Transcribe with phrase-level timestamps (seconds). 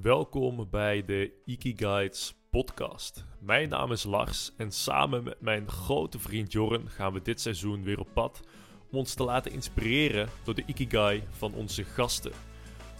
[0.00, 3.24] Welkom bij de Ikigaits podcast.
[3.40, 7.82] Mijn naam is Lars en samen met mijn grote vriend Jorren gaan we dit seizoen
[7.82, 8.40] weer op pad
[8.90, 12.32] om ons te laten inspireren door de Ikigai van onze gasten.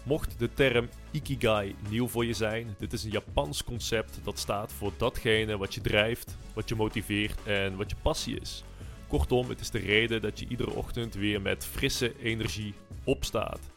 [0.04, 4.72] Mocht de term Ikigai nieuw voor je zijn, dit is een Japans concept dat staat
[4.72, 8.64] voor datgene wat je drijft, wat je motiveert en wat je passie is.
[9.08, 12.74] Kortom, het is de reden dat je iedere ochtend weer met frisse energie
[13.04, 13.71] opstaat.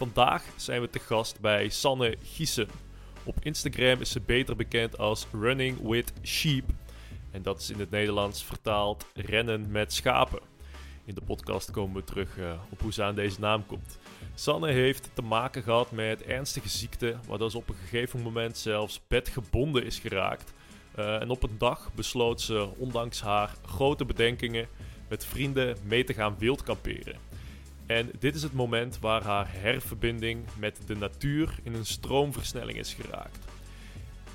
[0.00, 2.68] Vandaag zijn we te gast bij Sanne Giesen.
[3.24, 6.64] Op Instagram is ze beter bekend als Running with Sheep.
[7.30, 10.40] En dat is in het Nederlands vertaald rennen met schapen.
[11.04, 13.98] In de podcast komen we terug uh, op hoe ze aan deze naam komt.
[14.34, 19.00] Sanne heeft te maken gehad met ernstige ziekte, waardoor ze op een gegeven moment zelfs
[19.08, 20.52] bedgebonden is geraakt.
[20.98, 24.68] Uh, en op een dag besloot ze, ondanks haar grote bedenkingen,
[25.08, 27.29] met vrienden mee te gaan wildkamperen.
[27.90, 32.94] En dit is het moment waar haar herverbinding met de natuur in een stroomversnelling is
[32.94, 33.38] geraakt.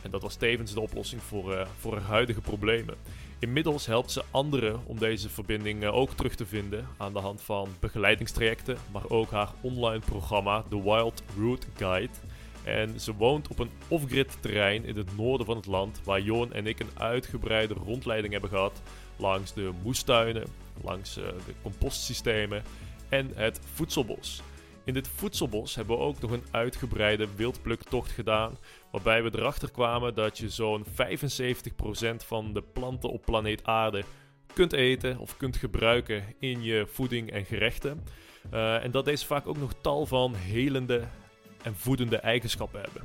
[0.01, 2.95] En dat was tevens de oplossing voor, uh, voor haar huidige problemen.
[3.39, 7.41] Inmiddels helpt ze anderen om deze verbinding uh, ook terug te vinden aan de hand
[7.41, 12.13] van begeleidingstrajecten, maar ook haar online programma The Wild Route Guide.
[12.63, 16.53] En ze woont op een off-grid terrein in het noorden van het land, waar Joon
[16.53, 18.81] en ik een uitgebreide rondleiding hebben gehad
[19.17, 20.45] langs de moestuinen,
[20.81, 22.63] langs uh, de compostsystemen
[23.15, 24.41] en het voedselbos.
[24.83, 28.57] In dit voedselbos hebben we ook nog een uitgebreide wildpluktocht gedaan,
[28.91, 30.87] waarbij we erachter kwamen dat je zo'n 75%
[32.15, 34.03] van de planten op planeet Aarde
[34.53, 38.03] kunt eten of kunt gebruiken in je voeding en gerechten.
[38.53, 41.03] Uh, en dat deze vaak ook nog tal van helende
[41.63, 43.01] en voedende eigenschappen hebben.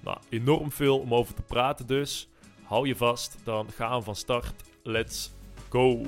[0.00, 2.28] Nou, enorm veel om over te praten dus.
[2.62, 4.54] Hou je vast, dan gaan we van start.
[4.82, 5.30] Let's
[5.68, 6.06] go!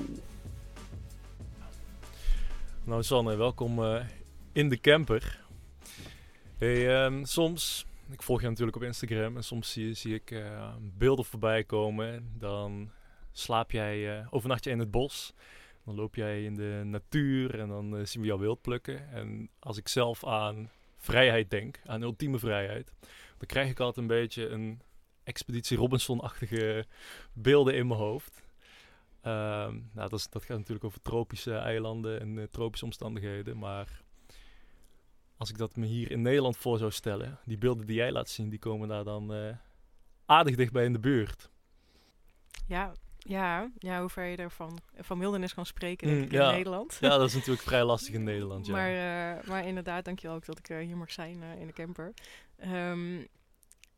[2.87, 4.05] Nou Sanne, welkom uh,
[4.51, 5.39] in de camper.
[6.57, 10.73] Hey, um, soms, ik volg je natuurlijk op Instagram en soms zie, zie ik uh,
[10.97, 12.33] beelden voorbij komen.
[12.37, 12.91] Dan
[13.31, 15.33] slaap jij, uh, overnacht je in het bos.
[15.85, 19.09] Dan loop jij in de natuur en dan zien we jou wild plukken.
[19.09, 22.93] En als ik zelf aan vrijheid denk, aan ultieme vrijheid,
[23.37, 24.81] dan krijg ik altijd een beetje een
[25.23, 26.85] Expeditie Robinson-achtige
[27.33, 28.46] beelden in mijn hoofd.
[29.27, 29.33] Uh,
[29.93, 33.57] nou, dat, is, dat, gaat natuurlijk over tropische eilanden en uh, tropische omstandigheden.
[33.57, 34.01] Maar
[35.37, 38.29] als ik dat me hier in Nederland voor zou stellen, die beelden die jij laat
[38.29, 39.55] zien, die komen daar dan uh,
[40.25, 41.49] aardig dichtbij in de buurt.
[42.67, 46.49] Ja, ja, ja, hoe ver je er van, van wildernis kan spreken denk mm, ja.
[46.49, 46.97] in Nederland.
[47.01, 48.65] Ja, dat is natuurlijk vrij lastig in Nederland.
[48.65, 48.73] Ja.
[48.73, 51.73] Maar, uh, maar inderdaad, dankjewel ook dat ik uh, hier mag zijn uh, in de
[51.73, 52.13] camper.
[52.73, 53.27] Um,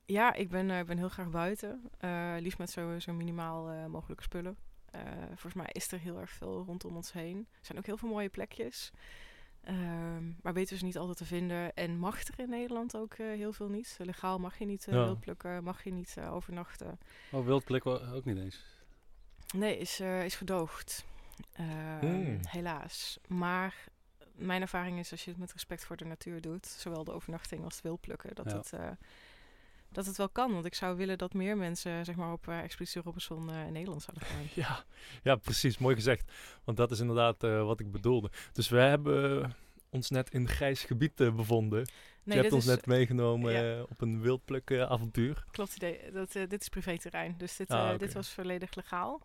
[0.05, 1.89] ja, ik ben, ben heel graag buiten.
[2.39, 4.57] liefst met zo, zo minimaal mogelijke spullen.
[4.95, 7.47] Uh, volgens mij is er heel erg veel rondom ons heen.
[7.51, 8.91] Er zijn ook heel veel mooie plekjes.
[9.67, 11.73] Um, maar weten we ze niet altijd te vinden.
[11.73, 13.97] En mag er in Nederland ook uh, heel veel niet.
[14.01, 15.03] Legaal mag je niet uh, ja.
[15.03, 16.99] wild plukken, mag je niet overnachten.
[17.31, 18.63] Oh, wild plukken ook niet eens?
[19.55, 21.05] Nee, is, is gedoogd.
[22.01, 22.39] Mm.
[22.47, 23.19] Helaas.
[23.27, 23.87] Maar
[24.35, 27.63] mijn ervaring is als je het met respect voor de natuur doet, zowel de overnachting
[27.63, 28.57] als het wild plukken, dat ja.
[28.57, 28.97] het
[29.91, 30.53] dat het wel kan.
[30.53, 33.73] Want ik zou willen dat meer mensen zeg maar, op uh, Expeditie Robinson uh, in
[33.73, 34.43] Nederland zouden gaan.
[34.63, 34.83] ja,
[35.23, 35.77] ja, precies.
[35.77, 36.31] Mooi gezegd.
[36.63, 38.31] Want dat is inderdaad uh, wat ik bedoelde.
[38.51, 39.53] Dus we hebben
[39.89, 41.87] ons net in grijs gebied bevonden.
[42.23, 43.81] Nee, je hebt ons is, net meegenomen ja.
[43.81, 45.45] op een wildpluk-avontuur.
[45.51, 46.11] Klopt, idee.
[46.11, 47.35] Dat, dit is privéterrein.
[47.37, 47.97] Dus dit, ah, okay.
[47.97, 49.21] dit was volledig legaal.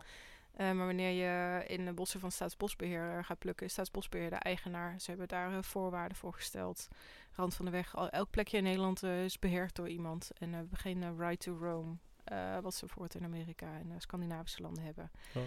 [0.57, 4.99] Uh, maar wanneer je in de bossen van Staatsbosbeheer gaat plukken, is Staatsbosbeheer de eigenaar.
[4.99, 6.87] Ze hebben daar uh, voorwaarden voor gesteld.
[7.31, 7.95] Rand van de weg.
[7.95, 10.31] Al, elk plekje in Nederland uh, is beheerd door iemand.
[10.37, 11.99] En we hebben geen right to roam.
[12.61, 15.11] wat ze bijvoorbeeld in Amerika en Scandinavische landen hebben.
[15.33, 15.41] Oh.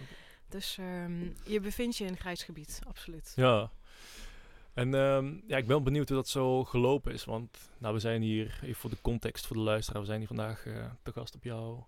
[0.49, 3.33] Dus um, je bevindt je in een grijs gebied, absoluut.
[3.37, 3.71] Ja.
[4.75, 7.25] En um, ja, ik ben benieuwd hoe dat zo gelopen is.
[7.25, 10.29] Want nou, we zijn hier, even voor de context voor de luisteraar, we zijn hier
[10.29, 10.63] vandaag
[11.03, 11.83] te gast op jou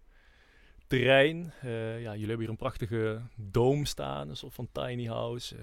[0.90, 1.52] terrein.
[1.64, 5.56] Uh, ja, jullie hebben hier een prachtige doom staan, een soort van tiny house.
[5.56, 5.62] Uh,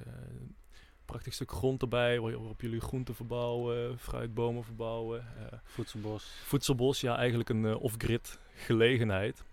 [1.06, 5.26] prachtig stuk grond erbij waarop jullie groenten verbouwen, fruitbomen verbouwen.
[5.38, 6.24] Uh, voedselbos.
[6.44, 9.44] Voedselbos, ja, eigenlijk een off-grid gelegenheid.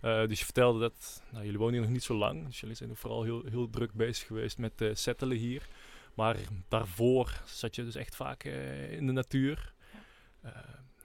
[0.00, 2.96] dus je vertelde dat, nou, jullie wonen hier nog niet zo lang, dus jullie zijn
[2.96, 5.68] vooral heel, heel druk bezig geweest met settelen hier.
[6.14, 6.36] Maar
[6.68, 8.44] daarvoor zat je dus echt vaak
[8.90, 9.72] in de natuur.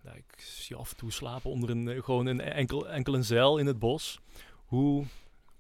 [0.03, 3.57] Nou, ik zie af en toe slapen onder een, gewoon een enkel, enkel een zeil
[3.57, 4.19] in het bos.
[4.65, 5.05] Hoe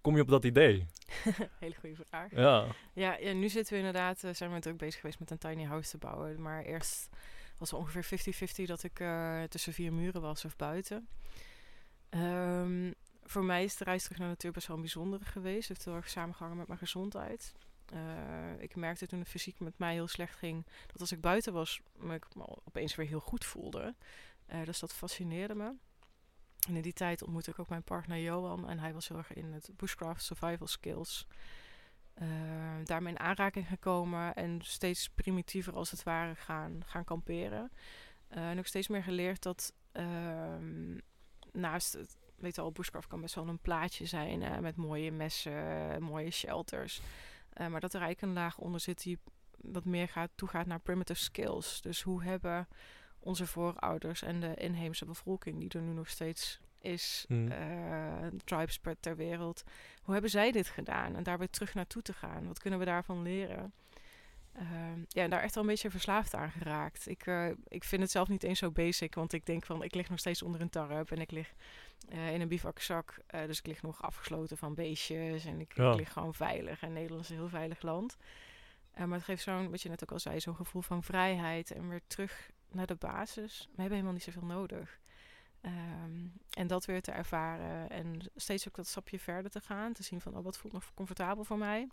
[0.01, 0.87] kom je op dat idee?
[1.59, 2.31] Hele goede vraag.
[2.31, 2.65] Ja.
[2.93, 3.17] ja.
[3.17, 5.89] Ja, nu zitten we inderdaad, uh, zijn we druk bezig geweest met een tiny house
[5.89, 6.41] te bouwen.
[6.41, 7.09] Maar eerst
[7.57, 11.07] was het ongeveer 50-50 dat ik uh, tussen vier muren was of buiten.
[12.09, 12.93] Um,
[13.23, 15.67] voor mij is de reis terug naar de natuur best wel een bijzondere geweest.
[15.67, 17.53] Het heeft heel erg samengehangen met mijn gezondheid.
[17.93, 21.53] Uh, ik merkte toen het fysiek met mij heel slecht ging, dat als ik buiten
[21.53, 23.95] was, me ik me opeens weer heel goed voelde.
[24.63, 25.73] Dus dat fascineerde me.
[26.67, 28.69] En in die tijd ontmoette ik ook mijn partner Johan.
[28.69, 31.27] En hij was heel erg in het bushcraft survival skills.
[32.21, 32.27] Uh,
[32.83, 37.71] daarmee in aanraking gekomen en steeds primitiever als het ware gaan, gaan kamperen.
[38.29, 40.55] Uh, en ook steeds meer geleerd dat uh,
[41.51, 46.31] naast het, weet al, bushcraft kan best wel een plaatje zijn met mooie messen, mooie
[46.31, 47.01] shelters.
[47.53, 49.19] Maar dat er eigenlijk een laag onder zit die
[49.57, 51.81] wat meer gaat, toegaat naar primitive skills.
[51.81, 52.67] Dus hoe hebben
[53.23, 57.51] onze voorouders en de inheemse bevolking, die er nu nog steeds is, mm.
[57.51, 59.63] uh, tribes ter wereld,
[60.01, 61.15] hoe hebben zij dit gedaan?
[61.15, 62.47] En daar weer terug naartoe te gaan.
[62.47, 63.73] Wat kunnen we daarvan leren?
[64.59, 64.61] Uh,
[65.07, 67.07] ja, en daar echt wel een beetje verslaafd aan geraakt.
[67.07, 69.95] Ik, uh, ik vind het zelf niet eens zo basic, want ik denk van, ik
[69.95, 71.53] lig nog steeds onder een tarp en ik lig
[72.09, 73.15] uh, in een bivakzak.
[73.27, 76.81] dus ik lig nog afgesloten van beestjes en ik, ik lig gewoon veilig.
[76.81, 78.17] En Nederland is een heel veilig land.
[78.95, 81.89] maar het geeft zo'n, wat je net ook al zei, zo'n gevoel van vrijheid en
[81.89, 83.59] weer terug naar de basis.
[83.59, 84.99] We hebben helemaal niet zoveel nodig.
[85.61, 89.93] Um, en dat weer te ervaren en steeds ook dat stapje verder te gaan.
[89.93, 91.89] Te zien van, oh, wat voelt nog comfortabel voor mij.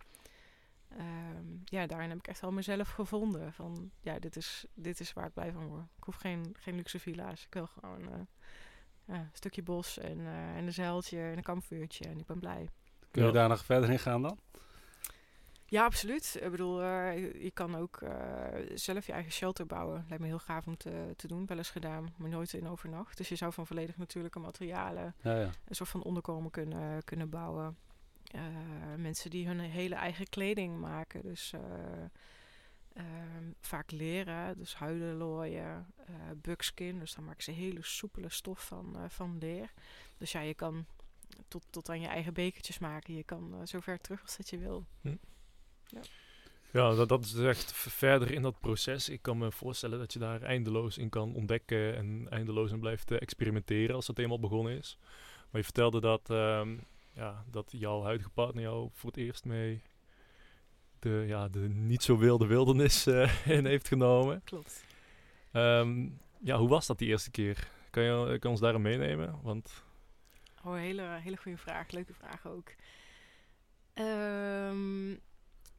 [0.98, 3.52] Um, ja, daarin heb ik echt wel mezelf gevonden.
[3.52, 5.86] Van, ja, dit is, dit is waar ik blij van word.
[5.96, 7.44] Ik hoef geen, geen luxe villa's.
[7.44, 8.20] Ik wil gewoon uh,
[9.04, 12.04] ja, een stukje bos en, uh, en een zeiltje en een kampvuurtje.
[12.04, 12.68] En ik ben blij.
[13.10, 14.38] Kun je daar nog verder in gaan dan?
[15.70, 16.36] Ja, absoluut.
[16.40, 18.10] Ik bedoel, uh, je kan ook uh,
[18.74, 20.04] zelf je eigen shelter bouwen.
[20.08, 21.46] Lijkt me heel gaaf om te, te doen.
[21.46, 23.16] Wel eens gedaan, maar nooit in overnacht.
[23.16, 25.50] Dus je zou van volledig natuurlijke materialen ja, ja.
[25.64, 27.76] een soort van onderkomen kunnen, kunnen bouwen.
[28.34, 28.40] Uh,
[28.96, 31.22] mensen die hun hele eigen kleding maken.
[31.22, 31.52] Dus
[32.92, 35.86] ehm, vaak leren, dus huidenlooien,
[36.36, 36.98] buckskin.
[36.98, 39.72] Dus dan maken ze hele soepele stof van, van leer.
[40.16, 40.86] Dus ja, je kan
[41.48, 43.14] tot, tot aan je eigen bekertjes maken.
[43.14, 44.86] Je kan zo ver terug als dat je wil.
[45.00, 45.16] Hm.
[45.90, 46.00] Ja,
[46.72, 49.08] ja dat, dat is echt verder in dat proces.
[49.08, 53.10] Ik kan me voorstellen dat je daar eindeloos in kan ontdekken en eindeloos in blijft
[53.10, 54.98] uh, experimenteren als het eenmaal begonnen is.
[55.50, 56.80] Maar je vertelde dat, um,
[57.12, 59.82] ja, dat jouw huidige partner jou voor het eerst mee
[61.00, 64.42] de, ja, de niet zo wilde wildernis uh, in heeft genomen.
[64.44, 64.84] Klopt.
[65.52, 67.68] Um, ja, hoe was dat die eerste keer?
[67.90, 69.38] Kan je, kan ons daarin meenemen?
[69.42, 69.84] Want...
[70.64, 71.90] Oh, hele, hele goede vraag.
[71.90, 72.72] Leuke vraag ook.
[73.94, 75.20] Um,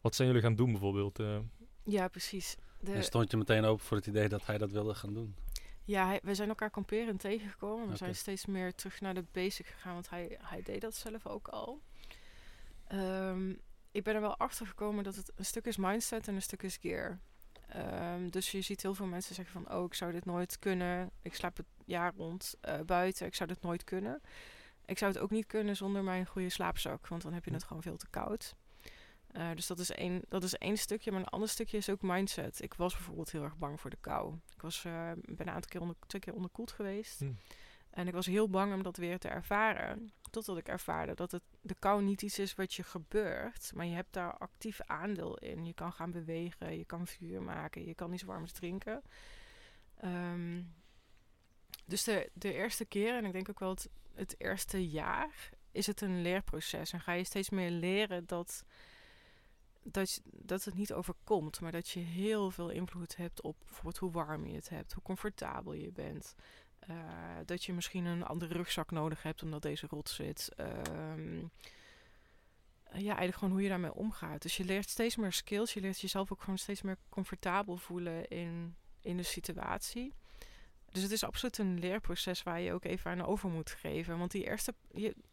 [0.02, 1.20] wat zijn jullie gaan doen bijvoorbeeld?
[1.20, 1.38] Uh?
[1.84, 2.56] Ja, precies.
[2.80, 2.94] De...
[2.94, 5.36] En stond je meteen open voor het idee dat hij dat wilde gaan doen?
[5.84, 7.90] Ja, hij, we zijn elkaar kamperen tegengekomen.
[7.90, 11.28] We zijn steeds meer terug naar de basic gegaan, want hij, hij deed dat zelf
[11.28, 11.82] ook al.
[12.94, 13.60] Um,
[13.92, 16.64] ik ben er wel achter gekomen dat het een stuk is mindset en een stuk
[16.64, 17.20] is gear.
[18.16, 21.12] Um, dus je ziet heel veel mensen zeggen van, oh, ik zou dit nooit kunnen.
[21.22, 23.26] Ik slaap het jaar rond uh, buiten.
[23.26, 24.22] Ik zou dit nooit kunnen.
[24.86, 27.56] Ik zou het ook niet kunnen zonder mijn goede slaapzak, want dan heb je hm.
[27.56, 28.56] het gewoon veel te koud.
[29.38, 31.12] Uh, dus dat is, één, dat is één stukje.
[31.12, 32.62] Maar een ander stukje is ook mindset.
[32.62, 34.36] Ik was bijvoorbeeld heel erg bang voor de kou.
[34.56, 37.20] Ik was, uh, ben een aantal keer onder, twee keer onderkoeld geweest.
[37.20, 37.38] Hmm.
[37.90, 40.12] En ik was heel bang om dat weer te ervaren.
[40.30, 43.72] Totdat ik ervaarde dat het, de kou niet iets is wat je gebeurt.
[43.76, 45.66] Maar je hebt daar actief aandeel in.
[45.66, 49.02] Je kan gaan bewegen, je kan vuur maken, je kan iets warms drinken.
[50.04, 50.74] Um,
[51.86, 55.88] dus de, de eerste keer, en ik denk ook wel het, het eerste jaar, is
[55.88, 56.94] het een leerproces.
[56.94, 58.64] En ga je steeds meer leren dat
[59.84, 64.12] dat, dat het niet overkomt, maar dat je heel veel invloed hebt op bijvoorbeeld hoe
[64.12, 66.36] warm je het hebt, hoe comfortabel je bent.
[66.90, 66.98] Uh,
[67.46, 70.52] dat je misschien een andere rugzak nodig hebt omdat deze rot zit.
[70.58, 71.52] Um,
[72.94, 74.42] ja, eigenlijk gewoon hoe je daarmee omgaat.
[74.42, 75.74] Dus je leert steeds meer skills.
[75.74, 80.14] Je leert jezelf ook gewoon steeds meer comfortabel voelen in, in de situatie.
[80.92, 84.18] Dus het is absoluut een leerproces waar je ook even aan over moet geven.
[84.18, 84.74] Want die eerste,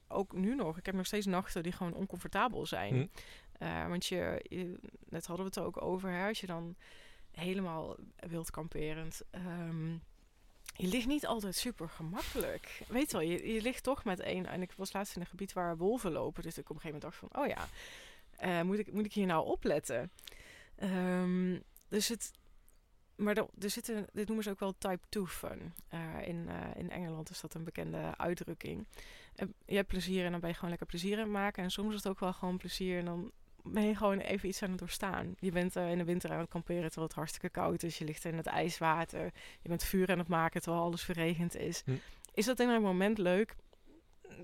[0.08, 2.94] ook nu nog, ik heb nog steeds nachten die gewoon oncomfortabel zijn.
[2.94, 3.06] Hm.
[3.58, 4.42] Uh, want je,
[5.08, 6.76] net hadden we het er ook over, als je dan
[7.30, 9.22] helemaal wild kamperend.
[9.32, 10.02] Um,
[10.76, 12.82] je ligt niet altijd super gemakkelijk.
[12.88, 14.46] Weet wel, je, ligt toch met één.
[14.46, 16.42] En ik was laatst in een gebied waar wolven lopen.
[16.42, 17.68] Dus ik op een gegeven moment dacht van, oh ja,
[18.60, 20.10] uh, moet, ik, moet ik hier nou opletten?
[20.82, 22.30] Um, dus het,
[23.16, 25.74] maar er, zitten, dit noemen ze ook wel type 2 fun.
[25.94, 28.86] Uh, in, in Engeland is dat een bekende uitdrukking.
[29.64, 31.62] Je hebt plezier en dan ben je gewoon lekker plezier aan maken.
[31.62, 33.32] En soms is het ook wel gewoon plezier en dan
[33.72, 35.34] ben je gewoon even iets aan het doorstaan.
[35.38, 37.98] Je bent uh, in de winter aan het kamperen terwijl het hartstikke koud is.
[37.98, 39.32] Je ligt in het ijswater.
[39.60, 41.82] Je bent vuur aan het maken terwijl alles verregend is.
[41.84, 41.92] Hm.
[42.34, 43.56] Is dat in een moment leuk?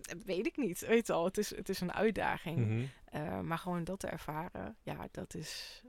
[0.01, 0.87] Dat weet ik niet.
[0.87, 2.59] Weet al, het is, het is een uitdaging.
[2.59, 3.47] Mm -hmm.
[3.47, 5.83] maar gewoon dat te ervaren, ja, dat is,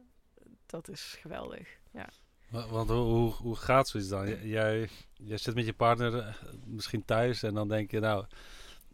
[0.65, 1.67] dat is geweldig.
[1.91, 2.09] Ja.
[2.49, 4.47] Want hoe, hoe gaat zoiets dan?
[4.47, 6.33] Jij, jij zit met je partner eh,
[6.65, 8.25] misschien thuis en dan denk je, nou,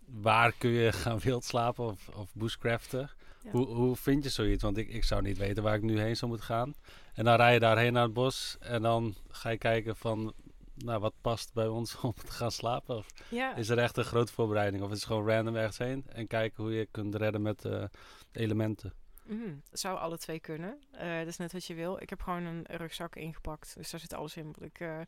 [0.05, 3.09] waar kun je gaan wild slapen of, of bushcraften?
[3.49, 4.63] Hoe, hoe vind je zoiets?
[4.63, 6.75] Want ik, ik zou niet weten waar ik nu heen zou moeten gaan.
[7.13, 10.33] En dan rij je daarheen naar het bos en dan ga je kijken van
[10.75, 12.95] nou, wat past bij ons om te gaan slapen?
[12.95, 13.55] Of ja.
[13.55, 14.83] is er echt een grote voorbereiding?
[14.83, 17.83] Of is het gewoon random ergens heen en kijken hoe je kunt redden met uh,
[18.31, 18.93] elementen?
[19.23, 20.79] Mm, zou alle twee kunnen.
[20.93, 22.01] Uh, dat is net wat je wil.
[22.01, 23.75] Ik heb gewoon een rugzak ingepakt.
[23.77, 24.99] Dus daar zit alles in wat ik, uh,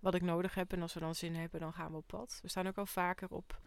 [0.00, 0.72] wat ik nodig heb.
[0.72, 2.38] En als we dan zin hebben, dan gaan we op pad.
[2.42, 3.60] We staan ook al vaker op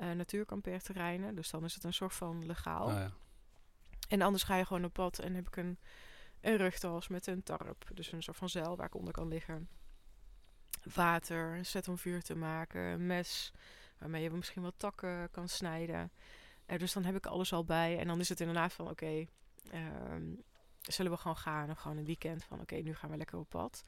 [0.00, 1.34] uh, natuurkampeerterreinen.
[1.34, 2.86] Dus dan is het een soort van legaal.
[2.86, 3.12] Oh, ja.
[4.08, 5.78] En anders ga je gewoon op pad en heb ik een,
[6.40, 7.90] een rugtas met een tarp.
[7.94, 9.68] Dus een soort van zeil waar ik onder kan liggen.
[10.94, 13.52] Water, een set om vuur te maken, een mes
[13.98, 16.12] waarmee je misschien wat takken kan snijden.
[16.66, 17.98] Uh, dus dan heb ik alles al bij.
[17.98, 19.26] En dan is het inderdaad van oké,
[19.74, 20.42] um,
[20.80, 21.70] zullen we gewoon gaan?
[21.70, 23.84] Of gewoon een weekend van oké, nu gaan we lekker op pad.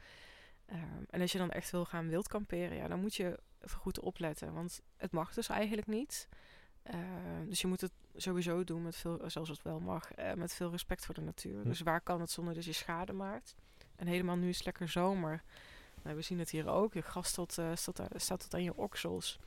[0.72, 4.00] Um, en als je dan echt wil gaan wild kamperen, ja, dan moet je goed
[4.00, 4.52] opletten.
[4.52, 6.28] Want het mag dus eigenlijk niet.
[6.94, 6.96] Uh,
[7.48, 10.70] dus je moet het sowieso doen met veel, zoals het wel mag, uh, met veel
[10.70, 11.64] respect voor de natuur.
[11.64, 13.54] Dus waar kan het zonder dat je schade maakt?
[13.96, 15.42] En helemaal nu is het lekker zomer.
[16.02, 16.94] Nou, we zien het hier ook.
[16.94, 19.38] Je gras tot, uh, staat, staat tot aan je oksels.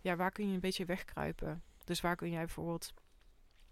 [0.00, 1.62] Ja, waar kun je een beetje wegkruipen?
[1.84, 2.94] Dus waar kun jij bijvoorbeeld,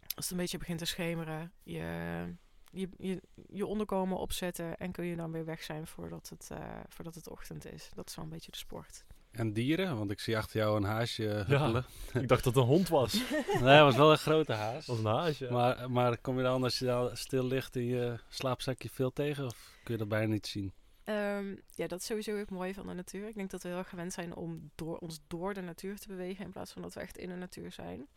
[0.00, 2.34] als het een beetje begint te schemeren, je,
[2.70, 6.80] je, je, je onderkomen opzetten en kun je dan weer weg zijn voordat het, uh,
[6.88, 7.90] voordat het ochtend is.
[7.94, 9.04] Dat is wel een beetje de sport.
[9.32, 9.98] En dieren?
[9.98, 11.84] Want ik zie achter jou een haasje huppelen.
[12.12, 13.12] Ja, ik dacht dat het een hond was.
[13.60, 14.86] nee, het was wel een grote haas.
[14.86, 15.50] Dat was een haas, ja.
[15.50, 19.44] Maar, maar kom je dan als je dan stil ligt in je slaapzakje veel tegen?
[19.44, 20.72] Of kun je dat bijna niet zien?
[21.04, 23.28] Um, ja, dat is sowieso het mooie van de natuur.
[23.28, 26.08] Ik denk dat we heel erg gewend zijn om door, ons door de natuur te
[26.08, 26.44] bewegen...
[26.44, 28.08] in plaats van dat we echt in de natuur zijn.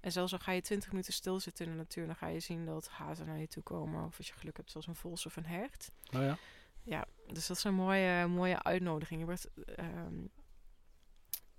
[0.00, 2.06] En zelfs al ga je 20 minuten stilzitten in de natuur...
[2.06, 4.04] dan ga je zien dat hazen naar je toe komen.
[4.04, 5.90] Of als je geluk hebt, zoals een vos of een hert.
[6.14, 6.38] Oh ja?
[6.82, 9.20] Ja, dus dat is een mooie, mooie uitnodiging.
[9.20, 10.30] Je wordt, um,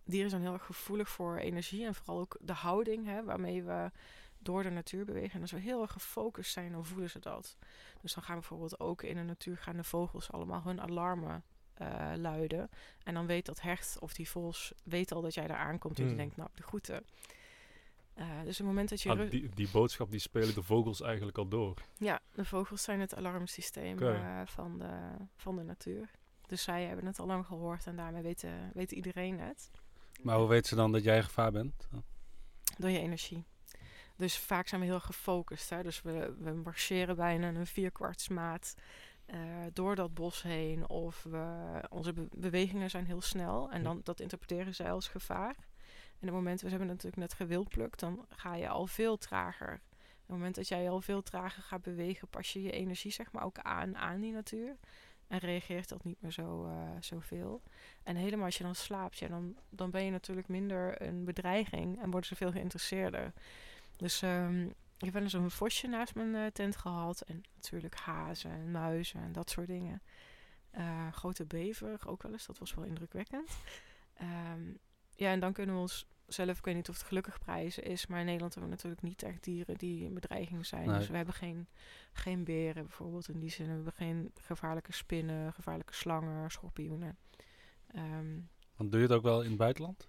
[0.08, 1.86] dieren zijn heel erg gevoelig voor energie...
[1.86, 3.92] en vooral ook de houding hè, waarmee we
[4.40, 5.34] door de natuur bewegen.
[5.34, 7.58] En als we heel erg gefocust zijn, dan voelen ze dat.
[8.02, 11.44] Dus dan gaan bijvoorbeeld ook in de natuur gaan de vogels allemaal hun alarmen
[11.82, 12.70] uh, luiden.
[13.04, 15.98] En dan weet dat hert of die vos weet al dat jij daar aankomt.
[15.98, 16.08] En Hmm.
[16.08, 17.06] die denkt, nou, de groeten.
[18.16, 19.10] Uh, dus het moment dat je...
[19.10, 21.82] Ah, die, die boodschap die spelen de vogels eigenlijk al door.
[21.98, 26.10] Ja, de vogels zijn het alarmsysteem uh, van, de, van de natuur.
[26.48, 29.72] Dus zij hebben het al lang gehoord en daarmee weet, weet iedereen het.
[30.22, 31.88] Maar hoe weet ze dan dat jij gevaar bent?
[32.78, 33.46] Door je energie.
[34.16, 35.70] Dus vaak zijn we heel gefocust.
[35.70, 35.84] Hè?
[35.84, 38.76] Dus we, we marcheren bijna een vierkwartsmaat
[39.28, 39.40] uh,
[39.74, 40.90] door dat bos heen.
[40.90, 43.72] Of we, onze be bewegingen zijn heel snel.
[43.72, 45.56] En dan, dat interpreteren zij als gevaar.
[46.20, 49.74] En op het moment, we hebben natuurlijk net gewildplukt, dan ga je al veel trager.
[49.74, 53.32] Op het moment dat jij al veel trager gaat bewegen, pas je je energie zeg
[53.32, 54.78] maar ook aan aan die natuur.
[55.28, 57.62] En reageert dat niet meer zo, uh, zoveel.
[58.04, 62.02] En helemaal als je dan slaapt, ja, dan, dan ben je natuurlijk minder een bedreiging
[62.02, 63.34] en worden ze veel geïnteresseerder.
[63.96, 67.22] Dus um, ik heb een vosje naast mijn uh, tent gehad.
[67.22, 70.02] En natuurlijk hazen en muizen en dat soort dingen.
[70.78, 73.58] Uh, grote bever ook wel eens, dat was wel indrukwekkend.
[74.22, 74.78] Um,
[75.16, 78.08] ja, en dan kunnen we ons zelf, ik weet niet of het gelukkig prijzen is,
[78.08, 80.88] maar in Nederland hebben we natuurlijk niet echt dieren die een bedreiging zijn.
[80.88, 80.98] Nee.
[80.98, 81.68] Dus we hebben geen,
[82.14, 83.66] geen beren bijvoorbeeld in die zin.
[83.66, 87.18] We hebben geen gevaarlijke spinnen, gevaarlijke slangen, schorpioenen.
[87.96, 90.08] Um, Want doe je het ook wel in het buitenland?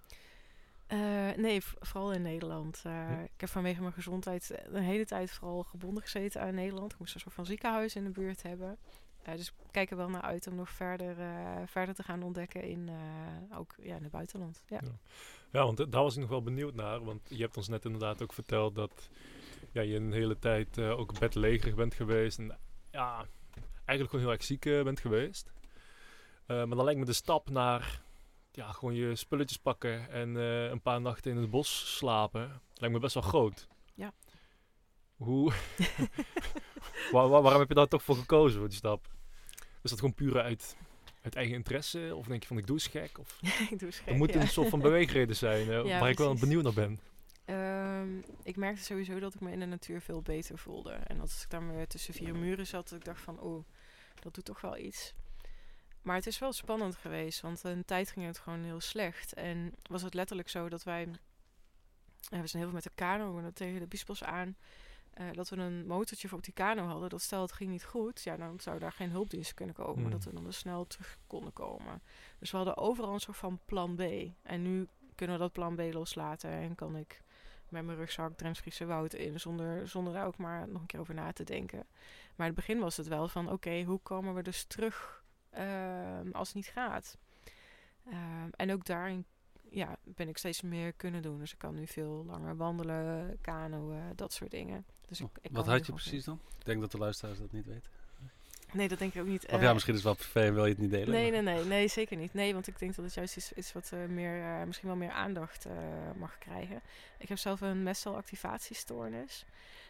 [0.89, 2.83] Uh, nee, vooral in Nederland.
[2.87, 3.23] Uh, Hm.
[3.23, 6.93] ik heb vanwege mijn gezondheid een hele tijd vooral gebonden gezeten aan Nederland.
[6.93, 8.79] Ik moest een soort van ziekenhuis in de buurt hebben.
[9.29, 11.17] Uh, dus kijk er wel naar uit om nog verder,
[11.67, 12.91] verder te gaan ontdekken in,
[13.55, 14.63] ook ja, in het buitenland.
[14.69, 14.81] Ja.
[14.83, 14.99] Ja.
[15.51, 17.05] ja, want daar was ik nog wel benieuwd naar.
[17.05, 19.09] Want je hebt ons net inderdaad ook verteld dat
[19.73, 22.39] ja, je een hele tijd ook bedlegerig bent geweest.
[22.39, 22.59] En
[22.91, 23.27] ja,
[23.75, 25.53] eigenlijk gewoon heel erg ziek bent geweest.
[26.47, 28.03] maar dan lijkt me de stap naar
[28.53, 32.61] ja, gewoon je spulletjes pakken en een paar nachten in het bos slapen.
[32.75, 33.69] Lijkt me best wel groot.
[33.95, 34.13] Ja.
[35.17, 35.53] Hoe?
[37.13, 39.17] waar, waar, waarom heb je daar toch voor gekozen voor die stap?
[39.91, 40.77] Is dat gewoon puur uit,
[41.23, 42.13] uit eigen interesse?
[42.15, 43.19] Of denk je van ik doe eens gek?
[43.19, 43.39] Of
[43.71, 44.41] ik doe eens gek, er moet ja.
[44.41, 47.01] een soort van beweegreden zijn uh, Ja, waar ik wel benieuwd naar ben.
[47.51, 50.91] Um, ik merkte sowieso dat ik me in de natuur veel beter voelde.
[50.93, 53.65] En als ik weer tussen vier muren zat, dat ik dacht van oeh,
[54.21, 55.15] dat doet toch wel iets.
[56.03, 59.35] Maar het is wel spannend geweest, want een tijd ging het gewoon heel slecht.
[59.35, 61.07] En was het letterlijk zo dat wij...
[62.29, 64.57] We zijn heel veel met de kano tegen de biesbos aan.
[65.21, 67.09] Uh, dat we een motortje voor op die kano hadden.
[67.09, 70.03] Dat stel het ging niet goed, ja, dan zou daar geen hulpdienst kunnen komen.
[70.03, 70.11] Hmm.
[70.11, 72.03] Dat we dan dus snel terug konden komen.
[72.39, 74.01] Dus we hadden overal een soort van plan B.
[74.43, 76.51] En nu kunnen we dat plan B loslaten.
[76.51, 77.23] En kan ik
[77.69, 79.41] met mijn rugzak Dremschiese woud in.
[79.41, 81.87] Zonder, zonder daar ook maar nog een keer over na te denken.
[82.37, 83.45] Maar in het begin was het wel van...
[83.45, 85.25] Oké, okay, hoe komen we dus terug
[85.59, 87.19] uh, als het niet gaat?
[88.09, 88.17] Uh,
[88.57, 89.25] en ook daarin
[89.71, 91.39] ja, ben ik steeds meer kunnen doen.
[91.39, 94.87] Dus ik kan nu veel langer wandelen, kanoën, dat soort dingen.
[95.09, 96.41] Dus ik, ik Wat had je precies dan?
[96.59, 97.91] Ik denk dat de luisteraars dat niet weten.
[98.73, 99.47] Nee, dat denk ik ook niet.
[99.47, 101.11] Of ja, misschien is het wel privé en wil je het niet delen.
[101.11, 102.35] Nee, nee, nee, nee, zeker niet.
[102.35, 105.67] Nee, want ik denk dat het juist iets is wat meer, misschien wel meer aandacht
[106.17, 106.83] mag krijgen.
[107.19, 109.45] Ik heb zelf een mestelactivatiestoornis.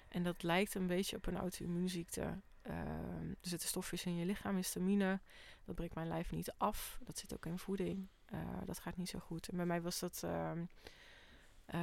[0.08, 2.22] En dat lijkt een beetje op een auto-immuunziekte.
[2.62, 5.20] Er zitten stofjes in je lichaam, histamine.
[5.64, 6.98] Dat breekt mijn lijf niet af.
[7.04, 8.06] Dat zit ook in voeding.
[8.64, 9.48] Dat gaat niet zo goed.
[9.48, 10.50] En bij mij was dat, uh,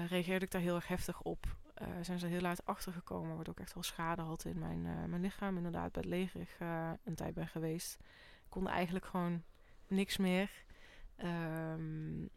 [0.08, 1.56] reageerde ik daar heel erg heftig op.
[2.01, 5.58] zijn ze heel laat achtergekomen, waardoor ik echt wel schade had in mijn, mijn lichaam.
[5.58, 6.58] Inderdaad, bij het leger
[7.03, 7.98] een tijd ben geweest.
[8.44, 9.44] Ik kon eigenlijk gewoon
[9.88, 10.63] niks meer.
[11.17, 12.29] Um,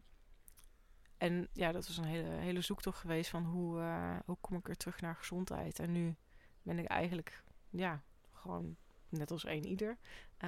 [1.17, 3.81] en ja, dat was een hele, hele zoektocht geweest van hoe,
[4.25, 5.79] hoe kom ik weer terug naar gezondheid.
[5.79, 6.17] En nu
[6.63, 8.03] ben ik eigenlijk, ja,
[8.33, 8.77] gewoon
[9.09, 9.99] net als één ieder,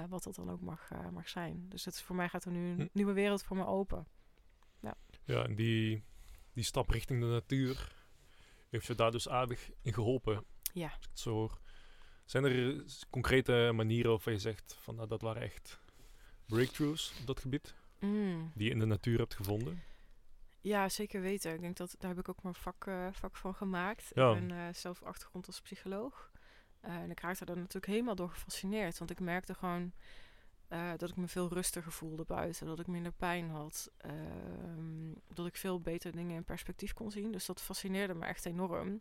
[0.09, 1.69] wat dat dan ook mag, mag zijn.
[1.69, 2.89] Dus het, voor mij gaat er nu een hm.
[2.93, 4.07] nieuwe wereld voor me open.
[4.81, 4.95] Ja,
[5.25, 6.05] ja en die,
[6.53, 8.00] die stap richting de natuur
[8.71, 10.45] heeft je daar dus aardig in geholpen.
[10.73, 10.93] Ja.
[11.13, 11.51] Zo
[12.25, 15.81] Zijn er concrete manieren waarvan je zegt van nou, dat waren echt
[16.47, 17.75] breakthroughs op dat gebied?
[17.99, 18.53] Mm.
[18.55, 19.83] Die je in de natuur hebt gevonden?
[20.61, 21.55] Ja, zeker weten.
[21.55, 24.11] Ik denk dat daar heb ik ook mijn vak, uh, vak van gemaakt.
[24.15, 24.33] Ja.
[24.33, 26.31] Ik ben zelf achtergrond als psycholoog.
[26.85, 28.99] Uh, en ik raakte er natuurlijk helemaal door gefascineerd.
[28.99, 29.93] Want ik merkte gewoon
[30.73, 32.67] uh, dat ik me veel rustiger voelde buiten.
[32.67, 33.91] Dat ik minder pijn had.
[34.07, 34.13] Uh,
[35.35, 37.33] dat ik veel beter dingen in perspectief kon zien.
[37.33, 39.01] Dus dat fascineerde me echt enorm.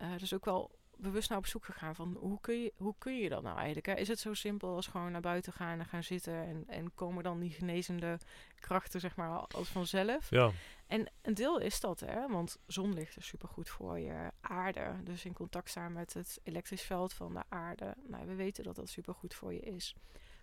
[0.00, 3.18] Uh, dus ook wel bewust naar op zoek gegaan van hoe kun je, hoe kun
[3.18, 3.86] je dat nou eigenlijk?
[3.86, 3.94] Hè?
[3.94, 7.22] Is het zo simpel als gewoon naar buiten gaan en gaan zitten en, en komen
[7.22, 8.18] dan die genezende
[8.54, 10.30] krachten zeg maar als vanzelf?
[10.30, 10.50] Ja.
[10.86, 14.94] En een deel is dat hè, want zonlicht is supergoed voor je aarde.
[15.04, 17.94] Dus in contact staan met het elektrisch veld van de aarde.
[18.06, 19.94] Nou, we weten dat dat supergoed voor je is.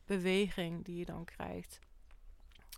[0.06, 1.80] Beweging die je dan krijgt.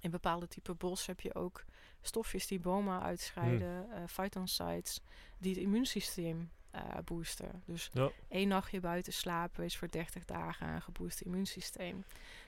[0.02, 1.66] In bepaalde type bos heb je ook
[2.02, 3.98] stofjes die bomen uitscheiden, hmm.
[3.98, 5.02] uh, phytoncides,
[5.38, 7.64] die het immuunsysteem uh, boosten.
[7.66, 8.12] Dus ja.
[8.28, 12.04] één nachtje buiten slapen is voor 30 dagen een geboost immuunsysteem.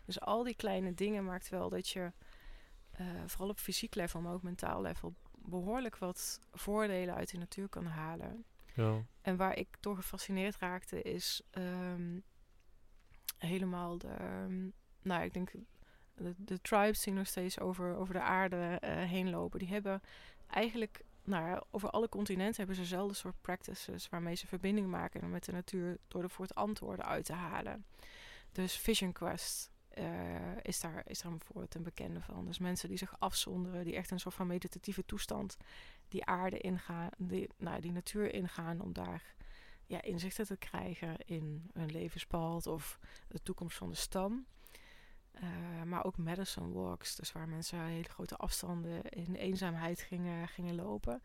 [0.05, 2.11] Dus al die kleine dingen maakt wel dat je,
[3.01, 7.69] uh, vooral op fysiek level, maar ook mentaal level, behoorlijk wat voordelen uit de natuur
[7.69, 8.45] kan halen.
[8.73, 9.05] Ja.
[9.21, 12.23] En waar ik door gefascineerd raakte is um,
[13.39, 15.51] helemaal de, um, nou ik denk
[16.37, 20.01] de, tribes die nog steeds over, over de aarde uh, heen lopen, die hebben
[20.47, 25.45] eigenlijk nou over alle continenten hebben ze dezelfde soort practices waarmee ze verbinding maken met
[25.45, 27.85] de natuur door er voor het antwoorden uit te halen.
[28.51, 30.05] Dus Vision Quest uh,
[30.61, 32.45] is, daar, is daar bijvoorbeeld een bekende van.
[32.45, 35.57] Dus mensen die zich afzonderen, die echt een soort van meditatieve toestand
[36.07, 39.35] die aarde ingaan, die, nou, die natuur ingaan om daar
[39.89, 44.45] ja, inzichten te krijgen in hun levenspad of de toekomst van de stam.
[45.33, 50.75] Uh, maar ook medicine walks, dus waar mensen hele grote afstanden in eenzaamheid gingen, gingen
[50.75, 51.21] lopen.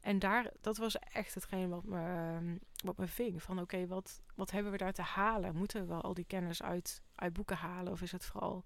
[0.00, 3.42] En daar, dat was echt hetgeen wat me, ehm, wat me ving.
[3.42, 5.56] Van oké, wat, wat hebben we daar te halen?
[5.56, 7.92] Moeten we wel al die kennis uit, uit boeken halen?
[7.92, 8.64] Of is het vooral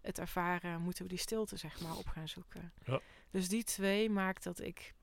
[0.00, 2.72] het ervaren, moeten we die stilte zeg maar op gaan zoeken?
[2.84, 3.00] Ja.
[3.30, 4.94] Dus die twee maakt dat ik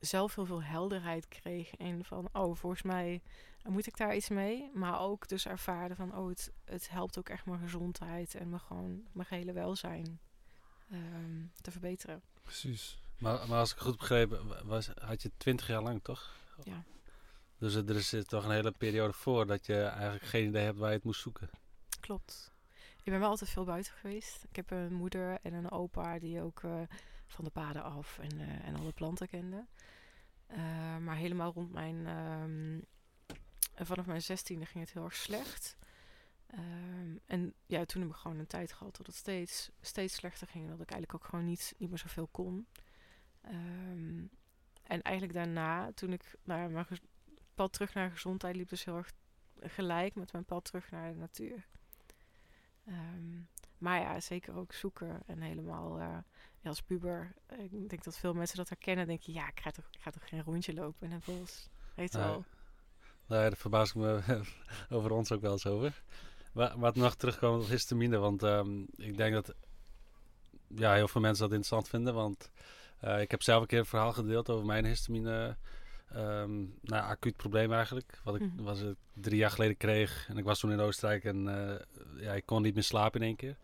[0.00, 1.74] zelf heel veel helderheid kreeg.
[1.74, 3.22] En van, oh, volgens mij
[3.64, 4.70] moet ik daar iets mee.
[4.74, 8.60] Maar ook dus ervaren van, oh, het, het helpt ook echt mijn gezondheid en mijn,
[8.60, 10.20] gewoon, mijn gehele welzijn
[10.90, 12.22] ehm, te verbeteren.
[12.42, 12.98] Precies.
[13.18, 16.36] Maar, maar als ik goed begrepen, was, had je twintig jaar lang toch?
[16.64, 16.84] Ja.
[17.58, 20.88] Dus er is toch een hele periode voor dat je eigenlijk geen idee hebt waar
[20.88, 21.50] je het moest zoeken.
[22.00, 22.54] Klopt.
[23.02, 24.44] Ik ben wel altijd veel buiten geweest.
[24.48, 26.80] Ik heb een moeder en een opa die ook uh,
[27.26, 29.68] van de paden af en, uh, en alle planten kenden.
[30.50, 32.84] Uh, maar helemaal rond mijn um,
[33.74, 35.76] vanaf mijn zestiende ging het heel erg slecht.
[36.54, 40.46] Um, en ja, toen heb ik gewoon een tijd gehad dat het steeds, steeds slechter
[40.46, 40.68] ging.
[40.68, 42.66] Dat ik eigenlijk ook gewoon niet, niet meer zoveel kon.
[43.48, 44.30] Um,
[44.82, 46.86] en eigenlijk daarna, toen ik naar mijn
[47.54, 49.12] pad terug naar gezondheid liep, dus heel erg
[49.60, 51.66] gelijk met mijn pad terug naar de natuur.
[53.78, 56.18] Maar ja, zeker ook zoeken en helemaal uh,
[56.66, 57.34] ja, als puber.
[57.58, 59.06] Ik denk dat veel mensen dat herkennen.
[59.06, 61.68] Denk je, ja, ik ga toch, ik ga toch geen rondje lopen in het bos.
[61.94, 62.44] Weet je wel.
[63.26, 64.20] Nou ja, daar verbaas ik me
[64.96, 66.02] over ons ook wel eens over.
[66.52, 69.54] Maar, maar nog terugkomen op histamine, want um, ik denk dat
[70.68, 72.14] ja, heel veel mensen dat interessant vinden.
[72.14, 72.50] Want
[73.04, 75.56] uh, ik heb zelf een keer een verhaal gedeeld over mijn histamine.
[76.16, 78.20] Um, nou, acuut probleem eigenlijk.
[78.24, 78.64] Wat ik mm.
[78.64, 80.28] was het drie jaar geleden kreeg.
[80.28, 83.26] En ik was toen in Oostenrijk en uh, ja, ik kon niet meer slapen in
[83.26, 83.56] één keer.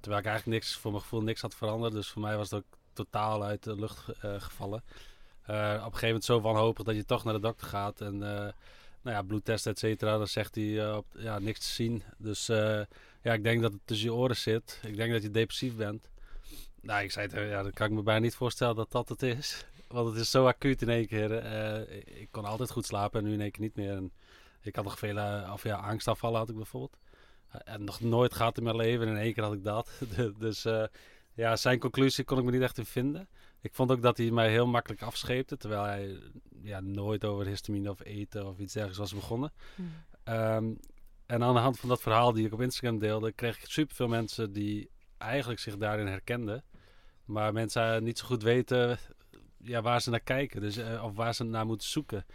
[0.00, 1.92] Terwijl ik eigenlijk niks, voor mijn gevoel niks had veranderd.
[1.92, 4.78] Dus voor mij was het ook totaal uit de lucht uh, gevallen.
[4.78, 8.00] op een gegeven moment zo wanhopig dat je toch naar de dokter gaat.
[8.00, 12.02] En nou ja, bloedtest, et cetera, dan zegt hij uh, ja, niks te zien.
[12.16, 12.46] Dus
[13.22, 14.80] ja, ik denk dat het tussen je oren zit.
[14.82, 16.10] Ik denk dat je depressief bent.
[16.80, 19.22] Nou, ik zei het, ja, dat kan ik me bijna niet voorstellen dat dat het
[19.22, 19.64] is.
[19.88, 21.46] Want het is zo acuut in één keer.
[22.06, 23.96] Ik kon altijd goed slapen en nu in één keer niet meer.
[23.96, 24.12] En
[24.60, 25.18] Ik had nog veel
[25.52, 26.96] of ja, angstafvallen had ik bijvoorbeeld.
[27.52, 29.06] En nog nooit gehad in mijn leven.
[29.06, 29.90] En in één keer had ik dat.
[30.38, 30.66] dus
[31.34, 33.28] ja, zijn conclusie kon ik me niet echt in vinden.
[33.60, 35.56] Ik vond ook dat hij mij heel makkelijk afscheepte.
[35.56, 36.18] Terwijl hij
[36.62, 39.52] ja, nooit over histamine of eten of iets dergelijks was begonnen.
[39.74, 39.92] Hmm.
[40.24, 40.74] Ehm,
[41.26, 44.08] en aan de hand van dat verhaal die ik op Instagram deelde, kreeg ik superveel
[44.08, 46.64] mensen die eigenlijk zich daarin herkenden.
[47.24, 48.98] Maar mensen niet zo goed weten
[49.56, 50.60] ja, waar ze naar kijken.
[50.60, 52.26] Dus, uh, of waar ze naar moeten zoeken.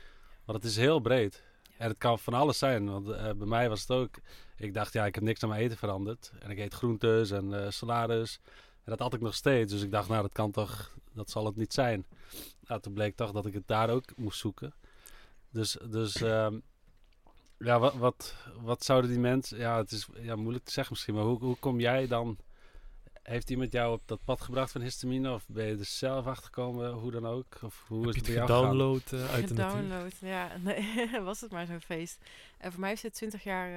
[0.46, 1.44] Want het is heel breed.
[1.78, 2.90] En het kan van alles zijn.
[2.90, 4.16] Want uh, bij mij was het ook.
[4.58, 6.32] Ik dacht, ja, ik heb niks aan mijn eten veranderd.
[6.40, 8.40] En ik eet groentes en uh, salades.
[8.84, 9.72] En dat had ik nog steeds.
[9.72, 12.06] Dus ik dacht, nou, dat kan toch, dat zal het niet zijn.
[12.68, 14.74] Nou, toen bleek toch dat ik het daar ook moest zoeken.
[15.50, 16.64] Dus, dus um,
[17.58, 19.58] ja, wat, wat, wat zouden die mensen...
[19.58, 22.38] Ja, het is ja, moeilijk te zeggen misschien, maar hoe, hoe kom jij dan...
[23.30, 25.34] Heeft iemand jou op dat pad gebracht van histamine?
[25.34, 27.58] Of ben je er zelf achter gekomen, hoe dan ook?
[27.62, 30.58] Of hoe Heb is het bij jou gedownload uh, uit de ja.
[30.64, 32.26] Nee, was het maar zo'n feest.
[32.58, 33.70] En voor mij is het 20 jaar,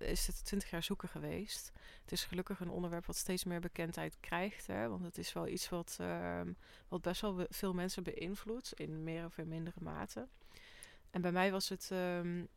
[0.00, 1.72] uh, is het 20 jaar zoeken geweest.
[2.02, 4.66] Het is gelukkig een onderwerp wat steeds meer bekendheid krijgt.
[4.66, 4.88] Hè?
[4.88, 6.40] Want het is wel iets wat, uh,
[6.88, 8.72] wat best wel veel mensen beïnvloedt.
[8.72, 10.28] In meer of in mindere mate.
[11.10, 11.90] En bij mij was het...
[11.92, 12.48] Um,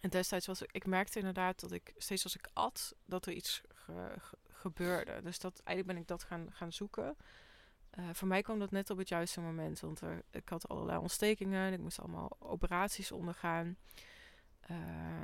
[0.00, 3.32] en destijds was ik, ik merkte inderdaad dat ik steeds als ik at, dat er
[3.32, 3.62] iets
[4.58, 5.20] gebeurde.
[5.22, 7.16] Dus dat, eigenlijk ben ik dat gaan, gaan zoeken.
[7.98, 9.80] Uh, voor mij kwam dat net op het juiste moment.
[9.80, 11.72] Want er, ik had allerlei ontstekingen.
[11.72, 13.76] Ik moest allemaal operaties ondergaan.
[14.70, 14.76] Uh,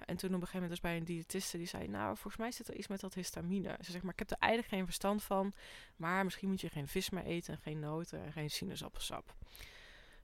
[0.06, 1.88] en toen op een gegeven moment dus bij een diëtiste die zei...
[1.88, 3.78] Nou, volgens mij zit er iets met dat histamine.
[3.80, 5.52] Ze zegt, maar ik heb er eigenlijk geen verstand van.
[5.96, 9.34] Maar misschien moet je geen vis meer eten, geen noten en geen sinaasappelsap.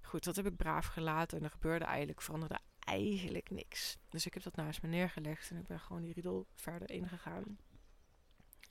[0.01, 1.39] Goed, dat heb ik braaf gelaten.
[1.39, 3.99] En er gebeurde eigenlijk, veranderde eigenlijk niks.
[4.09, 5.51] Dus ik heb dat naast me neergelegd.
[5.51, 7.59] En ik ben gewoon die riedel verder ingegaan.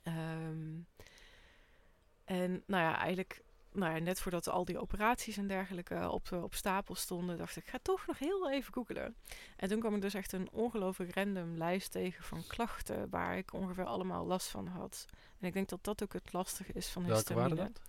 [0.02, 0.86] Um,
[2.24, 6.54] en nou ja, eigenlijk nou ja, net voordat al die operaties en dergelijke op, op
[6.54, 9.16] stapel stonden, dacht ik, ga toch nog heel even googelen.
[9.56, 13.52] En toen kwam ik dus echt een ongelooflijk random lijst tegen van klachten waar ik
[13.52, 15.06] ongeveer allemaal last van had.
[15.38, 17.54] En ik denk dat dat ook het lastige is van Welke histamine.
[17.54, 17.82] Waren dat?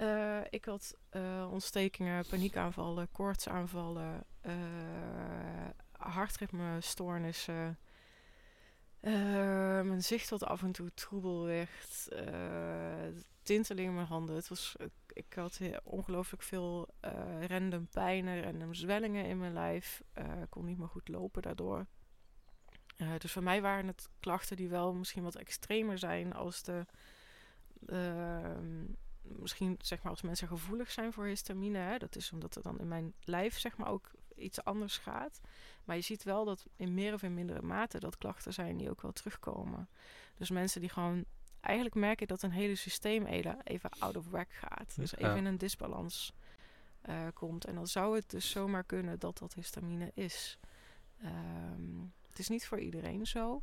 [0.00, 4.52] Uh, ik had uh, ontstekingen, paniekaanvallen, koortsaanvallen, uh,
[5.92, 7.78] hartritmestoornissen,
[9.00, 9.12] uh,
[9.82, 12.08] mijn zicht wat af en toe troebel werd.
[12.12, 14.36] Uh, tinteling in mijn handen.
[14.36, 14.76] Het was,
[15.12, 16.88] ik had ongelooflijk veel
[17.46, 20.02] random pijnen, random zwellingen in mijn lijf.
[20.14, 21.86] Ik kon niet meer goed lopen daardoor.
[23.18, 26.86] dus voor mij waren het klachten die wel misschien wat extremer zijn als de...
[27.86, 28.84] Ehm,
[29.22, 31.78] misschien zeg maar als mensen gevoelig zijn voor histamine.
[31.78, 35.40] Hè, dat is omdat er dan in mijn lijf zeg maar ook iets anders gaat.
[35.84, 38.90] Maar je ziet wel dat in meer of in mindere mate dat klachten zijn die
[38.90, 39.88] ook wel terugkomen.
[40.36, 41.24] Dus mensen die gewoon
[41.60, 43.26] eigenlijk merken dat een hele systeem
[43.64, 44.96] even out of whack gaat.
[44.96, 46.32] Dus even in een disbalans
[47.08, 47.64] uh, komt.
[47.64, 50.58] En dan zou het dus zomaar kunnen dat dat histamine is.
[51.24, 53.62] Um, het is niet voor iedereen zo.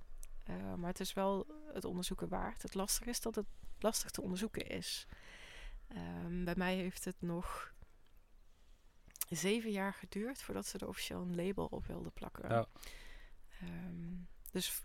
[0.49, 2.61] Uh, maar het is wel het onderzoeken waard.
[2.61, 3.45] Het lastige is dat het
[3.79, 5.07] lastig te onderzoeken is.
[6.25, 7.73] Um, bij mij heeft het nog
[9.29, 12.49] zeven jaar geduurd voordat ze er officieel een label op wilden plakken.
[12.49, 12.65] Ja.
[13.63, 14.81] Um, dus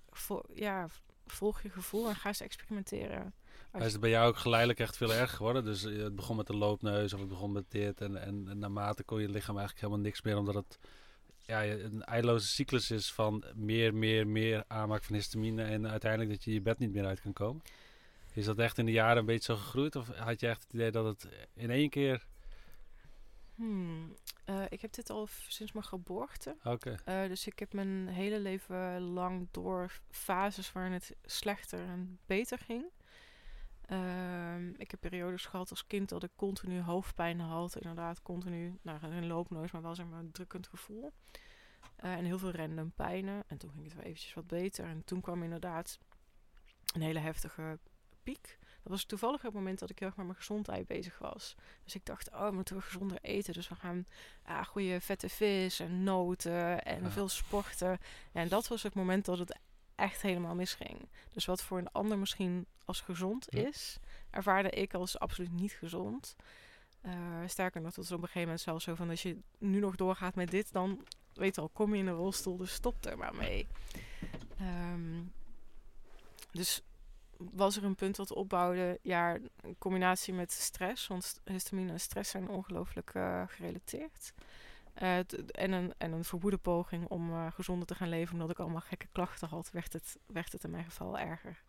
[0.55, 0.89] ja,
[1.27, 3.35] volg je gevoel en ga eens experimenteren.
[3.79, 5.65] is het bij jou ook geleidelijk echt veel erger geworden?
[5.65, 8.01] Dus eh, het begon met een loopneus of het begon met dit.
[8.01, 10.37] En, en, en naarmate kon je lichaam eigenlijk helemaal niks meer.
[10.37, 10.79] Omdat het
[11.39, 15.63] ja, een eindeloze cyclus is van meer, meer, meer aanmaak van histamine.
[15.63, 17.63] En uiteindelijk dat je je bed niet meer uit kan komen.
[18.33, 19.97] Is dat echt in de jaren een beetje zo gegroeid?
[19.97, 22.27] Of had je echt het idee dat het in één keer
[23.61, 24.15] Hmm.
[24.47, 26.57] Uh, ik heb dit al sinds mijn geboorte.
[26.65, 26.97] Oké.
[27.09, 32.59] Uh, dus ik heb mijn hele leven lang door fases waarin het slechter en beter
[32.59, 32.85] ging.
[33.89, 37.77] Uh, ik heb periodes gehad als kind dat ik continu hoofdpijn had.
[37.77, 41.13] Inderdaad, continu, nou een loopneus, maar wel zeg maar een drukkend gevoel.
[42.05, 43.43] Uh, en heel veel random pijnen.
[43.47, 44.85] En toen ging het wel eventjes wat beter.
[44.85, 45.99] En toen kwam inderdaad
[46.95, 47.79] een hele heftige
[48.23, 48.59] piek.
[48.83, 51.57] Dat was toevallig het moment dat ik heel erg met mijn gezondheid bezig was.
[51.85, 53.53] Dus ik dacht, oh, we moeten gezonder eten.
[53.53, 54.07] Dus we gaan
[54.67, 57.99] goede vette vis en noten en veel sporten.
[58.33, 59.59] en dat was het moment dat het
[59.95, 61.09] echt helemaal misging.
[61.33, 63.99] Dus wat voor een ander misschien als gezond is,
[64.31, 66.37] ervaarde ik als absoluut niet gezond.
[67.03, 67.13] Uh,
[67.47, 69.97] sterker nog, dat is op een gegeven moment zelfs zo van als je nu nog
[69.97, 73.35] doorgaat met dit, dan weet al, kom je in een rolstoel, dus stop er maar
[73.35, 73.67] mee.
[74.61, 75.33] Um,
[76.53, 76.83] dus
[77.53, 82.31] was er een punt dat opbouwde, ja, een combinatie met stress, want histamine en stress
[82.31, 84.33] zijn ongelooflijk uh, gerelateerd.
[85.03, 88.59] Uh, en, een, en een verwoede poging om uh, gezonder te gaan leven, omdat ik
[88.59, 91.63] allemaal gekke klachten had, werd het, werd het in mijn geval erger.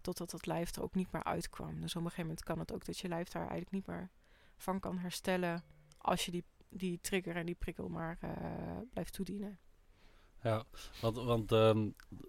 [0.00, 1.80] Totdat het lijf er ook niet meer uitkwam.
[1.80, 4.10] Dus op een gegeven moment kan het ook dat je lijf daar eigenlijk niet meer
[4.56, 5.64] van kan herstellen
[5.98, 8.18] als je die, die trigger en die prikkel maar
[8.90, 9.58] blijft toedienen.
[10.42, 10.64] Ja,
[11.00, 11.88] want, want ehm,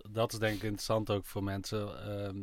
[0.10, 2.06] dat is denk ik interessant ook voor mensen.
[2.10, 2.38] Ehm,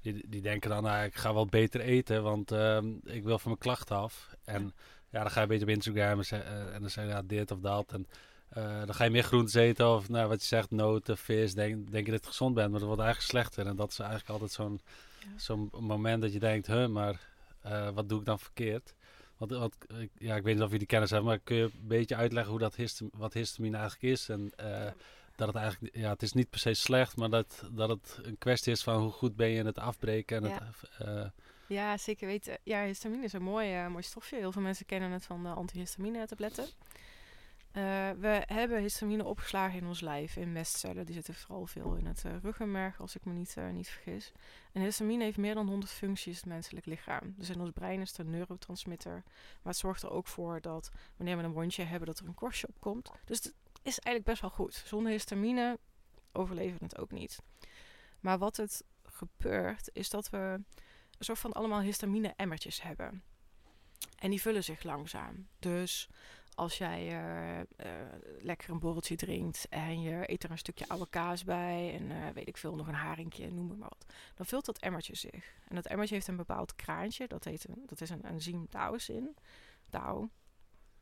[0.00, 3.50] die, die denken dan, nou, ik ga wel beter eten, want ehm, ik wil van
[3.50, 4.28] mijn klachten af.
[4.44, 4.72] En
[5.10, 7.22] ja, dan ga je een beetje op Instagram en, uh, en dan zeg je ja,
[7.22, 7.92] dit of dat.
[7.92, 8.06] En
[8.56, 11.54] uh, dan ga je meer groenten eten of nou, wat je zegt, noten, vis.
[11.54, 13.66] Denk, denk je dat je gezond bent, maar dat wordt eigenlijk slechter.
[13.66, 14.80] En dat is eigenlijk altijd zo'n
[15.36, 17.20] zo'n moment dat je denkt, huh, maar
[17.66, 18.94] uh, wat doe ik dan verkeerd?
[19.48, 19.76] Want, want
[20.18, 22.60] ja, ik weet niet of jullie kennis hebben, maar kun je een beetje uitleggen hoe
[22.60, 24.28] dat histam wat histamine eigenlijk is?
[24.28, 24.90] En uh,
[25.36, 28.38] dat het eigenlijk, ja, het is niet per se slecht, maar dat, dat het een
[28.38, 30.44] kwestie is van hoe goed ben je in het afbreken.
[30.44, 30.72] En ja.
[30.98, 31.24] Het, uh,
[31.66, 32.58] ja, zeker weten.
[32.62, 34.36] Ja, histamine is een mooi, mooi stofje.
[34.36, 36.66] Heel veel mensen kennen het van de antihistamine tabletten.
[37.72, 41.06] Uh, we hebben histamine opgeslagen in ons lijf, in mestcellen.
[41.06, 44.32] Die zitten vooral veel in het uh, ruggenmerg, als ik me niet, uh, niet vergis.
[44.72, 47.34] En histamine heeft meer dan 100 functies in het menselijk lichaam.
[47.36, 49.22] Dus in ons brein is het een neurotransmitter.
[49.22, 52.34] Maar het zorgt er ook voor dat wanneer we een wondje hebben, dat er een
[52.34, 53.10] korstje op komt.
[53.24, 54.74] Dus het is eigenlijk best wel goed.
[54.74, 55.78] Zonder histamine
[56.32, 57.38] overleven we het ook niet.
[58.20, 60.38] Maar wat het gebeurt, is dat we
[61.18, 63.22] een soort van allemaal histamine-emmertjes hebben.
[64.18, 65.48] En die vullen zich langzaam.
[65.58, 66.08] Dus
[66.54, 67.86] als jij uh,
[68.38, 72.28] lekker een borreltje drinkt en je eet er een stukje oude kaas bij en uh,
[72.28, 74.06] weet ik veel, nog een haringje, noem maar wat.
[74.34, 75.54] Dan vult dat emmertje zich.
[75.68, 79.36] En dat emmertje heeft een bepaald kraantje, dat, heet een, dat is een enzym Taosin.
[79.90, 80.28] Tao.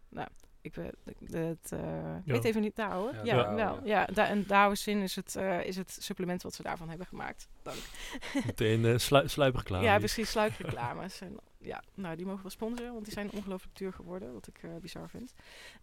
[0.08, 0.28] Nou,
[0.60, 0.94] ik weet,
[1.30, 2.22] het, ja.
[2.24, 3.80] weet even niet Tao, ja, ja, wel.
[3.84, 7.48] Ja, da en Taosin is het, is het supplement wat ze daarvan hebben gemaakt.
[7.62, 7.78] Dank.
[8.46, 9.84] Meteen uh, slu sluipreclame.
[9.84, 11.20] Ja, precies, sluipreclames.
[11.26, 14.62] en ja, nou, die mogen we sponsoren, want die zijn ongelooflijk duur geworden, wat ik
[14.62, 15.32] uh, bizar vind.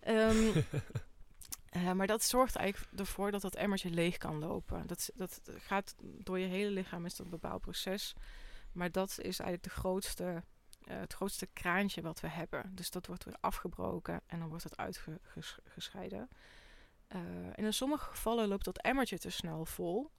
[0.07, 0.65] Um,
[1.75, 4.87] uh, maar dat zorgt eigenlijk ervoor dat dat emmertje leeg kan lopen.
[4.87, 8.13] Dat, dat gaat door je hele lichaam, is dat een bepaald proces.
[8.71, 10.37] Maar dat is eigenlijk de grootste, uh,
[10.88, 12.71] het grootste kraantje wat we hebben.
[12.76, 16.30] Dus dat wordt weer afgebroken en dan wordt het uitgescheiden.
[17.08, 20.12] en in sommige gevallen loopt dat emmertje te snel vol.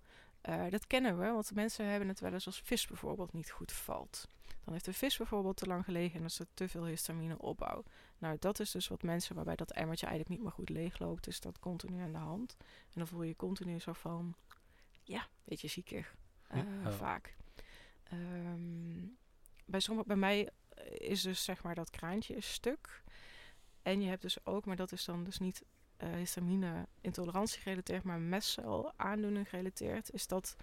[0.70, 4.28] dat kennen we, want mensen hebben het wel eens als vis bijvoorbeeld niet goed valt.
[4.68, 7.84] Dan heeft de vis bijvoorbeeld te lang gelegen en is er te veel histamine opbouw.
[8.18, 11.26] Nou, dat is dus wat mensen waarbij dat emmertje eigenlijk niet meer goed leegloopt.
[11.26, 12.56] Is dat continu aan de hand.
[12.60, 14.34] En dan voel je je continu zo van,
[15.02, 16.14] ja, beetje ziekig.
[16.54, 16.90] Uh, ja.
[16.90, 17.36] Vaak.
[18.12, 19.18] Um,
[19.68, 20.48] bij, sommige, bij mij
[20.92, 23.02] is dus zeg maar dat kraantje is stuk.
[23.82, 25.64] En je hebt dus ook, maar dat is dan dus niet
[25.98, 30.12] uh, histamine intolerantie gerelateerd, maar mestcel aandoening gerelateerd.
[30.12, 30.56] Is dat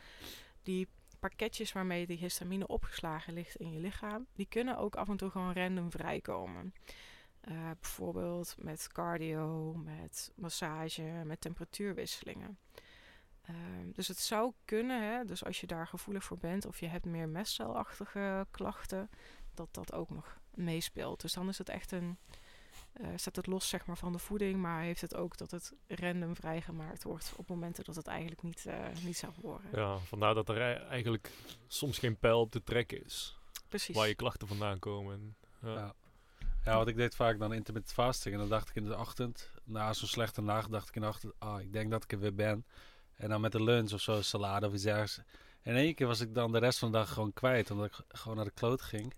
[0.63, 0.87] die
[1.19, 5.29] pakketjes waarmee die histamine opgeslagen ligt in je lichaam, die kunnen ook af en toe
[5.29, 6.73] gewoon random vrijkomen.
[7.49, 12.57] Uh, bijvoorbeeld met cardio, met massage, met temperatuurwisselingen.
[13.49, 13.55] Uh,
[13.93, 17.05] dus het zou kunnen, hè, dus als je daar gevoelig voor bent of je hebt
[17.05, 19.09] meer mestcelachtige klachten,
[19.53, 21.21] dat dat ook nog meespeelt.
[21.21, 22.17] Dus dan is het echt een
[23.01, 25.73] uh, staat het los zeg maar, van de voeding, maar heeft het ook dat het
[25.87, 29.69] random vrijgemaakt wordt op momenten dat het eigenlijk niet, uh, niet zou horen.
[29.73, 31.31] Ja, vandaar dat er eigenlijk
[31.67, 33.37] soms geen pijl op te trekken is.
[33.69, 33.95] Precies.
[33.95, 35.35] Waar je klachten vandaan komen.
[35.61, 35.73] Ja.
[35.73, 35.93] ja.
[36.65, 39.51] ja want ik deed vaak dan intermittent fasting en dan dacht ik in de ochtend,
[39.63, 42.19] na zo'n slechte nacht, dacht ik in de ochtend, ah, ik denk dat ik er
[42.19, 42.65] weer ben.
[43.15, 45.17] En dan met de lunch of zo, salade of iets ergens.
[45.61, 47.85] En in één keer was ik dan de rest van de dag gewoon kwijt, omdat
[47.85, 49.13] ik gewoon naar de kloot ging.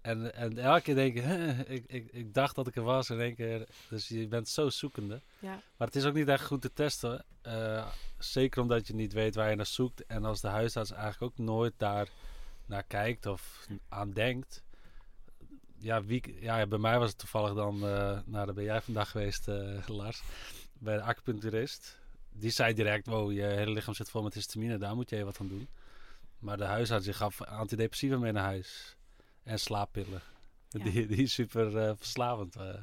[0.00, 3.20] En, en elke keer denk ik, ik, ik, ik dacht dat ik er was in
[3.20, 3.66] één keer.
[3.88, 5.20] Dus je bent zo zoekende.
[5.38, 5.62] Ja.
[5.76, 7.24] Maar het is ook niet echt goed te testen.
[7.46, 7.86] Uh,
[8.18, 10.06] zeker omdat je niet weet waar je naar zoekt.
[10.06, 12.08] En als de huisarts eigenlijk ook nooit daar
[12.66, 14.62] naar kijkt of aan denkt.
[15.78, 19.10] Ja, wie, ja bij mij was het toevallig dan, uh, nou daar ben jij vandaag
[19.10, 20.22] geweest uh, Lars,
[20.78, 21.99] bij de acupuncturist.
[22.40, 25.40] Die zei direct, wow, je hele lichaam zit vol met histamine, daar moet je wat
[25.40, 25.68] aan doen.
[26.38, 28.96] Maar de huisarts die gaf antidepressiva mee naar huis
[29.42, 30.22] en slaappillen.
[30.68, 30.84] Ja.
[30.90, 32.74] Die, die super uh, verslavend uh,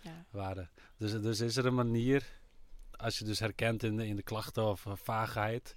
[0.00, 0.24] ja.
[0.30, 0.70] waren.
[0.96, 2.26] Dus, dus is er een manier,
[2.90, 5.76] als je dus herkent in, in de klachten of vaagheid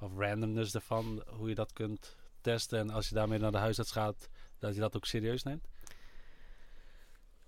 [0.00, 3.92] of randomness ervan, hoe je dat kunt testen en als je daarmee naar de huisarts
[3.92, 5.68] gaat, dat je dat ook serieus neemt?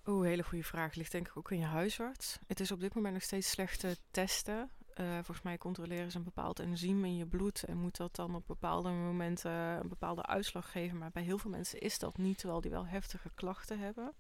[0.06, 0.94] Oeh, hele goede vraag.
[0.94, 2.38] Ligt denk ik ook in je huisarts.
[2.46, 4.70] Het is op dit moment nog steeds slecht te testen.
[5.00, 8.34] Uh, volgens mij controleren ze een bepaald enzym in je bloed en moet dat dan
[8.34, 10.98] op bepaalde momenten een bepaalde uitslag geven.
[10.98, 14.12] Maar bij heel veel mensen is dat niet, terwijl die wel heftige klachten hebben.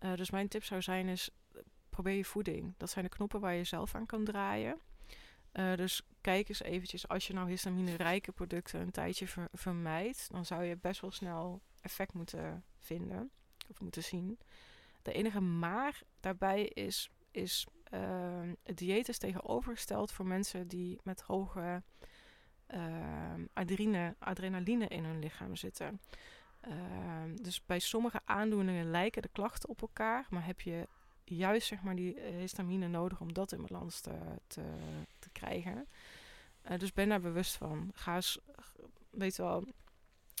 [0.00, 1.30] Uh, dus mijn tip zou zijn is,
[1.90, 2.74] probeer je voeding.
[2.76, 4.80] Dat zijn de knoppen waar je zelf aan kan draaien.
[5.52, 10.44] Uh, dus kijk eens eventjes, als je nou histamine-rijke producten een tijdje ver vermijdt, dan
[10.44, 13.30] zou je best wel snel effect moeten vinden
[13.68, 14.38] of moeten zien.
[15.02, 21.20] De enige maar daarbij is, is uh, het dieet is tegenovergesteld voor mensen die met
[21.20, 21.82] hoge
[22.74, 26.00] uh, adrine, adrenaline in hun lichaam zitten.
[26.68, 26.74] Uh,
[27.42, 30.88] dus bij sommige aandoeningen lijken de klachten op elkaar, maar heb je
[31.24, 34.62] juist zeg maar, die histamine nodig om dat in balans te, te,
[35.18, 35.88] te krijgen.
[36.78, 37.90] dus ben daar bewust van.
[37.94, 38.38] Ga eens,
[39.10, 39.64] weet wel,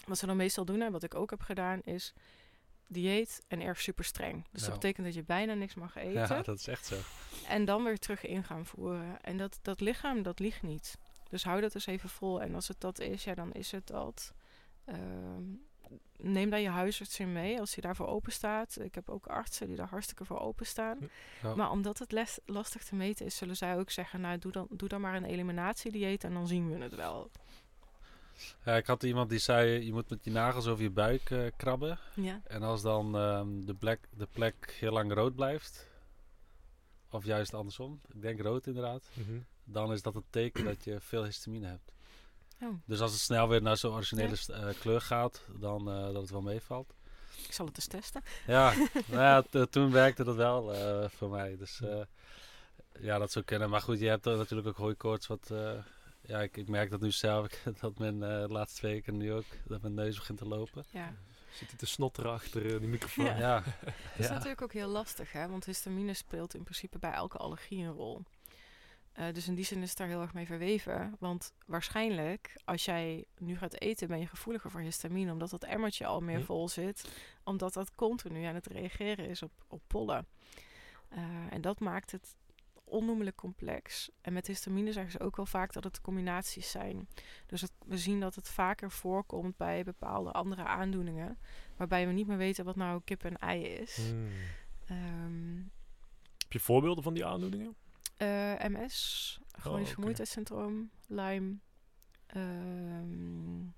[0.06, 2.14] wat ze dan meestal doen en wat ik ook heb gedaan is
[2.86, 4.46] dieet en erg super streng.
[4.50, 6.12] Dus dat betekent dat je bijna niks mag eten.
[6.12, 6.96] Ja, dat is echt zo.
[7.48, 9.20] En dan weer terug in gaan voeren.
[9.20, 10.98] En dat, dat lichaam, dat ligt niet.
[11.28, 12.42] Dus hou dat eens even vol.
[12.42, 14.32] En als het dat is, ja, dan is het dat.
[14.84, 15.42] Ehm,
[16.16, 18.80] neem dan je huisarts in mee als hij daarvoor open staat.
[18.80, 21.10] Ik heb ook artsen die daar hartstikke voor openstaan.
[21.42, 21.54] Ja.
[21.54, 24.66] Maar omdat het les, lastig te meten is, zullen zij ook zeggen: Nou, doe dan,
[24.70, 27.30] doe dan maar een eliminatiedieet en dan zien we het wel.
[28.64, 31.50] Ja, ik had iemand die zei, je moet met je nagels over je buik uh,
[31.56, 31.98] krabben.
[32.14, 32.40] Ja.
[32.44, 35.88] En als dan um, de, plek, de plek heel lang rood blijft,
[37.10, 39.44] of juist andersom, ik denk rood inderdaad, mm -hmm.
[39.64, 41.92] dan is dat het teken dat je veel histamine hebt.
[42.62, 42.74] Oh.
[42.84, 44.68] Dus als het snel weer naar zo'n originele ja.
[44.68, 46.94] uh, kleur gaat, dan uh, dat het wel meevalt.
[47.46, 48.22] Ik zal het eens testen.
[48.46, 48.74] Ja,
[49.10, 50.74] nou ja toen werkte dat wel
[51.08, 51.56] voor mij.
[51.56, 51.82] Dus
[53.00, 53.70] ja, dat zou kunnen.
[53.70, 55.50] Maar goed, je hebt natuurlijk ook hooikoorts wat
[56.26, 57.48] ja, ik, ik merk dat nu zelf,
[57.80, 60.84] dat mijn uh, laatste weken nu ook, dat mijn neus begint te lopen.
[60.90, 61.14] Ja.
[61.52, 63.24] Zit hij te snotteren achter uh, die microfoon?
[63.24, 63.36] Ja.
[63.38, 63.62] ja.
[63.84, 65.48] Dat is natuurlijk ook heel lastig, hè?
[65.48, 68.22] want histamine speelt in principe bij elke allergie een rol.
[69.18, 71.16] Uh, dus in die zin is het daar heel erg mee verweven.
[71.18, 75.32] Want waarschijnlijk, als jij nu gaat eten, ben je gevoeliger voor histamine.
[75.32, 76.44] Omdat dat emmertje al meer hm.
[76.44, 77.08] vol zit.
[77.44, 80.26] Omdat dat continu aan het reageren is op, op pollen.
[81.12, 81.18] Uh,
[81.50, 82.34] en dat maakt het
[82.94, 84.10] onnoemelijk complex.
[84.20, 87.08] En met histamine zeggen ze ook wel vaak dat het combinaties zijn.
[87.46, 91.38] Dus we zien dat het vaker voorkomt bij bepaalde andere aandoeningen.
[91.76, 93.96] Waarbij we niet meer weten wat nou kip en ei is.
[93.96, 94.28] Hmm.
[94.86, 95.56] Ehm,
[96.38, 97.74] Heb je voorbeelden van die aandoeningen?
[98.18, 99.84] Uh, eh, MS, chronisch oh, okay.
[99.84, 101.56] vermoeidheidssyndroom, Lyme.
[102.36, 103.74] Um,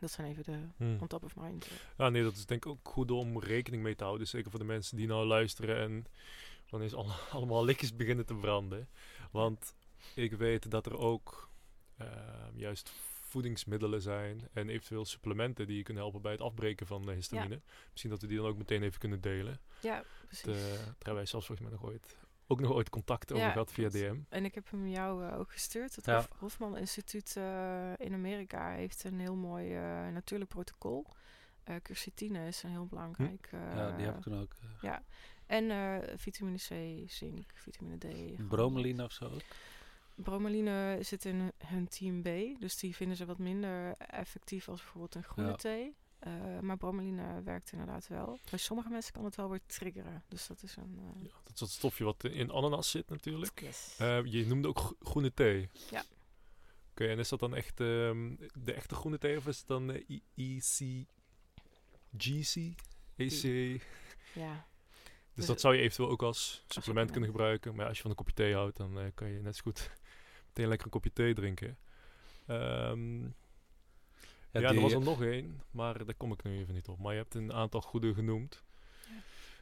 [0.00, 0.98] dat zijn even de hmm.
[1.00, 1.68] on top of mind.
[1.96, 4.26] Ja, nee, dat is denk ik ook goed om rekening mee te houden.
[4.26, 6.06] Zeker voor de mensen die nou luisteren en
[6.74, 7.06] dan is al,
[7.38, 8.88] allemaal lichtjes beginnen te branden.
[9.30, 9.74] Want
[10.14, 11.50] ik weet dat er ook
[11.96, 17.10] ehm, juist voedingsmiddelen zijn en eventueel supplementen die je kunnen helpen bij het afbreken van
[17.10, 17.60] histamine.
[17.90, 19.60] Misschien dat we die dan ook meteen even kunnen delen.
[19.80, 20.44] Ja, precies.
[20.44, 23.72] De, daar hebben wij zelfs volgens mij nog ooit ook nog ooit contact over gehad
[23.72, 24.18] via DM.
[24.28, 25.96] En ik heb hem jou uh, ook gestuurd.
[25.96, 26.26] Het ja.
[26.38, 31.06] Hofman Instituut uh, in Amerika heeft een heel mooi uh, natuurlijk protocol.
[31.82, 33.48] quercetine is een heel belangrijk.
[33.50, 33.56] Hm?
[33.56, 34.54] ja, die heb ik toen ook.
[34.80, 35.02] ja,
[35.46, 38.06] en uh, vitamine C, zink, vitamine D.
[38.48, 39.30] Bromeline of zo
[40.14, 42.60] Bromeline zit in hun team B.
[42.60, 45.94] Dus die vinden ze wat minder effectief als bijvoorbeeld een groene thee.
[46.26, 48.38] Uh, maar bromeline werkt inderdaad wel.
[48.50, 50.22] Bij sommige mensen kan het wel weer triggeren.
[50.28, 50.98] Dus dat is een...
[50.98, 51.22] Uh...
[51.22, 53.60] Ja, dat is dat stofje wat in ananas zit natuurlijk.
[53.60, 53.94] Yes.
[54.24, 55.68] je noemde ook groene thee.
[55.90, 56.04] Ja.
[56.90, 59.90] Oké, en is dat dan echt um, de echte groene thee of is het dan
[60.34, 61.06] EC...
[62.16, 62.74] GC?
[63.16, 63.82] EC...
[64.34, 64.66] Ja.
[65.34, 67.74] Dus, dat zou je eventueel ook als supplement kunnen gebruiken.
[67.74, 69.90] Maar als je van een kopje thee houdt, dan uh, kan je net zo goed
[70.48, 71.78] meteen lekker een kopje thee drinken.
[72.46, 73.34] Um,
[74.50, 76.98] ja, ja er was er nog één, maar daar kom ik nu even niet op.
[76.98, 78.62] Maar je hebt een aantal goede genoemd.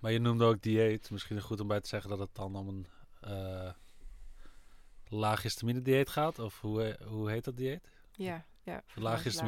[0.00, 1.10] Maar je noemde ook dieet.
[1.10, 2.86] Misschien goed om bij te zeggen dat het dan om een
[3.24, 3.70] uh,
[5.08, 6.38] laag histamine dieet gaat.
[6.38, 7.88] Of hoe, hoe heet dat dieet?
[8.12, 8.82] Ja, ja.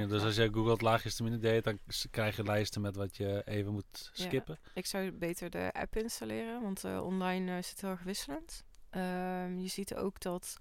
[0.07, 1.79] Dus als je googelt laag histamine dieet, dan
[2.11, 4.59] krijg je lijsten met wat je even moet skippen.
[4.75, 8.65] ik zou beter de app installeren, want uh, online uh, is het heel erg wisselend.
[8.91, 10.59] Um, je ziet ook dat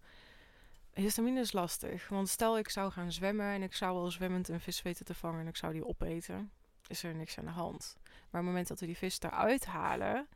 [0.94, 2.10] histamine is lastig.
[2.10, 5.14] Want stel ik zou gaan zwemmen en ik zou wel zwemmend een vis weten te
[5.14, 6.52] vangen en ik zou die opeten,
[6.88, 7.96] is er niks aan de hand.
[8.04, 10.28] Maar op het moment dat we die vis eruit halen,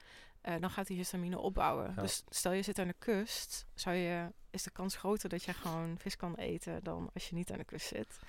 [0.47, 1.95] uh, dan gaat die histamine opbouwen.
[1.95, 5.53] Dus stel je zit aan de kust, zou je, is de kans groter dat je
[5.53, 8.19] gewoon vis kan eten dan als je niet aan de kust zit.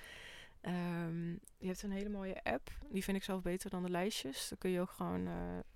[0.61, 2.69] Um, je hebt een hele mooie app.
[2.89, 4.49] Die vind ik zelf beter dan de lijstjes.
[4.49, 5.33] Dan kun je ook gewoon uh,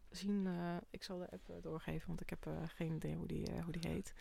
[0.10, 0.46] zien.
[0.46, 3.92] Uh, ik zal de app doorgeven, want ik heb geen idee hoe die, hoe die
[3.92, 4.14] heet.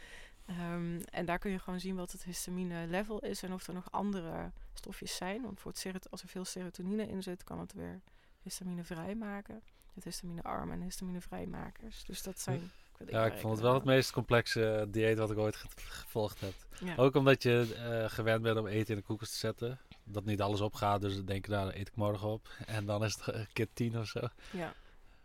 [0.47, 3.75] Um, en daar kun je gewoon zien wat het histamine level is en of er
[3.75, 5.43] nog andere stofjes zijn.
[5.43, 8.01] Want voor het als er veel serotonine in zit, kan het weer
[8.43, 9.63] histamine vrijmaken
[9.95, 12.05] het histamine-arm en histamine-vrijmakers.
[12.05, 12.71] Dus dat zijn...
[13.07, 16.55] ja, ik vond het wel het meest complexe eh, dieet wat ik ooit gevolgd heb.
[16.97, 19.81] Ook omdat je uh, gewend bent om eten in de koekjes te zetten.
[20.05, 22.49] Dat niet alles opgaat, dus dan denk je, nou, eet ik morgen op.
[22.67, 24.21] En dan is het een keer tien of zo.
[24.51, 24.75] Ja.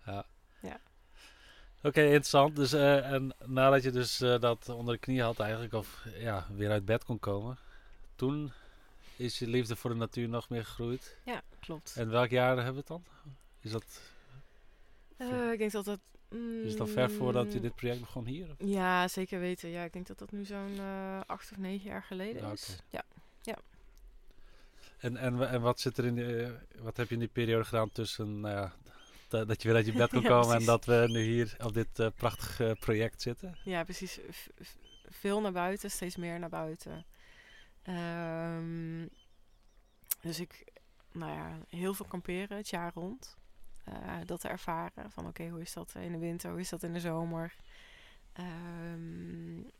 [0.06, 0.26] Ja.
[0.60, 0.80] ja.
[1.84, 2.56] Oké, interessant.
[2.56, 6.72] Dus, uh, en nadat je dus dat onder de knie had eigenlijk, of ja, weer
[6.72, 7.58] uit bed kon komen.
[8.16, 8.52] Toen
[9.16, 11.18] is je liefde voor de natuur nog meer gegroeid.
[11.26, 11.96] Ja, klopt.
[11.98, 13.04] En welk jaar hebben we het dan?
[13.62, 14.02] Is dat
[15.18, 16.00] uh, ik denk dat dat...
[16.30, 18.56] Mm, is het al ver voordat je dit project begon hier?
[18.58, 19.70] Ja, zeker weten.
[19.70, 22.80] Ja, ik denk dat dat nu zo'n uh, acht of negen jaar geleden ja, is.
[22.90, 23.04] Ja,
[23.42, 23.58] ja.
[24.98, 26.50] En, en, en wat zit er in die, uh,
[26.80, 28.74] wat heb je in die periode gedaan tussen nou ja,
[29.46, 32.16] dat je weer uit je bed kon komen en dat we nu hier op dit
[32.16, 33.58] prachtige project zitten.
[33.64, 34.20] Ja, precies.
[35.10, 37.06] veel naar buiten, steeds meer naar buiten.
[37.90, 39.10] Um,
[40.22, 40.66] dus ik,
[41.12, 43.38] nou ja, heel veel kamperen het jaar rond.
[44.26, 46.94] Dat te ervaren van oké, hoe is dat in de winter, hoe is dat in
[46.94, 47.56] de zomer.
[48.94, 49.72] Um,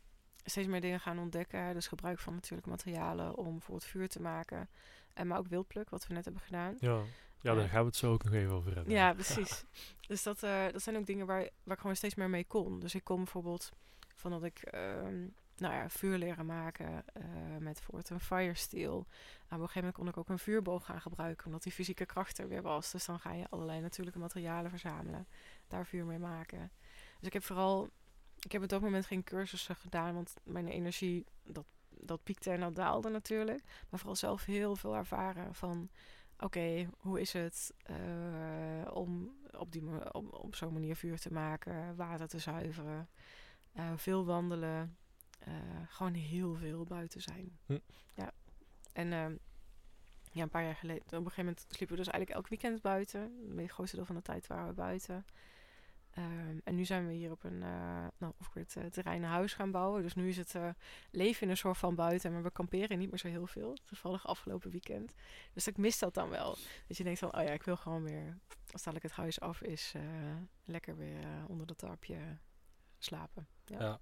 [0.44, 1.74] steeds meer dingen gaan ontdekken.
[1.74, 4.68] Dus gebruik van natuurlijke materialen om voor het vuur te maken.
[5.14, 6.76] En maar ook wildpluk, wat we net hebben gedaan.
[6.80, 7.00] Ja,
[7.40, 8.92] ja daar gaan we het zo ook nog even over hebben.
[8.92, 9.64] Ja, precies.
[10.06, 12.80] dus dat, uh, dat zijn ook dingen waar, waar ik gewoon steeds meer mee kon.
[12.80, 13.72] Dus ik kom bijvoorbeeld
[14.14, 15.06] van dat ik uh,
[15.60, 17.24] nou ja, vuur leren maken uh,
[17.58, 18.96] met bijvoorbeeld een fire steel.
[18.98, 19.06] op
[19.50, 22.48] een gegeven moment kon ik ook een vuurboog gaan gebruiken, omdat die fysieke kracht er
[22.48, 22.90] weer was.
[22.90, 25.26] Dus dan ga je allerlei natuurlijke materialen verzamelen,
[25.68, 26.70] daar vuur mee maken.
[27.18, 27.90] Dus ik heb vooral
[28.40, 32.60] ik heb op dat moment geen cursussen gedaan, want mijn energie, dat, dat piekte en
[32.60, 33.62] dat daalde natuurlijk.
[33.88, 35.88] Maar vooral zelf heel veel ervaren van,
[36.38, 41.96] oké, hoe is het uh, om op, die, op, op zo'n manier vuur te maken,
[41.96, 43.08] water te zuiveren,
[43.76, 44.96] uh, veel wandelen,
[45.48, 45.54] uh,
[45.88, 47.58] gewoon heel veel buiten zijn.
[47.66, 47.78] Hm.
[48.14, 48.32] Ja,
[48.92, 49.36] en ehm,
[50.32, 52.82] ja, een paar jaar geleden, op een gegeven moment sliepen we dus eigenlijk elk weekend
[52.82, 53.52] buiten.
[53.56, 55.24] Het grootste deel van de tijd waren we buiten.
[56.10, 59.54] Ehm, en nu zijn we hier op een uh, nou, off-grid uh, terrein een huis
[59.54, 60.02] gaan bouwen.
[60.02, 60.68] Dus nu is het uh,
[61.10, 62.32] leven in een soort van buiten.
[62.32, 63.76] Maar we kamperen niet meer zo heel veel.
[63.84, 65.14] Toevallig afgelopen weekend.
[65.52, 66.56] Dus ik mis dat dan wel.
[66.86, 68.38] Dat je denkt van, oh ja, ik wil gewoon weer,
[68.70, 69.94] als dadelijk het huis af is,
[70.64, 72.18] lekker weer onder dat tarpje
[72.98, 73.46] slapen.
[73.64, 74.00] Ja, ja.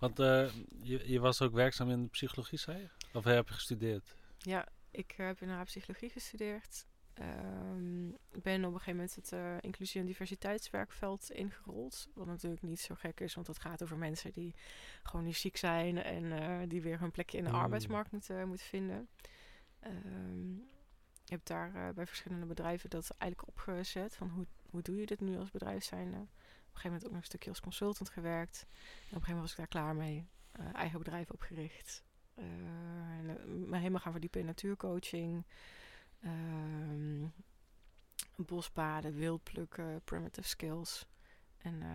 [0.00, 2.88] Want je, je was ook werkzaam in psychologie, zei je?
[3.12, 4.14] Of heb je gestudeerd?
[4.38, 6.86] Ja, ik heb in psychologie gestudeerd.
[7.20, 12.08] Um, ik ben op een gegeven moment het uh, inclusie- en diversiteitswerkveld ingerold.
[12.14, 14.54] Wat natuurlijk niet zo gek is, want het gaat over mensen die
[15.02, 17.56] gewoon niet ziek zijn en uh, die weer hun plekje in de mm.
[17.56, 19.08] arbeidsmarkt moeten, moeten vinden.
[19.86, 20.68] Um,
[21.24, 24.16] ik heb daar bij verschillende bedrijven dat eigenlijk opgezet.
[24.16, 26.28] Van hoe, hoe doe je dit nu als bedrijf zijn?
[26.70, 28.60] Op een gegeven moment ook nog een stukje als consultant gewerkt.
[28.60, 30.28] En op een gegeven moment was ik daar klaar mee.
[30.72, 32.04] eigen bedrijf opgericht.
[32.34, 35.46] en, me helemaal gaan verdiepen in natuurcoaching.
[36.24, 37.32] Um,
[38.36, 41.06] bospaden, wildplukken, primitive skills.
[41.58, 41.88] En uh,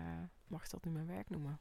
[0.48, 1.60] mag dat nu mijn werk noemen?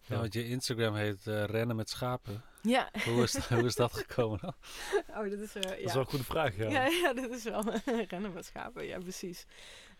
[0.00, 2.42] Ja, want je Instagram heet uh, Rennen met schapen.
[2.62, 2.90] Ja.
[3.04, 4.54] Hoe is, hoe is dat gekomen dan?
[5.16, 6.68] Oh, dat is, uh, dat is wel een goede vraag, ja.
[6.68, 7.62] Ja, ja dat is wel
[8.08, 9.46] Rennen met schapen, ja, precies.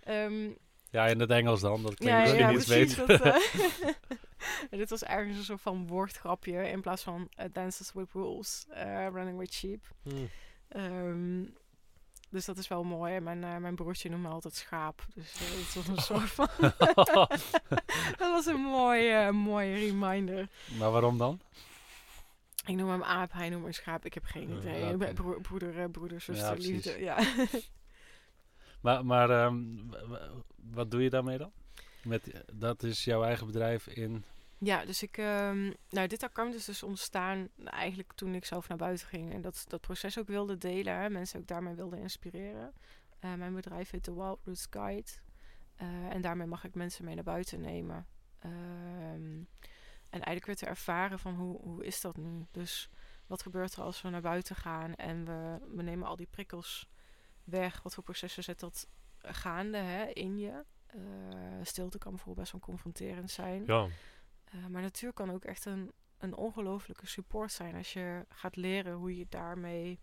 [0.08, 0.56] Um,
[0.96, 3.06] ja, in het Engels dan, dat klinkt ja, ja, iets beter.
[3.06, 3.50] Dat,
[4.70, 8.66] dit was ergens een soort van woordgrapje in plaats van Dances with Rules,
[9.12, 9.84] Running with Sheep.
[10.02, 10.28] Hmm.
[10.76, 11.54] Um,
[12.30, 13.20] dus dat is wel mooi.
[13.20, 15.06] Mijn, uh, mijn broertje noemde me altijd schaap.
[15.14, 16.48] Dus uh, het was een soort van...
[18.18, 20.48] dat was een mooie, uh, mooie reminder.
[20.78, 21.40] Maar waarom dan?
[22.66, 24.04] Ik noem hem aap, hij noemt me schaap.
[24.04, 24.94] Ik heb geen idee.
[24.94, 25.12] Okay.
[25.12, 26.98] Bro broeder, broeder, zuster, ja, liefde.
[26.98, 27.18] Ja.
[28.86, 29.90] Maar maar um,
[30.56, 31.52] wat doe je daarmee dan?
[32.02, 34.24] Met, dat is jouw eigen bedrijf in
[34.58, 38.78] ja, dus ik, um, nou, dit account is dus ontstaan eigenlijk toen ik zelf naar
[38.78, 42.72] buiten ging en dat, dat proces ook wilde delen, mensen ook daarmee wilde inspireren.
[43.24, 45.10] Uh, mijn bedrijf heet The Wild Roots Guide
[45.82, 48.06] uh, en daarmee mag ik mensen mee naar buiten nemen.
[48.44, 49.48] Um,
[50.10, 52.46] en eigenlijk weer te ervaren van hoe, hoe is dat nu?
[52.50, 52.88] Dus
[53.26, 56.88] wat gebeurt er als we naar buiten gaan en we, we nemen al die prikkels
[57.46, 57.82] weg?
[57.82, 58.88] Wat voor processen zet dat
[59.18, 60.64] gaande hè, in je?
[60.94, 61.02] Uh,
[61.62, 63.64] stilte kan bijvoorbeeld best wel confronterend zijn.
[63.66, 63.88] Ja.
[64.54, 68.92] Uh, maar natuur kan ook echt een, een ongelofelijke support zijn als je gaat leren
[68.92, 69.98] hoe je daarmee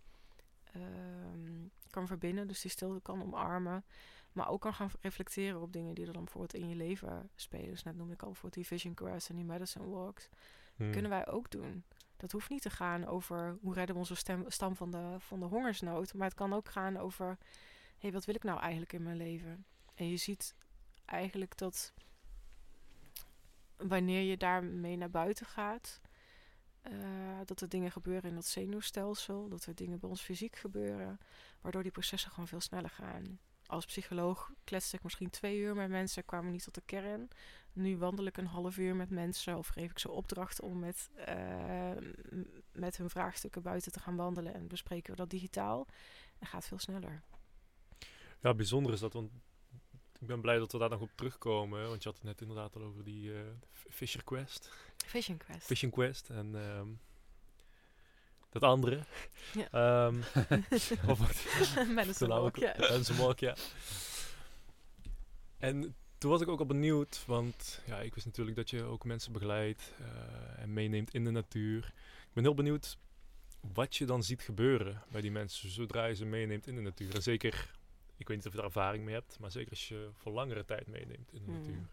[0.76, 2.48] um, kan verbinden.
[2.48, 3.86] Dus die stilte kan omarmen.
[4.32, 7.70] Maar ook kan gaan reflecteren op dingen die er dan bijvoorbeeld in je leven spelen.
[7.70, 10.30] Dus net noemde ik al bijvoorbeeld die vision quest en die medicine walks.
[10.76, 10.92] Hmm.
[10.92, 11.84] Kunnen wij ook doen.
[12.24, 15.46] Dat hoeft niet te gaan over hoe redden we onze stam van de, van de
[15.46, 16.14] hongersnood.
[16.14, 17.36] Maar het kan ook gaan over, hé,
[17.98, 19.66] hey, wat wil ik nou eigenlijk in mijn leven?
[19.94, 20.56] En je ziet
[21.06, 21.94] eigenlijk dat
[23.78, 26.02] wanneer je daarmee naar buiten gaat,
[26.92, 31.20] uh, dat er dingen gebeuren in dat zenuwstelsel, dat er dingen bij ons fysiek gebeuren,
[31.62, 33.40] waardoor die processen gewoon veel sneller gaan.
[33.66, 37.28] Als psycholoog kletste ik misschien twee uur met mensen, kwamen niet tot de kern.
[37.74, 41.10] Nu wandel ik een half uur met mensen of geef ik ze opdracht om met,
[41.30, 41.92] uh,
[42.72, 45.88] met hun vraagstukken buiten te gaan wandelen en bespreken we dat digitaal.
[46.40, 47.22] En gaat veel sneller.
[48.42, 49.32] Ja, bijzonder is dat, want
[50.20, 51.88] ik ben blij dat we daar nog op terugkomen.
[51.88, 53.40] Want je had het net inderdaad al over die uh,
[53.72, 54.72] Fisher Quest.
[55.06, 55.66] Fishing Quest.
[55.66, 56.30] Fishing Quest.
[56.30, 57.00] En um,
[58.50, 59.04] dat andere.
[59.72, 60.06] Ja.
[60.06, 60.24] Um,
[61.10, 61.88] of wat?
[61.88, 62.76] Mensen Walk, ja.
[62.78, 63.56] Mensen Walk, ja.
[65.58, 69.04] En toen was ik ook al benieuwd, want ja, ik wist natuurlijk dat je ook
[69.04, 71.94] mensen begeleidt uh, en meeneemt in de natuur.
[72.22, 72.98] Ik ben heel benieuwd
[73.74, 77.16] wat je dan ziet gebeuren bij die mensen zodra je ze meeneemt in de natuur.
[77.16, 77.72] En zeker
[78.18, 80.66] ik weet niet of je er ervaring mee hebt, maar zeker als je voor langere
[80.66, 81.60] tijd meeneemt in de hmm.
[81.60, 81.88] natuur.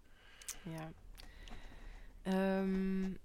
[0.62, 0.92] Ja.
[2.58, 3.18] Um,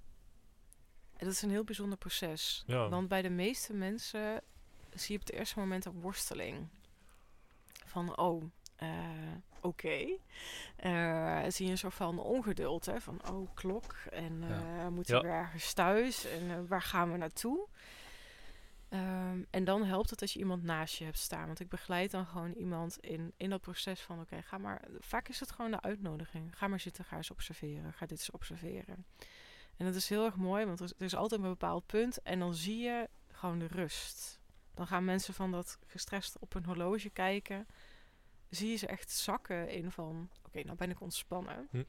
[1.17, 2.63] dat is een heel bijzonder proces.
[2.67, 4.41] Want bij de meeste mensen
[4.93, 6.67] zie je op het eerste moment een worsteling.
[7.85, 8.43] Van, oh,
[8.83, 8.89] uh,
[9.65, 9.85] oké.
[9.87, 10.19] Okay.
[11.45, 13.01] Uh, zie je een soort van ongeduld, hè?
[13.01, 13.95] Van, oh, klok.
[14.11, 16.25] En uh, moeten we ergens thuis?
[16.25, 17.67] En waar gaan we naartoe?
[18.89, 21.45] Ehm, en dan helpt het als je iemand naast je hebt staan.
[21.45, 24.19] Want ik begeleid dan gewoon iemand in, in dat proces van...
[24.19, 24.81] oké, ga maar...
[24.99, 26.57] Vaak is het gewoon de uitnodiging.
[26.57, 27.93] Ga maar zitten, ga eens observeren.
[27.93, 29.05] Ga dit eens observeren.
[29.77, 32.21] En dat is heel erg mooi, want er is altijd een bepaald punt...
[32.21, 34.39] en dan zie je gewoon de rust.
[34.73, 37.67] Dan gaan mensen van dat gestrest op een horloge kijken...
[38.55, 40.29] zie je ze echt zakken in van...
[40.45, 41.67] oké, nou ben ik ontspannen.
[41.71, 41.83] Hm.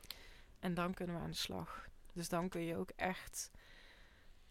[0.59, 1.89] En dan kunnen we aan de slag.
[2.13, 3.51] Dus dan kun je ook echt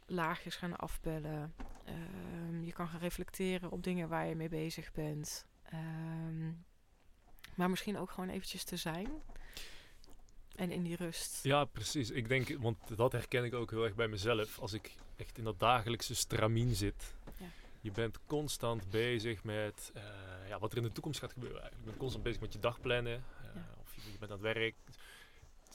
[0.05, 1.55] laagjes gaan afbellen.
[1.86, 5.45] Ehm, je kan gaan reflecteren op dingen waar je mee bezig bent.
[5.63, 6.51] Ehm,
[7.55, 9.07] maar misschien ook gewoon eventjes te zijn.
[10.55, 11.43] En in die rust.
[11.43, 12.09] Ja, precies.
[12.09, 14.59] Ik denk, want dat herken ik ook heel erg bij mezelf.
[14.59, 17.16] Als ik echt in dat dagelijkse stramien zit.
[17.86, 17.92] Ja.
[17.92, 20.04] Je bent constant bezig met uh,
[20.48, 21.62] ja, wat er in de toekomst gaat gebeuren.
[21.62, 21.84] Eigenlijk.
[21.84, 23.24] Je bent constant bezig met je dag plannen.
[23.56, 24.76] Uh, Of je, je, bent aan het werk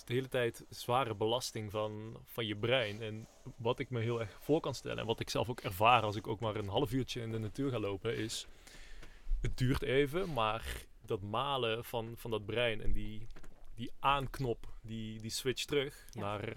[0.05, 3.03] de hele tijd zware belasting van, van je brein.
[3.03, 6.03] En wat ik me heel erg voor kan stellen en wat ik zelf ook ervaar
[6.03, 8.47] als ik ook maar een half uurtje in de natuur ga lopen, is
[9.41, 13.27] het duurt even, maar dat malen van, van dat brein en die,
[13.75, 16.57] die aanknop, die, die switch terug naar.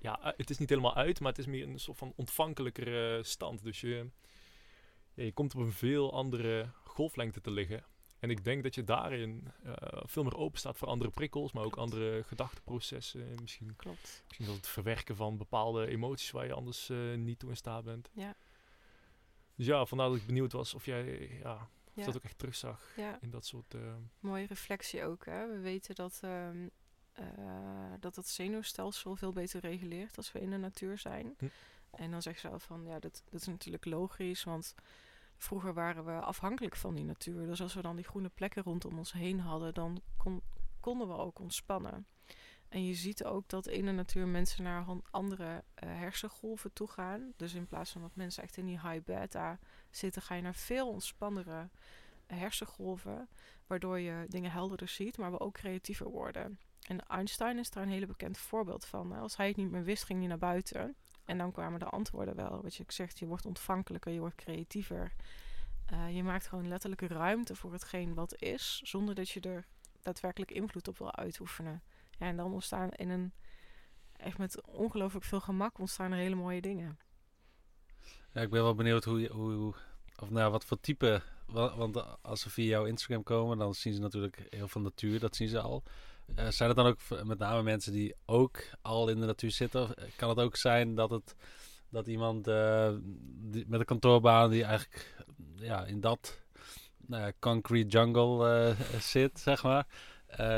[0.00, 3.22] Ja, eh, het is niet helemaal uit, maar het is meer een soort van ontvankelijkere
[3.22, 3.62] stand.
[3.62, 4.10] Dus je,
[5.18, 7.84] ja, je komt op een veel andere golflengte te liggen.
[8.18, 9.72] En ik denk dat je daarin uh,
[10.04, 13.34] veel meer open staat voor andere prikkels, maar ook andere gedachteprocessen.
[13.40, 14.22] Misschien, Klopt.
[14.24, 17.84] misschien dat het verwerken van bepaalde emoties waar je anders uh, niet toe in staat
[17.84, 18.10] bent.
[18.12, 18.34] Ja.
[19.54, 22.92] Dus ja, vandaar dat ik benieuwd was of jij ja, of dat ook echt terugzag
[22.96, 23.18] ja.
[23.20, 23.74] in dat soort...
[23.74, 23.94] Uh...
[24.20, 25.24] Mooie reflectie ook.
[25.24, 25.48] Hè?
[25.48, 26.70] We weten dat, um,
[28.00, 31.34] dat het zenuwstelsel veel beter reguleert als we in de natuur zijn.
[31.38, 31.46] Hm.
[31.90, 34.74] En dan zeg je zo van, ja, dat, dat is natuurlijk logisch, want
[35.38, 37.46] Vroeger waren we afhankelijk van die natuur.
[37.46, 40.42] Dus als we dan die groene plekken rondom ons heen hadden, dan kon,
[40.80, 42.06] konden we ook ontspannen.
[42.68, 47.32] En je ziet ook dat in de natuur mensen naar andere uh, hersengolven toe gaan.
[47.36, 49.58] Dus in plaats van dat mensen echt in die high beta
[49.90, 51.68] zitten, ga je naar veel ontspannere
[52.26, 53.28] hersengolven.
[53.66, 56.58] Waardoor je dingen helderder ziet, maar we ook creatiever worden.
[56.86, 59.12] En Einstein is daar een hele bekend voorbeeld van.
[59.12, 60.96] Als hij het niet meer wist, ging hij naar buiten.
[61.28, 62.62] En dan kwamen de antwoorden wel.
[62.62, 65.12] Wat je zegt, je wordt ontvankelijker, je wordt creatiever.
[65.92, 69.66] Uh, je maakt gewoon letterlijk ruimte voor hetgeen wat is, zonder dat je er
[70.00, 71.82] daadwerkelijk invloed op wil uitoefenen.
[72.18, 73.32] Ja, en dan ontstaan in een,
[74.12, 76.98] echt met ongelooflijk veel gemak ontstaan er hele mooie dingen.
[78.32, 79.74] Ja, ik ben wel benieuwd hoe, hoe
[80.16, 84.00] of nou, wat voor type, want als ze via jouw Instagram komen, dan zien ze
[84.00, 85.82] natuurlijk heel veel natuur, dat zien ze al.
[86.36, 89.82] Uh, zijn het dan ook met name mensen die ook al in de natuur zitten?
[89.82, 91.36] Of kan het ook zijn dat, het,
[91.88, 92.90] dat iemand uh,
[93.24, 95.24] die, met een kantoorbaan die eigenlijk
[95.56, 96.40] ja, in dat
[96.96, 99.86] nou ja, concrete jungle uh, zit, zeg maar,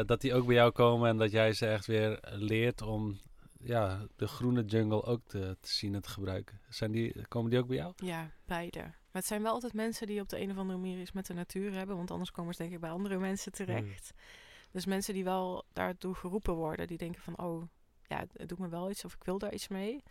[0.06, 3.18] dat die ook bij jou komen en dat jij ze echt weer leert om
[3.62, 6.60] ja, de groene jungle ook te, te zien en te gebruiken?
[6.68, 7.92] Zijn die, komen die ook bij jou?
[7.96, 8.78] Ja, beide.
[8.80, 11.26] Maar het zijn wel altijd mensen die op de een of andere manier iets met
[11.26, 14.12] de natuur hebben, want anders komen ze denk ik bij andere mensen terecht.
[14.16, 14.48] Hmm.
[14.70, 17.62] Dus mensen die wel daartoe geroepen worden, die denken van, oh,
[18.06, 20.02] ja, het doet me wel iets of ik wil daar iets mee.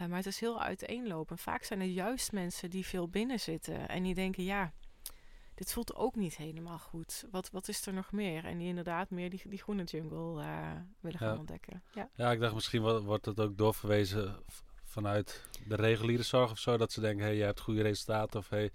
[0.00, 1.40] Uh, maar het is heel uiteenlopend.
[1.40, 4.72] Vaak zijn het juist mensen die veel binnen zitten en die denken, ja,
[5.54, 7.24] dit voelt ook niet helemaal goed.
[7.30, 8.44] Wat, wat is er nog meer?
[8.44, 10.70] En die inderdaad meer die, die groene jungle uh,
[11.00, 11.82] willen gaan ontdekken.
[11.94, 12.08] Ja.
[12.14, 14.36] ja, ik dacht misschien wordt het ook doorverwezen
[14.84, 16.76] vanuit de reguliere zorg of zo.
[16.76, 18.40] Dat ze denken, hé, hey, je hebt goede resultaten.
[18.40, 18.70] Of hey,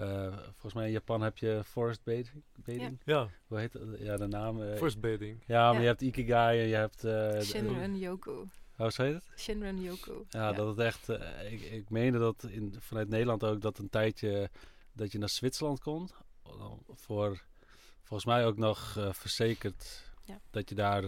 [0.00, 3.00] uh, volgens mij in Japan heb je forest bathing.
[3.04, 3.28] Ja.
[3.46, 3.82] Hoe heet dat?
[3.98, 4.60] Ja, de naam.
[4.60, 5.42] Uh, forest bathing.
[5.46, 7.04] Ja, maar je hebt Ikigai en je hebt...
[7.04, 8.44] Uh, Shinran Yoku.
[8.76, 9.30] Hoe heet het?
[9.36, 10.12] Shinran Yoku.
[10.28, 11.08] Ja, dat het echt...
[11.50, 14.50] ik, ik meende dat in, vanuit Nederland ook dat een tijdje
[14.92, 16.08] dat je naar Zwitserland kon.
[16.88, 17.42] Voor
[18.02, 20.12] volgens mij ook nog verzekerd
[20.50, 21.02] dat je daar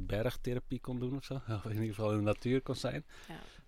[0.00, 1.34] bergtherapie kon doen of zo.
[1.48, 3.04] Of in ieder geval in de natuur kon zijn.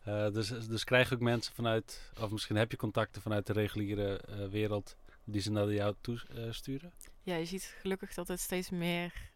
[0.09, 3.53] Uh, dus, dus krijg je ook mensen vanuit, of misschien heb je contacten vanuit de
[3.53, 6.93] reguliere uh, wereld die ze naar jou toe uh, sturen?
[7.23, 9.31] Ja, je ziet gelukkig dat het steeds meer,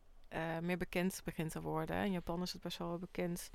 [0.60, 2.04] meer bekend begint te worden.
[2.04, 3.50] In Japan is het best wel bekend,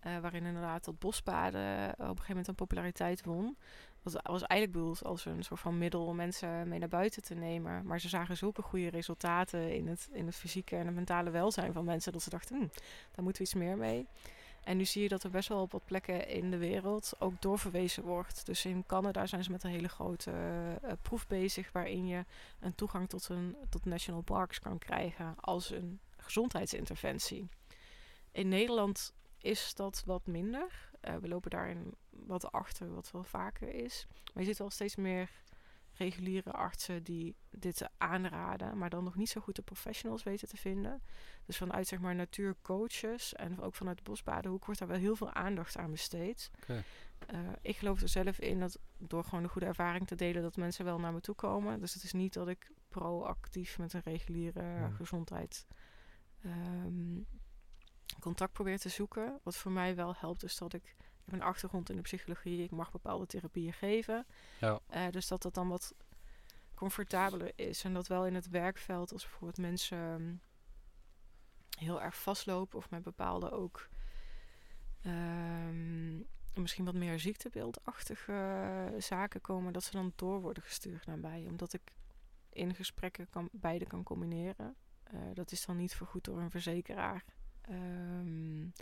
[0.00, 3.56] waarin inderdaad dat bospaden op een gegeven moment een populariteit won.
[4.02, 7.34] Dat was eigenlijk bedoeld als een soort van middel om mensen mee naar buiten te
[7.34, 7.86] nemen.
[7.86, 11.72] Maar ze zagen zulke goede resultaten in het, in het fysieke en het mentale welzijn
[11.72, 12.66] van mensen dat ze dachten, hm,
[13.12, 14.06] daar moeten we iets meer mee.
[14.68, 17.42] En nu zie je dat er best wel op wat plekken in de wereld ook
[17.42, 18.46] doorverwezen wordt.
[18.46, 20.30] Dus in Canada zijn ze met een hele grote
[20.84, 22.24] uh, proef bezig waarin je
[22.60, 27.48] een toegang tot, een, tot national parks kan krijgen als een gezondheidsinterventie.
[28.32, 30.90] In Nederland is dat wat minder.
[31.02, 34.06] Uh, we lopen daarin wat achter, wat wel vaker is.
[34.34, 35.30] Maar je ziet wel steeds meer
[35.98, 40.56] reguliere artsen die dit aanraden, maar dan nog niet zo goed de professionals weten te
[40.56, 41.02] vinden.
[41.44, 45.32] Dus vanuit zeg maar natuurcoaches en ook vanuit de bosbadenhoek wordt daar wel heel veel
[45.32, 46.50] aandacht aan besteed.
[46.62, 46.76] Okay.
[47.32, 50.42] Uh, eh, ik geloof er zelf in dat door gewoon een goede ervaring te delen,
[50.42, 51.80] dat mensen wel naar me toe komen.
[51.80, 55.66] Dus het is niet dat ik proactief met een reguliere gezondheid
[56.44, 57.26] um,
[58.20, 59.40] contact probeer te zoeken.
[59.42, 60.96] Wat voor mij wel helpt, is dat ik
[61.30, 62.62] heb een achtergrond in de psychologie.
[62.62, 64.26] Ik mag bepaalde therapieën geven.
[64.60, 64.80] Ja.
[64.94, 65.94] Uh, dus dat dat dan wat
[66.74, 67.84] comfortabeler is.
[67.84, 70.34] En dat wel in het werkveld, als bijvoorbeeld mensen ehm,
[71.84, 73.88] heel erg vastlopen of met bepaalde ook
[75.06, 81.46] um, misschien wat meer ziektebeeldachtige zaken komen, dat ze dan door worden gestuurd naar mij.
[81.48, 81.92] Omdat ik
[82.48, 84.76] in gesprekken kan, beide kan combineren.
[85.14, 87.24] Uh, dat is dan niet vergoed door een verzekeraar.
[87.70, 88.72] Um,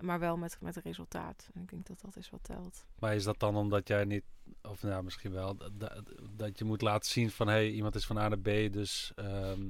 [0.00, 1.48] maar wel met, met resultaat.
[1.54, 2.84] En ik denk dat dat is wat telt.
[2.98, 4.24] Maar is dat dan omdat jij niet,
[4.62, 8.06] of nou misschien wel, dat, dat je moet laten zien van hé, hey, iemand is
[8.06, 9.60] van A naar B, dus ehm,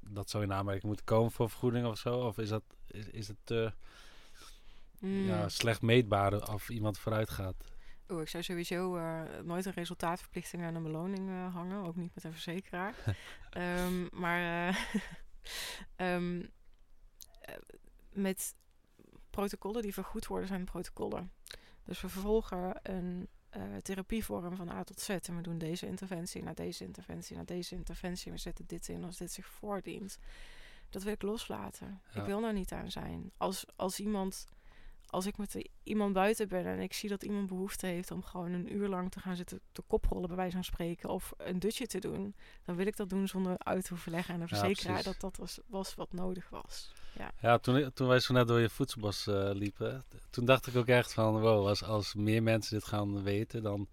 [0.00, 2.18] dat zou in aanmerking moeten komen voor vergoeding of zo?
[2.18, 3.72] Of is, dat, is, is het te
[4.98, 5.48] ja, hmm.
[5.48, 7.54] slecht meetbaar of iemand vooruit gaat?
[8.08, 12.14] Oh, ik zou sowieso uh, nooit een resultaatverplichting aan een beloning uh, hangen, ook niet
[12.14, 12.94] met een verzekeraar.
[13.86, 14.74] um, maar
[15.98, 16.16] uh,
[18.26, 18.54] met
[19.30, 21.32] protocollen die vergoed worden, zijn protocollen.
[21.84, 25.08] Dus we vervolgen een uh, therapievorm van A tot Z.
[25.08, 28.32] En we doen deze interventie, naar deze interventie, naar deze interventie.
[28.32, 30.18] We zetten dit in als dit zich voordient.
[30.90, 32.02] Dat wil ik loslaten.
[32.14, 33.30] Ik wil er niet aan zijn.
[33.36, 34.46] Als, als iemand
[35.10, 38.52] als ik met iemand buiten ben en ik zie dat iemand behoefte heeft om gewoon
[38.52, 41.86] een uur lang te gaan zitten te koprollen, bij wijze van spreken, of een dutje
[41.86, 45.02] te doen, dan wil ik dat doen zonder uit te hoeven leggen aan de verzekeraar
[45.02, 46.92] dat dat was, was wat nodig was.
[47.12, 50.76] Ja, ja toen, toen wij zo net door je voedselbos uh, liepen, toen dacht ik
[50.76, 53.88] ook echt van, wow, als, als meer mensen dit gaan weten, dan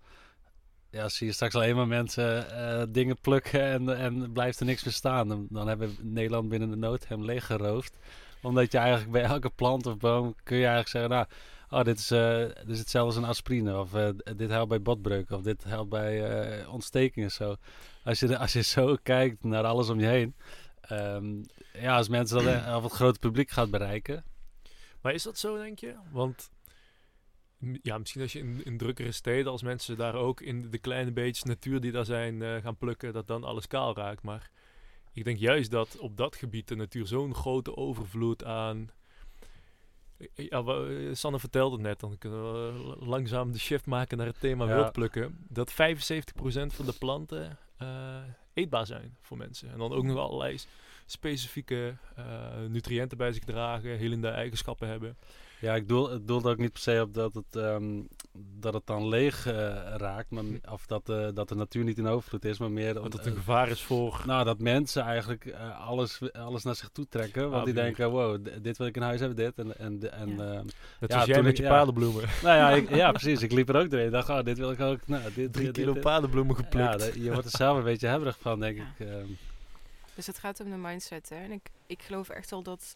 [0.90, 4.84] ja, zie je straks alleen maar mensen uh, dingen plukken en, en blijft er niks
[4.84, 5.48] meer staan.
[5.50, 7.94] Dan, hebben we Nederland binnen de nood hem leeggeroofd
[8.42, 11.26] omdat je eigenlijk bij elke plant of boom kun je eigenlijk zeggen, nou,
[11.70, 13.80] oh, dit is, uh, dit is hetzelfde als een aspirine.
[13.80, 13.92] Of
[14.36, 15.36] dit helpt bij botbreuken.
[15.36, 17.32] Of dit helpt bij uh, ontstekingen.
[17.32, 17.56] Zo.
[18.04, 20.36] Als, je, als je zo kijkt naar alles om je heen.
[20.92, 24.24] Um, ja, als mensen dat of het grote publiek gaat bereiken.
[25.02, 25.96] Maar is dat zo, denk je?
[26.12, 26.50] Want
[27.82, 31.12] ja, misschien als je in, in drukkere steden, als mensen daar ook in de kleine
[31.12, 34.24] beetjes natuur die daar zijn gaan plukken, dat dan alles kaal raakt.
[34.24, 34.50] Maar
[35.14, 38.92] ik denk juist dat op dat gebied de natuur zo'n grote overvloed aan.
[40.34, 40.64] Ja,
[41.14, 44.74] Sanne vertelde het net, dan kunnen we langzaam de shift maken naar het thema ja.
[44.74, 45.46] wildplukken.
[45.50, 45.76] Dat 75%
[46.68, 48.18] van de planten uh,
[48.58, 49.72] eetbaar zijn voor mensen.
[49.72, 50.58] En dan ook nog allerlei
[51.06, 52.26] specifieke uh,
[52.68, 55.18] nutriënten bij zich dragen, helende eigenschappen hebben.
[55.60, 58.08] Ja, ik doel, het doelde ook niet per se op dat het, um,
[58.60, 59.54] dat het dan leeg uh,
[59.96, 60.30] raakt.
[60.30, 60.72] Maar, hm.
[60.72, 62.94] of dat, uh, dat de natuur niet in overvloed is, maar meer...
[62.94, 64.24] Dat het een gevaar is voor...
[64.26, 67.50] Nou, dat mensen eigenlijk uh, alles, alles naar zich toe trekken.
[67.50, 69.58] Want die denken, wow, dit wil ik in huis hebben, dit.
[69.58, 70.64] En, en, en, ja.
[71.00, 72.24] Net ja, jij met je ja, paardenbloemen.
[72.44, 73.42] Nou ja, ik, ja, precies.
[73.42, 74.08] Ik liep er ook doorheen.
[74.08, 75.00] Ik dacht, oh, dit wil ik ook.
[75.08, 77.04] Nou, dit, Drie kilo dit, paardenbloemen geplukt.
[77.16, 79.08] Ja, je wordt er zelf een beetje hebberig van, denk ik.
[79.08, 79.38] Um.
[80.16, 81.36] Dus het gaat om de mindset, hè.
[81.36, 82.96] En ik, ik geloof echt wel dat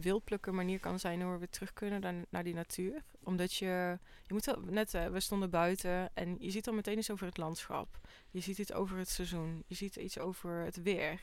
[0.00, 3.02] wildplukken manier kan zijn hoe we weer terug kunnen naar, die natuur.
[3.22, 6.98] Omdat je, je moet wel, net, uh, we stonden buiten en je ziet al meteen
[6.98, 8.00] iets over het landschap.
[8.30, 9.64] Je ziet iets over het seizoen.
[9.66, 11.20] Je ziet iets over het weer.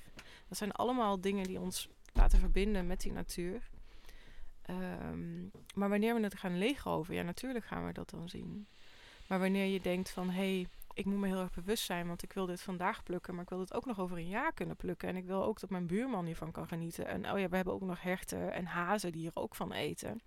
[0.48, 3.70] Dat zijn allemaal dingen die ons laten verbinden met die natuur.
[4.70, 8.68] Um, maar wanneer we het gaan leegoven, ja, natuurlijk gaan we dat dan zien.
[9.28, 12.24] Maar wanneer je denkt van, hé, hey, ik moet me heel erg bewust zijn, want
[12.24, 14.76] ik wil dit vandaag plukken, maar ik wil het ook nog over een jaar kunnen
[14.76, 15.10] plukken.
[15.10, 17.08] En ik wil ook dat mijn buurman hiervan kan genieten.
[17.08, 20.22] En oh ja, we hebben ook nog herten en hazen die hier ook van eten.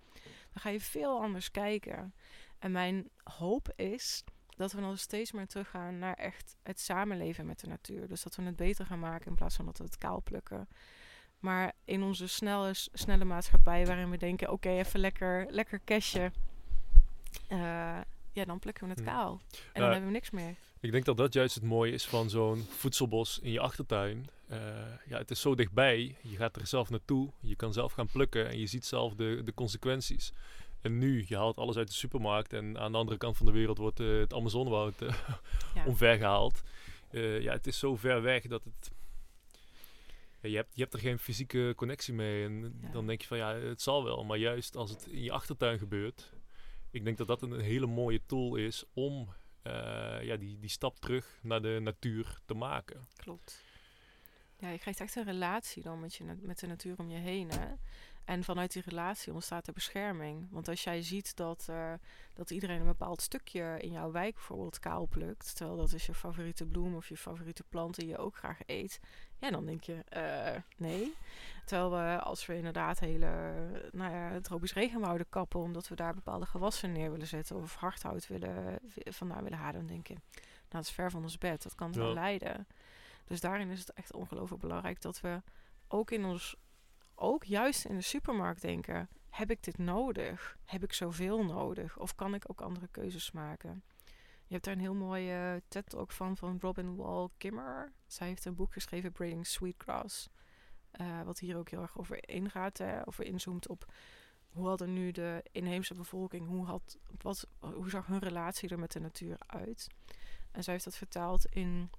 [0.51, 2.13] Dan ga je veel anders kijken.
[2.59, 4.23] En mijn hoop is
[4.55, 8.07] dat we dan steeds meer teruggaan naar echt het samenleven met de natuur.
[8.07, 10.67] Dus dat we het beter gaan maken in plaats van dat we het kaal plukken.
[11.39, 16.31] Maar in onze snelle, snelle maatschappij, waarin we denken: oké, even lekker, lekker cashje.
[17.49, 17.99] Uh,
[18.39, 19.05] ja, dan plukken we het hm.
[19.05, 19.41] kaal.
[19.73, 20.55] En dan hebben we niks meer.
[20.79, 24.29] Ik denk dat dat juist het mooie is van zo'n voedselbos in je achtertuin.
[24.51, 24.57] Uh,
[25.07, 26.15] ja, het is zo dichtbij.
[26.21, 27.31] Je gaat er zelf naartoe.
[27.39, 30.33] Je kan zelf gaan plukken en je ziet zelf de, de consequenties.
[30.81, 33.51] En nu, je haalt alles uit de supermarkt en aan de andere kant van de
[33.51, 35.09] wereld wordt uh, het Amazonewoud uh,
[35.75, 35.85] ja.
[35.85, 36.61] omvergehaald.
[37.11, 38.91] ja, het is zo ver weg dat het...
[40.41, 42.43] je, hebt, je hebt er geen fysieke connectie mee.
[42.45, 44.23] En dan denk je van ja, het zal wel.
[44.23, 46.31] Maar juist als het in je achtertuin gebeurt,
[46.91, 49.29] ik denk dat dat een hele mooie tool is om
[49.63, 53.07] uh, ja, die, die stap terug naar de natuur te maken.
[53.15, 53.63] Klopt.
[54.57, 57.49] Ja, je krijgt echt een relatie dan met, je, met de natuur om je heen.
[57.49, 57.67] Hè?
[58.25, 60.47] En vanuit die relatie ontstaat er bescherming.
[60.51, 61.93] Want als jij ziet dat, uh,
[62.33, 66.13] dat iedereen een bepaald stukje in jouw wijk bijvoorbeeld kaal plukt, terwijl dat is je
[66.13, 68.99] favoriete bloem of je favoriete plant die je ook graag eet,
[69.39, 71.13] ja, dan denk je, uh, nee.
[71.65, 73.29] Terwijl we, als we inderdaad hele
[73.91, 78.27] nou ja, tropisch regenwouden kappen, omdat we daar bepaalde gewassen neer willen zetten of hardhout
[78.27, 81.75] willen, vandaan willen halen, dan denk je, nou, dat is ver van ons bed, dat
[81.75, 82.67] kan wel leiden.
[83.25, 85.41] Dus daarin is het echt ongelooflijk belangrijk dat we
[85.87, 86.55] ook in ons
[87.15, 90.57] ook juist in de supermarkt denken: heb ik dit nodig?
[90.65, 91.97] Heb ik zoveel nodig?
[91.97, 93.83] Of kan ik ook andere keuzes maken?
[94.49, 97.91] Je hebt daar een heel mooie TED-talk van van Robin Wall Kimmerer.
[98.07, 100.29] Zij heeft een boek geschreven, Braiding Sweetgrass.
[101.01, 103.91] Uh, wat hier ook heel erg over ingaat, hè, over inzoomt op
[104.49, 108.91] hoe hadden nu de inheemse bevolking, hoe, had, wat, hoe zag hun relatie er met
[108.91, 109.87] de natuur uit?
[110.51, 111.89] En zij heeft dat vertaald in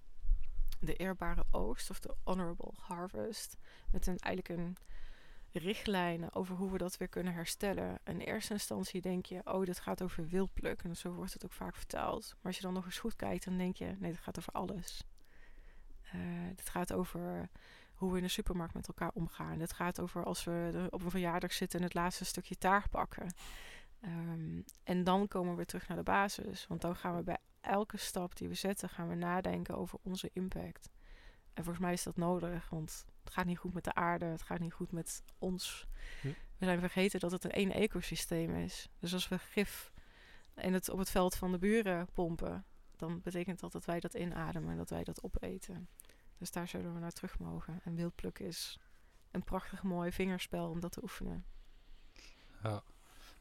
[0.80, 3.57] de eerbare oogst, of de honorable harvest.
[3.92, 4.76] Met een, eigenlijk een
[5.53, 7.98] richtlijnen over hoe we dat weer kunnen herstellen.
[8.05, 10.82] In eerste instantie denk je, oh, dit gaat over wildpluk.
[10.82, 12.28] En zo wordt het ook vaak vertaald.
[12.34, 14.53] Maar als je dan nog eens goed kijkt, dan denk je, nee, dit gaat over
[14.53, 15.05] alles.
[16.14, 16.20] Uh,
[16.57, 17.48] gaat over
[17.94, 19.59] hoe we in de supermarkt met elkaar omgaan.
[19.59, 23.34] Dit gaat over als we op een verjaardag zitten en het laatste stukje taart pakken.
[24.05, 26.66] Um, en dan komen we terug naar de basis.
[26.66, 30.30] Want dan gaan we bij elke stap die we zetten, gaan we nadenken over onze
[30.32, 30.90] impact.
[31.55, 34.42] En volgens mij is dat nodig, want het gaat niet goed met de aarde, het
[34.42, 35.86] gaat niet goed met ons.
[36.20, 36.28] Hm.
[36.59, 38.88] We zijn vergeten dat het een één ecosysteem is.
[38.98, 39.92] Dus als we gif
[40.55, 42.64] in het, op het veld van de buren pompen,
[42.96, 45.88] dan betekent dat dat wij dat inademen en dat wij dat opeten.
[46.38, 47.80] Dus daar zullen we naar terug mogen.
[47.84, 48.78] En wildplukken is
[49.30, 51.44] een prachtig mooi vingerspel om dat te oefenen.
[52.62, 52.82] Ja,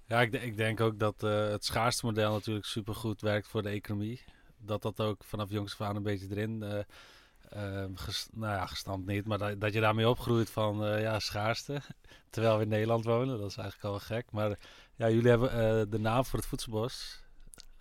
[0.05, 3.70] ja ik, ik denk ook dat uh, het schaarste model natuurlijk supergoed werkt voor de
[3.70, 4.24] economie.
[4.57, 6.62] Dat dat ook vanaf jongs af aan een beetje erin...
[6.64, 6.80] Uh,
[7.50, 7.91] Ehm,
[8.32, 11.82] nou ja, gestampt niet, maar dat, dat je daarmee opgroeit van uh, ja, schaarste.
[12.30, 14.32] Terwijl we in Nederland wonen, dat is eigenlijk al wel gek.
[14.32, 14.60] Maar
[14.95, 17.24] ja, jullie hebben uh, de naam voor het voedselbos.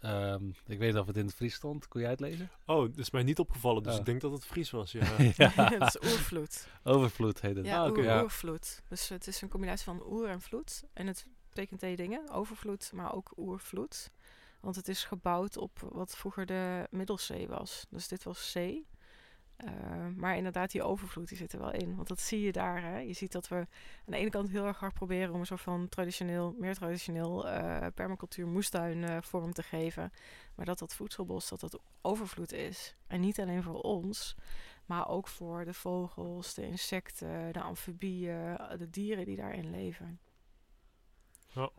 [0.05, 1.89] Um, ik weet niet of het in het Fries stond.
[1.89, 2.51] Kon jij het lezen?
[2.67, 3.99] Oh, dat is mij niet opgevallen, dus oh.
[3.99, 4.93] ik denk dat het Fries was.
[4.93, 5.05] Ja,
[5.37, 5.51] ja.
[5.55, 6.69] het is oervloed.
[6.83, 7.67] Overvloed heet het.
[7.67, 8.23] Ja, ah, okay.
[8.23, 8.83] oervloed.
[8.89, 10.85] Dus het is een combinatie van oer en vloed.
[10.93, 12.31] En het betekent twee dingen.
[12.31, 14.11] Overvloed, maar ook oervloed.
[14.61, 17.87] Want het is gebouwd op wat vroeger de Middelzee was.
[17.91, 18.87] Dus dit was zee.
[19.65, 19.71] Uh,
[20.17, 21.97] maar inderdaad, die overvloed die zit er wel in.
[21.97, 22.83] Want dat zie je daar.
[22.83, 22.99] Hè?
[22.99, 23.67] Je ziet dat we aan
[24.05, 27.87] de ene kant heel erg hard proberen om een soort van traditioneel, meer traditioneel uh,
[27.95, 30.13] permacultuur moestuin uh, vorm te geven.
[30.55, 32.97] Maar dat dat voedselbos, dat dat overvloed is.
[33.07, 34.37] En niet alleen voor ons,
[34.87, 40.21] maar ook voor de vogels, de insecten, de amfibieën, de dieren die daarin leven.
[41.53, 41.71] Ja.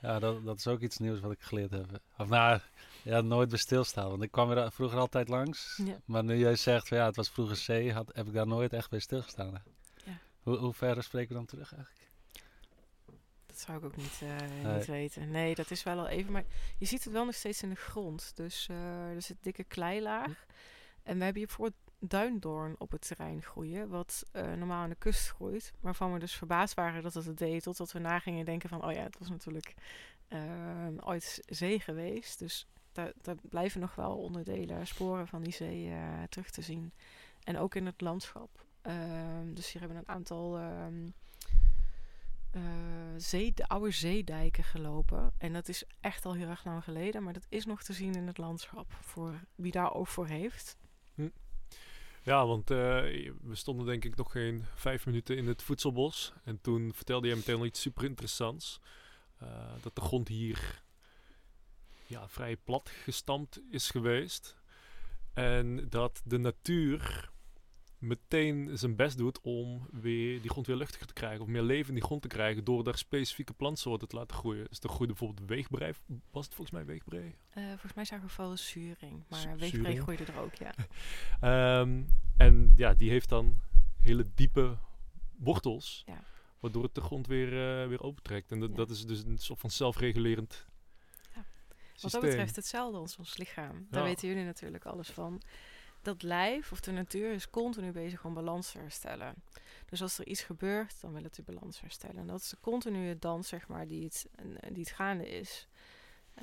[0.00, 2.00] Ja, dat, dat is ook iets nieuws wat ik geleerd heb.
[2.18, 2.60] Of nou,
[3.04, 4.08] ja, nooit bij stilstaan.
[4.08, 5.82] Want ik kwam er vroeger altijd langs.
[6.04, 8.72] Maar nu jij zegt, van, ja, het was vroeger C, had, heb ik daar nooit
[8.72, 9.62] echt bij stilgestaan.
[10.04, 10.18] Ja.
[10.42, 12.02] Hoe, hoe ver spreken we dan terug eigenlijk?
[13.46, 15.30] Dat zou ik ook niet, uh, niet weten.
[15.30, 16.32] Nee, dat is wel al even.
[16.32, 16.44] Maar
[16.78, 18.32] je ziet het wel nog steeds in de grond.
[18.34, 20.26] Dus uh, er zit dikke kleilaag.
[20.26, 20.52] Hm.
[21.02, 23.88] En we hebben hier bijvoorbeeld duindoorn op het terrein groeien.
[23.88, 25.72] Wat uh, normaal aan de kust groeit.
[25.80, 27.62] Waarvan we dus verbaasd waren dat het het deed.
[27.62, 28.84] Totdat we na gingen denken van...
[28.84, 29.74] Oh ja, het was natuurlijk
[31.00, 32.38] ooit zee geweest.
[32.38, 36.92] Dus daar, blijven nog wel onderdelen, sporen van die zee uh, terug te zien.
[37.44, 38.64] En ook in het landschap.
[38.82, 41.14] Um, dus hier hebben we een aantal um,
[42.52, 42.62] uh,
[43.16, 45.32] zee, de oude zeedijken gelopen.
[45.38, 48.14] En dat is echt al heel erg lang geleden, maar dat is nog te zien
[48.14, 48.92] in het landschap.
[49.00, 50.76] Voor wie daar ook voor heeft.
[51.14, 51.28] Hm.
[52.22, 52.76] Ja, want uh,
[53.40, 56.32] we stonden denk ik nog geen vijf minuten in het voedselbos.
[56.44, 58.80] En toen vertelde je meteen al iets super interessants.
[59.82, 60.83] dat de grond hier
[62.06, 64.56] ja, vrij plat gestampt is geweest.
[65.32, 67.32] En dat de natuur
[68.04, 71.40] meteen zijn best doet om weer die grond weer luchtiger te krijgen.
[71.40, 74.66] Of meer leven in die grond te krijgen door daar specifieke plantsoorten te laten groeien.
[74.68, 75.92] Dus er groeide bijvoorbeeld weegbrei.
[76.30, 77.34] Was het volgens mij weegbrei?
[77.54, 79.24] Uh, volgens mij zagen we vooral zuring.
[79.28, 80.74] Maar weegbrei groeide er ook, ja.
[81.80, 83.60] um, en ja, die heeft dan
[84.00, 84.78] hele diepe
[85.36, 86.02] wortels.
[86.06, 86.24] Ja.
[86.60, 88.52] Waardoor het de grond weer, uh, weer opentrekt.
[88.52, 88.76] En dat, ja.
[88.76, 90.66] dat is dus een soort van zelfregulerend
[92.12, 93.86] wat dat betreft hetzelfde als ons lichaam.
[93.90, 95.42] Daar weten jullie natuurlijk alles van.
[96.02, 99.34] Dat lijf of de natuur is continu bezig om balans te herstellen.
[99.86, 102.16] Dus als er iets gebeurt, dan wil het de balans herstellen.
[102.16, 104.26] En dat is de continue dans, zeg maar, die het,
[104.68, 105.68] die het gaande is.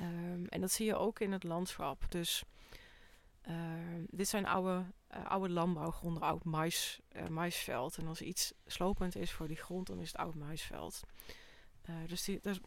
[0.00, 2.04] Um, en dat zie je ook in het landschap.
[2.08, 2.44] Dus
[3.42, 4.84] Ehm, dit zijn oude,
[5.16, 7.96] uh, oude landbouwgronden, oud mais, uh, maisveld.
[7.96, 11.00] En als iets slopend is voor die grond, dan is het oud maisveld.
[12.06, 12.60] dus die, dat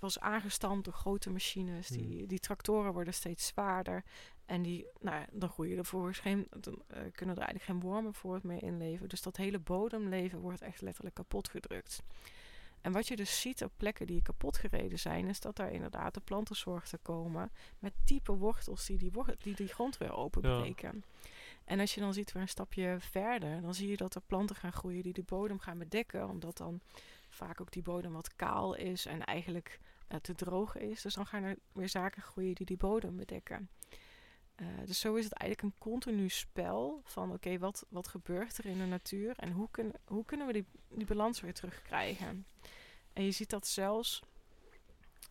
[0.00, 1.88] was aangestampt door grote machines.
[1.88, 2.26] Die, hmm.
[2.26, 4.04] die tractoren worden steeds zwaarder.
[4.46, 8.34] En die, nou, dan groeien er volgens geen, dan kunnen er eigenlijk geen wormen voor
[8.34, 9.08] het meer inleven.
[9.08, 12.02] Dus dat hele bodemleven wordt echt letterlijk kapot gedrukt.
[12.80, 16.14] En wat je dus ziet op plekken die kapot gereden zijn, is dat daar inderdaad
[16.14, 21.04] de plantenzorg te komen met diepe wortels die die, die, die grond weer openbreken.
[21.64, 24.56] En als je dan ziet weer een stapje verder, dan zie je dat er planten
[24.56, 26.80] gaan groeien die de bodem gaan bedekken, omdat dan
[27.28, 29.80] vaak ook die bodem wat kaal is en eigenlijk
[30.20, 31.02] te droog is.
[31.02, 33.68] Dus dan gaan er weer zaken groeien die die bodem bedekken.
[34.56, 38.66] Uh, dus zo is het eigenlijk een continu spel van oké, wat, wat gebeurt er
[38.66, 42.46] in de natuur en hoe, kun, hoe kunnen we die, die balans weer terugkrijgen?
[43.12, 44.22] En je ziet dat zelfs,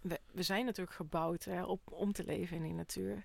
[0.02, 3.24] we, we zijn natuurlijk gebouwd hè, op, om te leven in die natuur.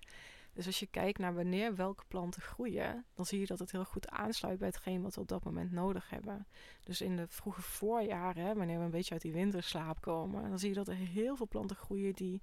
[0.55, 3.85] Dus als je kijkt naar wanneer welke planten groeien, dan zie je dat het heel
[3.85, 6.47] goed aansluit bij hetgeen wat we op dat moment nodig hebben.
[6.83, 10.69] Dus in de vroege voorjaren, wanneer we een beetje uit die winterslaap komen, dan zie
[10.69, 12.41] je dat er heel veel planten groeien die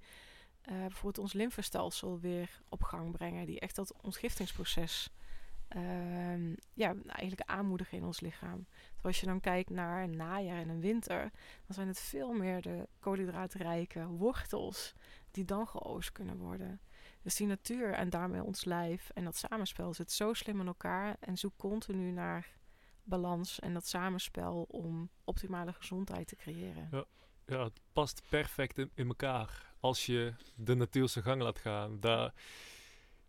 [0.69, 3.45] uh, bijvoorbeeld ons lymfestelsel weer op gang brengen.
[3.45, 5.09] Die echt dat ontgiftingsproces
[5.75, 8.65] uh, ja, eigenlijk aanmoedigen in ons lichaam.
[8.65, 11.31] Terwijl als je dan kijkt naar een najaar en een winter,
[11.65, 14.93] dan zijn het veel meer de koolhydraatrijke wortels
[15.31, 16.79] die dan geoost kunnen worden.
[17.23, 21.17] Dus die natuur en daarmee ons lijf en dat samenspel zit zo slim in elkaar
[21.19, 22.47] en zoekt continu naar
[23.03, 26.87] balans en dat samenspel om optimale gezondheid te creëren.
[26.91, 27.05] Ja,
[27.45, 31.99] ja het past perfect in, in elkaar als je de natuur zijn gang laat gaan.
[31.99, 32.33] Daar,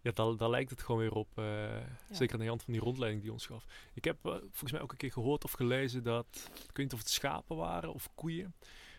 [0.00, 1.38] ja, daar, daar lijkt het gewoon weer op.
[1.38, 1.76] Uh,
[2.10, 3.66] Zeker aan de hand van die rondleiding die ons gaf.
[3.92, 6.92] Ik heb uh, volgens mij ook een keer gehoord of gelezen dat, ik weet niet
[6.92, 8.54] of het schapen waren of koeien,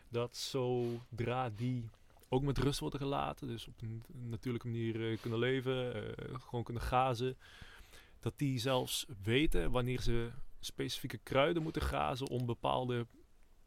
[0.10, 1.90] dat zodra die
[2.30, 6.84] ook met rust worden gelaten, dus op een natuurlijke manier uh, kunnen leven, gewoon kunnen
[6.84, 7.38] grazen,
[8.20, 13.08] dat die zelfs weten wanneer ze specifieke kruiden moeten grazen om bepaalde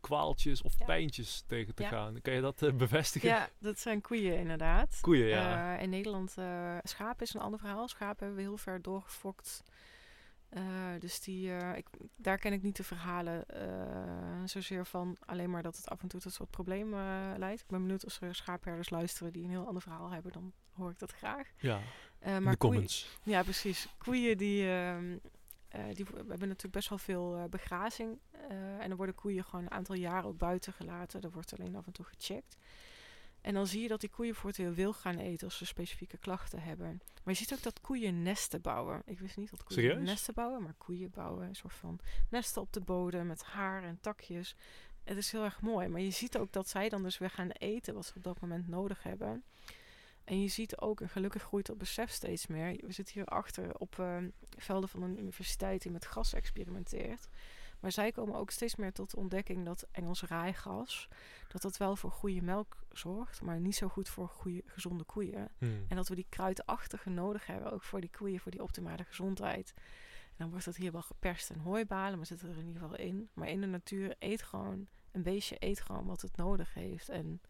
[0.00, 2.20] kwaaltjes of pijntjes tegen te gaan.
[2.20, 3.28] Kan je dat uh, bevestigen?
[3.28, 4.98] Ja, dat zijn koeien inderdaad.
[5.00, 5.76] Koeien, ja.
[5.76, 7.88] Uh, in Nederland, uh, schapen is een ander verhaal.
[7.88, 9.62] Schapen hebben we heel ver doorgefokt.
[10.98, 11.86] Dus die, ik,
[12.16, 13.44] daar ken ik niet de verhalen
[14.44, 17.60] zozeer van alleen maar dat het af en toe tot soort problemen leidt.
[17.60, 20.90] Ik ben benieuwd als er schaapherders luisteren die een heel ander verhaal hebben, dan hoor
[20.90, 21.48] ik dat graag.
[21.56, 21.80] Ja,
[22.20, 23.18] maar de comments.
[23.22, 23.88] ja, precies.
[23.98, 25.18] Koeien die, ehm,
[25.70, 28.18] die, we hebben natuurlijk best wel veel begrazing.
[28.78, 31.20] En dan worden koeien gewoon een aantal jaren ook buiten gelaten.
[31.20, 32.56] Er wordt alleen af en toe gecheckt.
[33.40, 36.62] En dan zie je dat die koeien voortaan wil gaan eten als ze specifieke klachten
[36.62, 37.00] hebben.
[37.24, 39.02] Maar je ziet ook dat koeien nesten bouwen.
[39.04, 40.06] Ik wist niet dat koeien Serieus?
[40.08, 43.98] nesten bouwen, maar koeien bouwen een soort van nesten op de bodem met haar en
[44.00, 44.56] takjes.
[45.04, 45.88] Het is heel erg mooi.
[45.88, 48.40] Maar je ziet ook dat zij dan dus weer gaan eten wat ze op dat
[48.40, 49.44] moment nodig hebben.
[50.24, 52.76] En je ziet ook, en gelukkig groeit dat besef steeds meer.
[52.86, 54.16] We zitten hier achter op uh,
[54.56, 57.28] velden van een universiteit die met gas experimenteert.
[57.80, 61.08] Maar zij komen ook steeds meer tot de ontdekking dat Engels raaigas,
[61.48, 65.48] dat dat wel voor goede melk zorgt, maar niet zo goed voor goede, gezonde koeien.
[65.58, 65.84] Hmm.
[65.88, 69.72] En dat we die kruidachtige nodig hebben, ook voor die koeien, voor die optimale gezondheid.
[70.28, 72.96] En dan wordt dat hier wel geperst en hooibalen, maar zit er in ieder geval
[72.96, 73.28] in.
[73.32, 77.08] Maar in de natuur eet gewoon, een beestje eet gewoon wat het nodig heeft.
[77.08, 77.40] En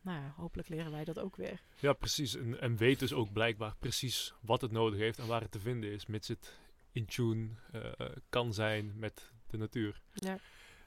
[0.00, 1.60] nou ja, hopelijk leren wij dat ook weer.
[1.78, 2.36] Ja, precies.
[2.36, 5.60] En, en weet dus ook blijkbaar precies wat het nodig heeft en waar het te
[5.60, 6.58] vinden is, mits het
[6.92, 10.00] in tune uh, kan zijn met de natuur.
[10.12, 10.38] Ja.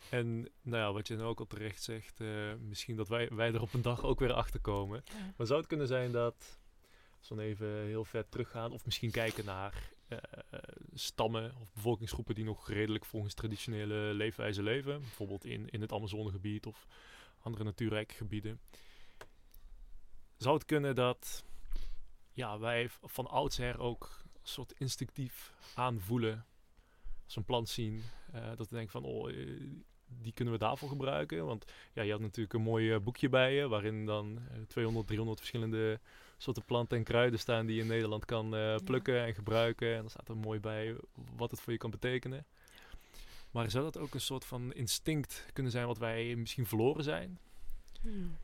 [0.09, 3.53] En nou ja, wat je dan ook al terecht zegt, uh, misschien dat wij, wij
[3.53, 5.03] er op een dag ook weer achter komen.
[5.37, 6.59] Maar zou het kunnen zijn dat,
[7.19, 10.17] als we dan even heel ver teruggaan, of misschien kijken naar uh,
[10.93, 16.65] stammen of bevolkingsgroepen die nog redelijk volgens traditionele leefwijze leven, bijvoorbeeld in, in het Amazonegebied
[16.65, 16.87] of
[17.39, 18.59] andere natuurrijke gebieden
[20.41, 21.43] zou het kunnen dat
[22.31, 26.45] ja, wij van oudsher ook een soort instinctief aanvoelen
[27.31, 28.03] als een plant zien.
[28.35, 29.35] Uh, dat we denken van, oh, eh,
[30.21, 31.45] die kunnen we daarvoor gebruiken.
[31.45, 35.39] Want ja, je had natuurlijk een mooi eh, boekje bij je, waarin dan 200, 300
[35.39, 35.99] verschillende
[36.37, 39.93] soorten planten en kruiden staan die je in Nederland kan plukken en gebruiken.
[39.93, 40.95] En dan staat er mooi bij
[41.35, 42.45] wat het voor je kan betekenen.
[43.51, 47.39] Maar zou dat ook een soort van instinct kunnen zijn wat wij misschien verloren zijn?
[48.01, 48.37] Hmm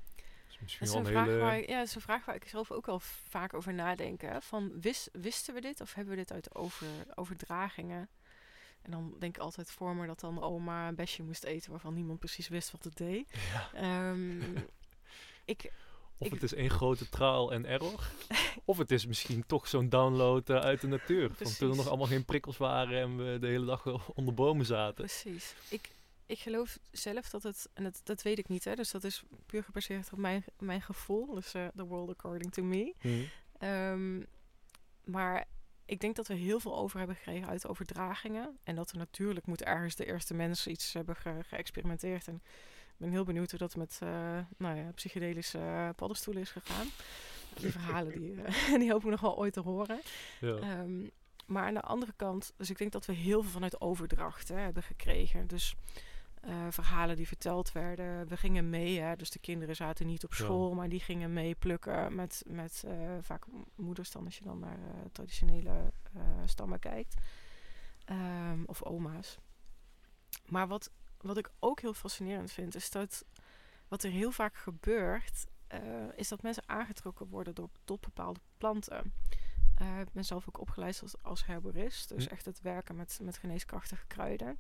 [0.60, 2.86] dat is een, vraag waar ik, ja, dat is een vraag waar ik zelf ook
[2.86, 4.22] wel vaak over nadenk.
[4.40, 8.10] Van wist, wisten we dit of hebben we dit uit over, overdragingen?
[8.88, 11.94] En dan denk ik altijd voor me dat dan oma een besje moest eten waarvan
[11.94, 13.30] niemand precies wist wat het deed.
[13.74, 14.10] Ja.
[14.10, 14.42] Um,
[15.46, 15.72] ik,
[16.18, 18.12] of het is één grote trial en error.
[18.66, 21.32] of het is misschien toch zo'n download uh, uit de natuur.
[21.34, 24.66] Van toen er nog allemaal geen prikkels waren en we de hele dag onder bomen
[24.66, 25.06] zaten.
[25.06, 25.54] Precies.
[25.70, 25.90] Ik,
[26.26, 29.24] ik geloof zelf dat het, en dat, dat weet ik niet, hè, dus dat is
[29.46, 32.94] puur gebaseerd op mijn, mijn gevoel, dus uh, The World According to Me.
[33.00, 33.30] Hmm.
[33.70, 34.28] Um,
[35.04, 35.48] maar
[35.88, 38.58] ik denk dat we heel veel over hebben gekregen uit overdragingen.
[38.64, 41.16] En dat er natuurlijk moet ergens de eerste mensen iets hebben
[41.48, 42.28] geëxperimenteerd.
[42.28, 44.10] En ik ben heel benieuwd hoe dat met uh,
[44.58, 46.88] nou ja, psychedelische paddenstoelen is gegaan.
[47.54, 50.00] Die verhalen die, uh, die hopen we nog wel ooit te horen.
[50.40, 50.56] Ja.
[50.56, 51.08] Ehm,
[51.46, 54.60] maar aan de andere kant, dus ik denk dat we heel veel vanuit overdracht hè,
[54.60, 55.48] hebben gekregen.
[55.48, 55.76] Dus
[56.48, 58.28] uh, verhalen die verteld werden.
[58.28, 61.56] We gingen mee, hè, dus de kinderen zaten niet op school, maar die gingen mee
[61.56, 63.46] plukken met, met uh, vaak
[63.76, 65.92] moeders dan als je dan naar uh, traditionele
[66.46, 67.16] stammen kijkt.
[68.10, 69.38] Um, of oma's.
[70.46, 73.26] Maar wat, wat ik ook heel fascinerend vind, is dat
[73.88, 75.46] wat er heel vaak gebeurt,
[76.16, 79.14] is dat mensen aangetrokken worden door, tot bepaalde planten.
[80.00, 82.32] ik ben zelf ook opgeleid als, als herborist, dus hm.
[82.32, 84.60] echt het werken met, met geneeskrachtige kruiden.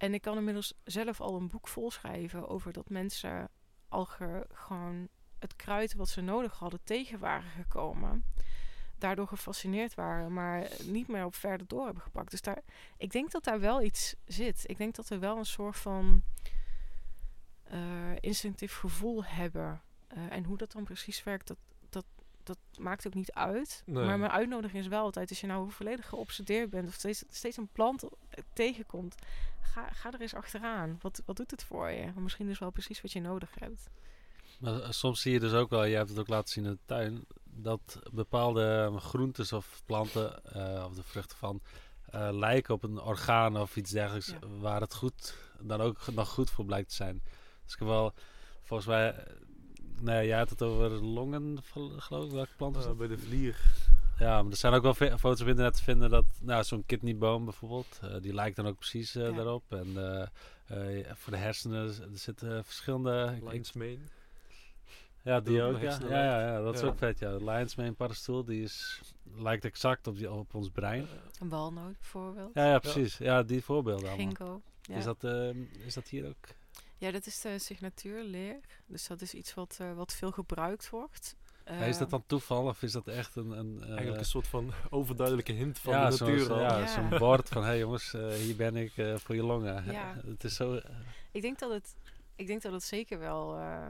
[0.00, 3.48] En ik kan inmiddels zelf al een boek volschrijven over dat mensen
[3.88, 4.08] al
[4.52, 8.24] gewoon het kruid wat ze nodig hadden tegen waren gekomen.
[8.98, 12.30] Daardoor gefascineerd waren, maar niet meer op verder door hebben gepakt.
[12.30, 12.62] Dus daar,
[12.96, 14.62] ik denk dat daar wel iets zit.
[14.66, 16.22] Ik denk dat we wel een soort van
[17.72, 17.80] uh,
[18.20, 19.82] instinctief gevoel hebben.
[20.16, 21.58] Uh, en hoe dat dan precies werkt, dat,
[22.50, 23.82] dat, maakt ook niet uit.
[23.86, 27.56] Maar mijn uitnodiging is wel altijd, als je nou volledig geobsedeerd bent of steeds, steeds
[27.56, 28.04] een plant
[28.52, 29.14] tegenkomt,
[29.60, 30.98] ga, ga er eens achteraan.
[31.00, 32.12] Wat, wat doet het voor je?
[32.16, 33.88] misschien is wel precies wat je nodig hebt.
[34.58, 36.70] Maar eh, soms zie je dus ook wel, je hebt het ook laten zien in
[36.70, 41.60] de tuin, dat bepaalde groentes of planten, uh, of de vruchten van,
[42.14, 46.50] uh, lijken op een orgaan of iets dergelijks, waar het goed, dan ook nog goed
[46.50, 47.22] voor blijkt te zijn.
[47.64, 48.14] Dus ik heb wel,
[48.62, 49.26] volgens mij,
[50.00, 51.58] nee, jij had het over longen,
[51.96, 52.96] geloof ik, welke planten?
[52.96, 53.56] bij de vlier.
[54.18, 57.44] Ja, maar er zijn ook wel foto's op internet te vinden dat nou, zo'n kidneyboom
[57.44, 59.62] bijvoorbeeld, uh, die lijkt dan ook precies uh, daarop.
[59.68, 63.38] En uh, voor de hersenen er zitten verschillende...
[63.42, 63.98] Lion's mane.
[65.22, 65.80] Ja, die ook.
[65.80, 65.98] Ja.
[66.08, 67.18] Ja, ja, ja, dat is ook vet.
[67.18, 67.30] Ja.
[67.38, 69.00] De Lion's mane paddenstoel, die is,
[69.36, 71.06] lijkt exact op, die, op ons brein.
[71.40, 72.50] Een walnoot bijvoorbeeld.
[72.54, 73.18] Ja, ja precies.
[73.18, 74.26] Ja, die voorbeelden allemaal.
[74.26, 74.62] Ginkgo.
[74.88, 76.46] Is, dat, ehm, is dat hier ook?
[77.00, 78.60] Ja, dat is de signatuurleer.
[78.86, 81.36] Dus dat is iets wat, wat veel gebruikt wordt
[81.78, 83.50] is dat dan toeval of is dat echt een...
[83.50, 86.60] een Eigenlijk een soort van overduidelijke hint van de natuur.
[86.60, 86.86] ja, ja.
[86.86, 87.62] zo'n bord van...
[87.62, 89.84] Hé hey jongens, uh, hier ben ik uh, voor je longen.
[89.92, 90.20] Ja.
[90.26, 90.80] het is zo...
[91.32, 91.94] ik, denk dat het,
[92.34, 93.58] ik denk dat het zeker wel...
[93.58, 93.88] Uh,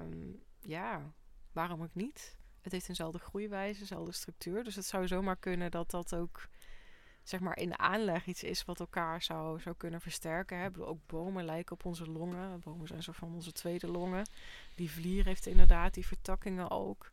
[0.60, 1.12] ja,
[1.52, 2.36] waarom ook niet?
[2.60, 4.64] Het heeft eenzelfde groeiwijze, dezelfde structuur.
[4.64, 6.48] Dus het zou zomaar kunnen dat dat ook
[7.30, 10.58] zeg maar in de aanleg iets is wat elkaar zou, zou kunnen versterken.
[10.58, 10.70] Hè.
[10.70, 12.60] Bedoel, ook bomen lijken op onze longen.
[12.60, 14.28] Bomen zijn zo van onze tweede longen.
[14.74, 17.10] Die vlier heeft inderdaad die vertakkingen ook.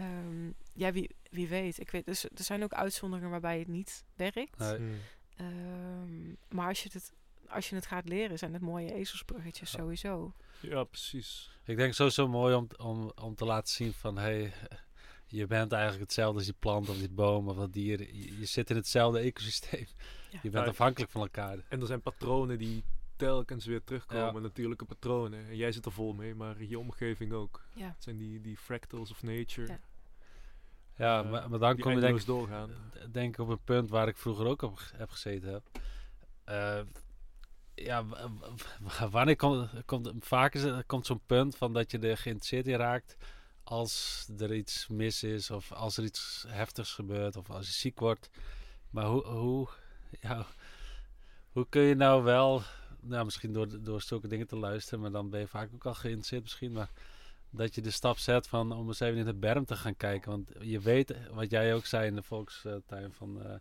[0.00, 1.80] Um, ja, wie, wie weet.
[1.80, 2.06] Ik weet.
[2.06, 4.58] Dus er zijn ook uitzonderingen waarbij het niet werkt.
[4.58, 5.00] Nee.
[5.40, 7.12] Um, maar als je, het,
[7.48, 10.32] als je het gaat leren, zijn het mooie ezelsbruggetjes sowieso.
[10.60, 11.58] Ja, precies.
[11.64, 14.18] Ik denk sowieso mooi om, om, om te laten zien van...
[14.18, 14.52] Hey,
[15.28, 18.00] je bent eigenlijk hetzelfde als die plant of die boom of dat dier.
[18.00, 19.86] Je, je zit in hetzelfde ecosysteem.
[20.42, 21.58] Je bent afhankelijk van elkaar.
[21.68, 22.84] En er zijn patronen die
[23.16, 25.46] telkens weer terugkomen, natuurlijke patronen.
[25.48, 27.64] En jij zit er vol mee, maar je omgeving ook.
[27.74, 27.86] Ja.
[27.86, 29.66] Het zijn die, die fractals of nature.
[29.66, 29.78] Ja,
[30.96, 32.70] ja uh, maar, maar, dan kom je denk, doorgaan.
[33.10, 35.62] denk op een punt waar ik vroeger ook op heb gezeten heb.
[36.48, 36.80] Uh,
[37.74, 38.04] ja,
[39.10, 42.76] wanneer komt, komt vaak is het, komt zo'n punt van dat je er geïnteresseerd in
[42.76, 43.16] raakt
[43.68, 47.98] als er iets mis is of als er iets heftigs gebeurt of als je ziek
[48.00, 48.30] wordt.
[48.90, 49.68] Maar hoe, hoe,
[50.20, 50.46] ja,
[51.52, 52.62] hoe kun je nou wel
[53.00, 55.94] nou, misschien door, door zulke dingen te luisteren, maar dan ben je vaak ook al
[55.94, 56.72] geïnteresseerd misschien.
[56.72, 56.90] Maar
[57.50, 60.30] dat je de stap zet van om eens even in de berm te gaan kijken.
[60.30, 63.52] Want je weet, wat jij ook zei in de volkstuin van, uh,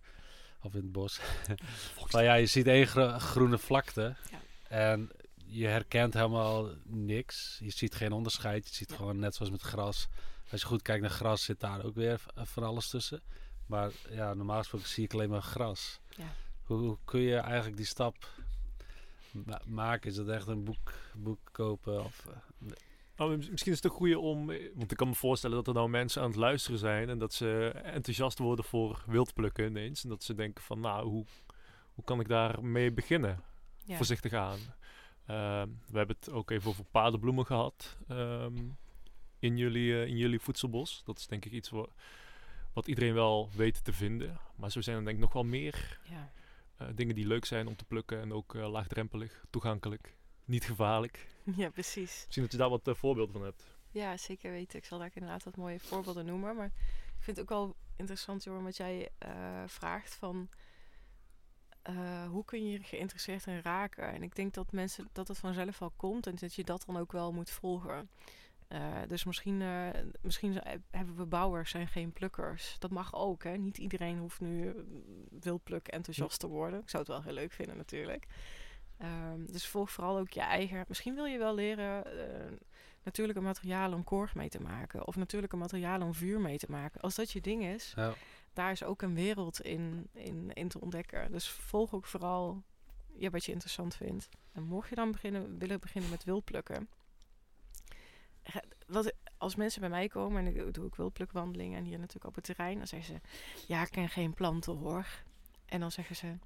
[0.62, 1.20] of in het bos.
[2.10, 2.88] van ja, je ziet één
[3.20, 4.16] groene vlakte.
[4.32, 4.40] Ja.
[4.68, 5.10] En
[5.48, 7.60] je herkent helemaal niks.
[7.64, 8.68] Je ziet geen onderscheid.
[8.68, 10.08] Je ziet gewoon net zoals met gras.
[10.52, 13.22] Als je goed kijkt naar gras, zit daar ook weer van alles tussen.
[13.66, 16.00] Maar ja, normaal gesproken zie ik alleen maar gras.
[16.10, 16.34] Ja.
[16.64, 18.16] Hoe, hoe, kun je eigenlijk die stap
[19.66, 20.10] maken?
[20.10, 22.04] Is dat echt een boek, boek kopen?
[22.04, 22.72] Of, uh,
[23.16, 25.74] nou, misschien is het een goede om, eh, want ik kan me voorstellen dat er
[25.74, 30.04] nou mensen aan het luisteren zijn en dat ze enthousiast worden voor wildplukken ineens.
[30.04, 31.26] En dat ze denken van, nou, hoe,
[31.94, 33.44] hoe kan ik daar mee beginnen?
[33.88, 34.60] Voorzichtig aan.
[35.28, 38.78] Ehm, we hebben het ook even over paardenbloemen gehad um,
[39.40, 41.02] in, jullie, uh, in jullie voedselbos.
[41.06, 41.90] Dat is denk ik iets wat,
[42.74, 44.40] wat iedereen wel weet te vinden.
[44.56, 46.32] Maar zo zijn er denk ik nog wel meer ja.
[46.82, 50.16] Uh, dingen die leuk zijn om te plukken en ook uh, laagdrempelig, toegankelijk,
[50.46, 51.28] niet gevaarlijk.
[51.56, 52.24] Ja, precies.
[52.26, 53.64] Misschien dat je daar wat uh, voorbeelden van hebt.
[53.92, 54.80] Ja, zeker weten.
[54.80, 56.56] Ik zal daar inderdaad wat mooie voorbeelden noemen.
[56.56, 56.72] Maar
[57.18, 59.10] ik vind het ook wel interessant, Joran, wat jij
[59.66, 60.50] vraagt van...
[62.30, 64.14] hoe kun je je geïnteresseerd in raken?
[64.14, 66.98] En ik denk dat mensen dat het vanzelf wel komt en dat je dat dan
[66.98, 68.10] ook wel moet volgen.
[69.08, 69.64] dus misschien,
[70.22, 70.62] misschien
[70.92, 72.76] hebben we bouwers en geen plukkers.
[72.80, 73.44] Dat mag ook.
[73.44, 73.58] Hè?
[73.58, 74.74] Niet iedereen hoeft nu
[75.42, 76.80] wildpluk enthousiast te worden.
[76.80, 78.26] Ik zou het wel heel leuk vinden natuurlijk.
[78.98, 80.86] Ehm, dus volg vooral ook je eigen.
[80.88, 82.04] Misschien wil je wel leren
[83.08, 85.08] natuurlijke materialen om korg mee te maken.
[85.08, 87.02] Of natuurlijke materialen om vuur mee te maken.
[87.02, 88.14] Als dat je ding is, ja.
[88.58, 91.32] Daar is ook een wereld in, in, in te ontdekken.
[91.32, 92.64] Dus volg ook vooral
[93.14, 94.30] ja, wat je interessant vindt.
[94.54, 96.90] En mocht je dan beginnen, willen beginnen met wildplukken.
[98.88, 102.36] Wat, als mensen bij mij komen en ik doe ik wildplukwandelingen en hier natuurlijk op
[102.36, 103.22] het terrein, dan zeggen ze:
[103.68, 105.06] Ja, ik ken geen planten hoor.
[105.66, 106.38] En dan zeggen ze: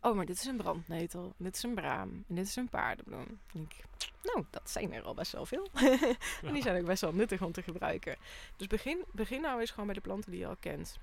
[0.00, 3.38] Oh, maar dit is een brandnetel, dit is een braam en dit is een paardenbloem.
[3.54, 3.84] En ik,
[4.22, 5.68] nou, dat zijn er al best wel veel.
[6.42, 8.16] en die zijn ook best wel nuttig om te gebruiken.
[8.56, 10.98] Dus begin, begin nou eens gewoon bij de planten die je al kent.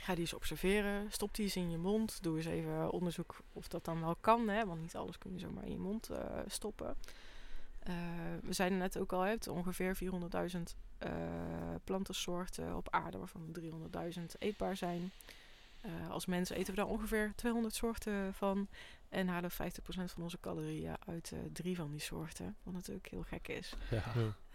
[0.00, 1.12] Ga die eens observeren.
[1.12, 2.22] Stop die eens in je mond.
[2.22, 4.48] Doe eens even onderzoek of dat dan wel kan.
[4.48, 4.66] Hè?
[4.66, 6.96] Want niet alles kun je zomaar in je mond uh, stoppen.
[7.88, 7.94] Uh,
[8.42, 11.10] we zeiden net ook al, het ongeveer 400.000 uh,
[11.84, 13.56] plantensoorten op aarde, waarvan
[14.18, 15.12] 300.000 eetbaar zijn.
[16.10, 18.68] Als mensen eten we daar ongeveer 200 soorten van.
[19.14, 19.54] En halen 50%
[19.86, 22.56] van onze calorieën uit uh, drie van die soorten.
[22.62, 23.74] Wat natuurlijk heel gek is.
[23.90, 24.02] Ja.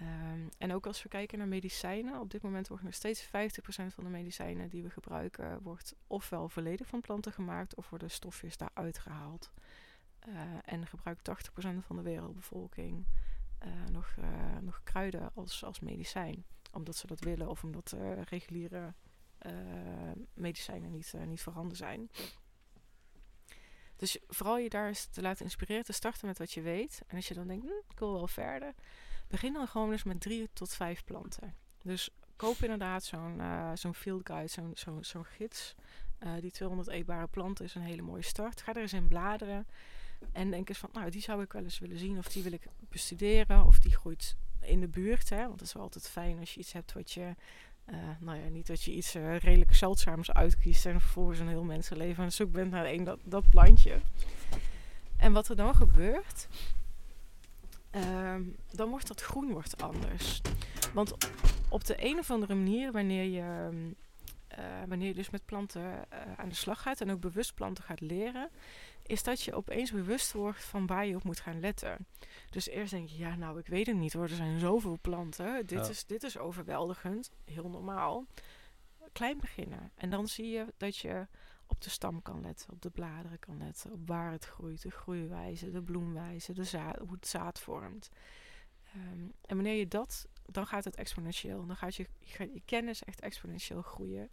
[0.01, 2.20] Um, en ook als we kijken naar medicijnen.
[2.20, 3.30] Op dit moment wordt nog steeds 50%
[3.68, 5.62] van de medicijnen die we gebruiken...
[5.62, 7.76] wordt ofwel volledig van planten gemaakt...
[7.76, 9.51] of worden stofjes daaruit gehaald.
[10.28, 10.36] Uh,
[10.66, 13.07] en gebruikt 80% van de wereldbevolking
[13.91, 14.16] nog,
[14.62, 16.45] nog kruiden als, als medicijn.
[16.72, 17.95] Omdat ze dat willen of omdat
[18.30, 18.93] reguliere
[19.45, 19.51] uh,
[20.34, 22.10] medicijnen niet, uh, niet voorhanden zijn.
[24.00, 27.02] Dus vooral je daar eens te laten inspireren, te starten met wat je weet.
[27.08, 28.74] En als je dan denkt, hm, ik wil wel verder,
[29.28, 31.56] begin dan gewoon eens met drie tot vijf planten.
[31.84, 35.76] Dus koop inderdaad zo'n uh, zo'n field guide, zo'n zo'n gids.
[36.39, 38.62] die 200 eetbare planten is een hele mooie start.
[38.62, 39.68] Ga er eens in bladeren.
[40.32, 42.18] En denk eens van, nou, die zou ik wel eens willen zien.
[42.18, 43.66] Of die wil ik bestuderen.
[43.66, 45.30] Of die groeit in de buurt.
[45.30, 45.41] Hè?
[45.41, 47.36] Want het is wel altijd fijn als je iets hebt wat je
[47.92, 51.64] uh, nou ja, niet dat je iets uh, redelijk zeldzaams uitkiest en vervolgens een heel
[51.64, 54.02] mensenleven aan zoek bent naar één dat, dat plantje.
[55.18, 56.48] En wat er dan gebeurt,
[57.96, 58.36] uh,
[58.72, 60.42] dan wordt dat groen wordt anders.
[60.94, 61.18] Want
[61.70, 63.70] op de een of andere manier, wanneer je,
[64.60, 66.06] uh, wanneer je dus met planten
[66.38, 68.50] aan de slag gaat en ook bewust planten gaat leren,
[69.04, 72.08] is dat je opeens bewust wordt van waar je op moet gaan letten.
[72.50, 75.66] Dus eerst denk je, ja, nou, ik weet het niet hoor, er zijn zoveel planten.
[75.66, 78.26] Dit, is, dit is overweldigend, heel normaal.
[79.12, 79.91] Klein beginnen.
[79.95, 81.28] En dan zie je dat je
[81.68, 84.91] op de stam kan letten, op de bladeren kan letten, op waar het groeit, de
[84.91, 88.10] groeiwijze, de bloemwijze, de zaad, hoe het zaad vormt.
[88.94, 91.66] Ehm, en wanneer je dat, dan gaat het exponentieel.
[91.66, 92.08] Dan gaat je,
[92.54, 94.30] je kennis echt exponentieel groeien.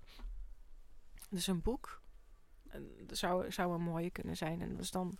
[1.31, 2.03] Dus een boek
[3.11, 4.61] zou, zou een mooie kunnen zijn.
[4.61, 5.19] En is dan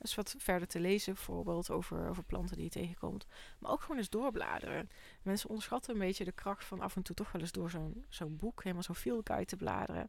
[0.00, 3.26] is wat verder te lezen, bijvoorbeeld over, over planten die je tegenkomt.
[3.58, 4.90] Maar ook gewoon eens doorbladeren.
[5.22, 8.04] Mensen onderschatten een beetje de kracht van af en toe toch wel eens door zo'n
[8.08, 10.08] zo'n boek, helemaal zo'n field guide te bladeren.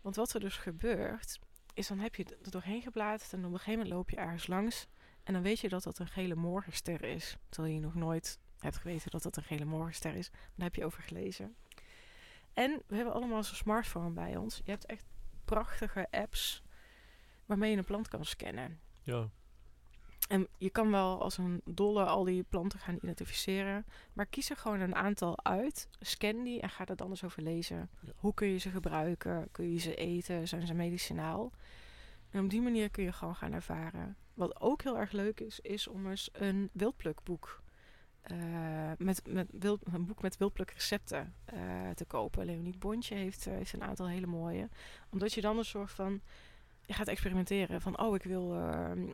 [0.00, 1.38] Want wat er dus gebeurt,
[1.74, 4.46] is dan heb je er doorheen gebladerd en op een gegeven moment loop je ergens
[4.46, 4.86] langs.
[5.26, 7.36] En dan weet je dat dat een gele morgenster is.
[7.48, 10.30] Terwijl je nog nooit hebt geweten dat dat een gele morgenster is.
[10.30, 11.54] Daar heb je over gelezen.
[12.52, 14.60] En we hebben allemaal zo'n smartphone bij ons.
[14.64, 15.04] Je hebt echt
[15.44, 16.62] prachtige apps
[17.46, 18.80] waarmee je een plant kan scannen.
[19.02, 19.28] Ja.
[20.28, 23.86] En je kan wel als een dolle al die planten gaan identificeren.
[24.12, 25.88] Maar kies er gewoon een aantal uit.
[26.00, 27.90] Scan die en ga er dan eens over lezen.
[28.16, 29.48] Hoe kun je ze gebruiken?
[29.50, 30.48] Kun je ze eten?
[30.48, 31.52] Zijn ze medicinaal?
[32.30, 34.16] En op die manier kun je gewoon gaan ervaren.
[34.36, 37.62] Wat ook heel erg leuk is, is om eens een wildplukboek
[38.32, 42.44] uh, met, met wild, een boek met wildplukrecepten uh, te kopen.
[42.44, 44.68] Leonie Bontje heeft, uh, heeft een aantal hele mooie.
[45.10, 46.20] Omdat je dan een soort van...
[46.86, 49.06] Je gaat experimenteren van, oh, ik wil ehm,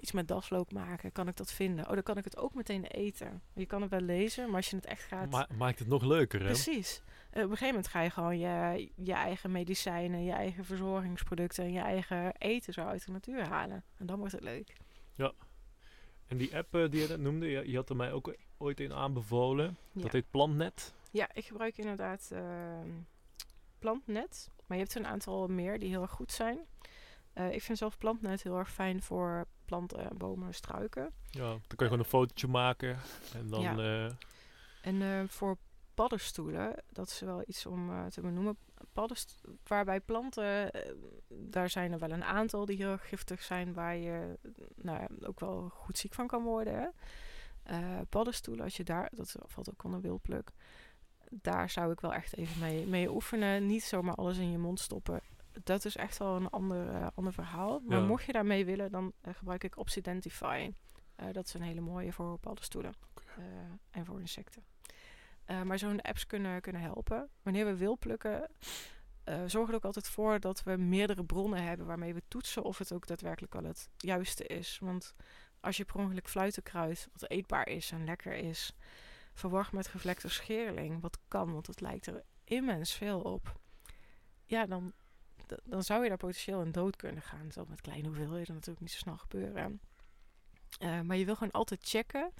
[0.00, 1.12] iets met dasloop maken.
[1.12, 1.86] Kan ik dat vinden?
[1.86, 3.42] Oh, dan kan ik het ook meteen eten.
[3.54, 5.30] Je kan het wel lezen, maar als je het echt gaat...
[5.30, 6.46] Ma maakt het nog leuker, hè?
[6.46, 7.02] Precies.
[7.28, 11.72] op een gegeven moment ga je gewoon je, je eigen medicijnen, je eigen verzorgingsproducten en
[11.72, 13.84] je eigen eten zo uit de natuur halen.
[13.96, 14.76] En dan wordt het leuk.
[15.14, 15.32] Ja.
[16.26, 18.92] En die app die je net noemde, je, je had er mij ook ooit een
[18.92, 19.76] aanbevolen.
[19.92, 20.94] Dat heet Plantnet.
[21.10, 22.40] Ja, ik gebruik inderdaad uh,
[23.78, 24.50] Plantnet.
[24.66, 26.58] Maar je hebt er een aantal meer die heel erg goed zijn.
[27.38, 31.12] Uh, ik vind zelf Plantnet heel erg fijn voor planten, bomen, struiken.
[31.30, 32.98] Ja, dan kan je gewoon een fotootje maken.
[33.34, 33.60] En dan...
[33.60, 33.76] Ja.
[33.76, 34.12] Uh,
[34.82, 35.56] en uh, voor
[35.94, 38.56] paddenstoelen, dat is wel iets om te benoemen.
[38.92, 40.70] Paddenst waarbij planten,
[41.28, 44.38] daar zijn er wel een aantal die heel giftig zijn, waar je
[44.74, 46.74] nou ja, ook wel goed ziek van kan worden.
[46.74, 46.88] Hè?
[47.70, 50.50] Uh, paddenstoelen, als je daar, dat valt ook onder wildpluk.
[51.30, 53.66] Daar zou ik wel echt even mee, mee oefenen.
[53.66, 55.20] Niet zomaar alles in je mond stoppen.
[55.64, 57.80] Dat is echt wel een ander, uh, ander verhaal.
[57.80, 60.72] Maar mocht je daarmee willen, dan uh, gebruik ik Obsidentify.
[61.32, 62.94] dat is een hele mooie voor paddenstoelen.
[63.90, 64.64] en voor insecten.
[65.64, 67.28] maar zo'n apps kunnen, kunnen helpen.
[67.42, 68.50] Wanneer we wil plukken,
[69.46, 72.92] zorg er ook altijd voor dat we meerdere bronnen hebben waarmee we toetsen of het
[72.92, 74.78] ook daadwerkelijk wel het juiste is.
[74.80, 75.14] Want
[75.60, 78.72] als je per ongeluk fluitenkruid, wat eetbaar is en lekker is,
[79.34, 83.60] verwacht met gevlekte scheerling, wat kan, want het lijkt er immens veel op.
[84.44, 84.92] Ja, dan,
[85.64, 87.44] dan zou je daar potentieel in dood kunnen gaan.
[87.44, 89.80] Dat zal met kleine hoeveelheden natuurlijk niet zo snel gebeuren.
[90.82, 92.32] Uh, maar je wil gewoon altijd checken.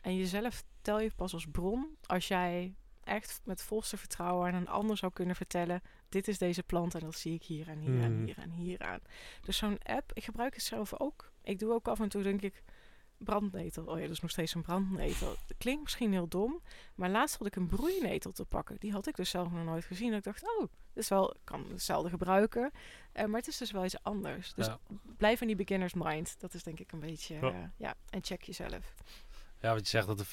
[0.00, 2.74] En jezelf tel je pas als bron als jij
[3.04, 7.00] echt met volste vertrouwen aan een ander zou kunnen vertellen: dit is deze plant en
[7.00, 8.24] dat zie ik hier en hier en hmm.
[8.24, 9.00] hier en hier aan.
[9.40, 11.32] Dus zo'n app, ik gebruik het zelf ook.
[11.42, 12.62] Ik doe ook af en toe, denk ik,
[13.22, 13.84] brandnetel.
[13.84, 15.36] Oh ja, dat is nog steeds een brandnetel.
[15.46, 16.60] Dat klinkt misschien heel dom,
[16.94, 18.76] maar laatst had ik een broeinetel te pakken.
[18.78, 20.12] Die had ik dus zelf nog nooit gezien.
[20.12, 20.60] Ik dacht, oh,
[20.92, 22.70] dit is wel, kan hetzelfde gebruiken.
[23.14, 24.54] Uh, maar het is dus wel iets anders.
[24.54, 24.68] Dus
[25.16, 26.40] blijf in die beginner's mind.
[26.40, 28.94] Dat is denk ik een beetje, uh, ja, en check jezelf.
[29.60, 30.26] Ja, want je zegt dat er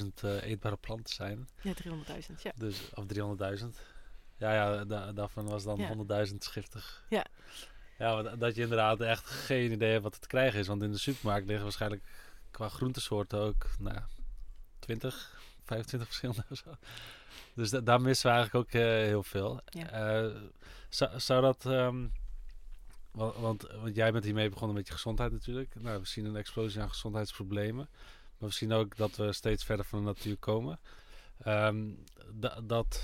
[0.00, 1.48] 400.000 uh, eetbare planten zijn.
[1.62, 2.52] Ja, 300.000, ja.
[2.56, 3.04] Dus, of
[3.60, 3.66] 300.000.
[4.36, 5.78] Ja, ja daarvan was dan
[6.08, 6.26] ja.
[6.26, 7.06] 100.000 schiftig.
[7.08, 7.24] Ja.
[7.98, 10.66] Ja, dat je inderdaad echt geen idee hebt wat het te krijgen is.
[10.66, 12.02] Want in de supermarkt liggen waarschijnlijk
[12.50, 13.98] qua groentesoorten ook nou,
[14.78, 16.70] 20, 25 verschillende of zo.
[17.54, 19.60] Dus daar missen we eigenlijk ook uh, heel veel.
[19.64, 20.22] Ja.
[20.22, 20.36] Uh,
[20.88, 21.64] zou, zou dat...
[21.64, 22.12] Um,
[23.10, 25.74] want, want, want, jij bent hiermee begonnen met je gezondheid natuurlijk.
[25.74, 27.88] Nou, we zien een explosie aan gezondheidsproblemen.
[28.38, 30.78] Maar we zien ook dat we steeds verder van de natuur komen.
[31.46, 32.04] Um,
[32.62, 33.02] dat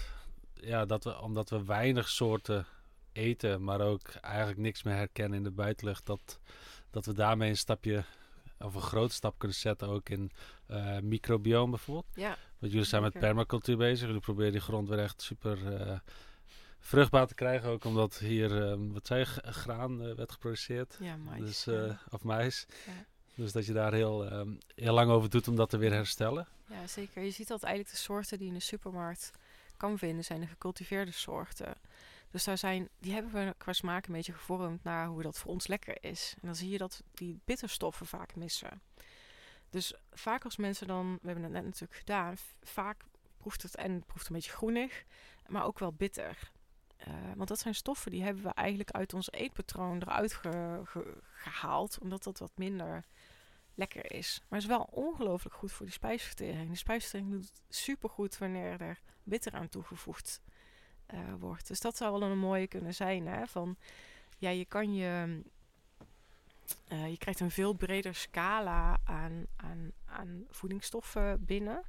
[0.55, 2.67] ja, dat we, omdat we weinig soorten
[3.15, 6.39] eten, maar ook eigenlijk niks meer herkennen in de buitenlucht, dat,
[6.91, 8.05] dat we daarmee een stapje
[8.59, 10.31] of een grote stap kunnen zetten ook in
[10.71, 12.15] uh, microbiome bijvoorbeeld.
[12.15, 12.37] Ja.
[12.59, 14.07] Want jullie zijn met permacultuur bezig.
[14.07, 15.99] Jullie proberen die grond weer echt super uh,
[16.79, 17.69] vruchtbaar te krijgen.
[17.69, 20.97] Ook omdat hier, um, wat zei je, graan uh, werd geproduceerd.
[21.01, 21.65] Ja, mais.
[21.65, 21.77] Dus,
[22.11, 22.67] Of mais.
[22.87, 23.05] Ja.
[23.35, 26.49] Dus dat je daar heel, um, heel lang over doet om dat te weer herstellen.
[26.69, 27.23] Ja, zeker.
[27.23, 29.31] Je ziet dat eigenlijk de soorten die in de supermarkt
[29.77, 31.75] kan vinden, zijn de gecultiveerde soorten.
[32.35, 35.51] Dus daar zijn, die hebben we qua smaak een beetje gevormd naar hoe dat voor
[35.51, 36.35] ons lekker is.
[36.35, 38.83] En dan zie je dat die bitterstoffen vaak missen.
[39.71, 43.03] Dus vaak als mensen dan, we hebben het net natuurlijk gedaan, vaak
[43.37, 45.05] proeft het en proeft een beetje groenig,
[45.47, 46.53] maar ook wel bitter.
[47.09, 50.41] Uh, want dat zijn stoffen die hebben we eigenlijk uit ons eetpatroon eruit
[51.33, 53.05] gehaald, omdat dat wat minder
[53.75, 54.39] lekker is.
[54.49, 56.71] Maar het is wel ongelooflijk goed voor die spijsvertering.
[56.71, 60.41] De spijsvertering doet het supergoed wanneer er bitter aan toegevoegd
[61.15, 61.69] uh, wordt.
[61.69, 63.27] Dus dat zou wel een mooie kunnen zijn.
[63.27, 63.47] Hè?
[63.47, 63.77] Van,
[64.39, 65.43] ja, je kan je...
[66.93, 71.83] Uh, je krijgt een veel breder scala aan, aan, aan voedingsstoffen binnen.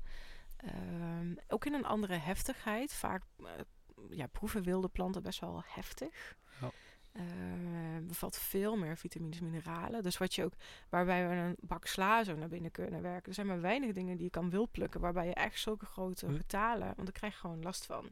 [0.64, 2.94] Uh, ook in een andere heftigheid.
[2.94, 3.50] Vaak uh,
[4.10, 6.38] ja, proeven wilde planten best wel heftig.
[6.62, 6.70] Oh.
[7.14, 7.24] Uh,
[8.08, 10.04] bevat veel meer vitamines, mineralen.
[10.04, 10.54] Dus wat je ook,
[10.90, 13.28] waarbij we een bak sla zo naar binnen kunnen werken.
[13.28, 16.26] Er zijn maar weinig dingen die je kan wild plukken, waarbij je echt zulke grote
[16.26, 16.36] hm.
[16.36, 18.10] getalen, want daar krijg je gewoon last van.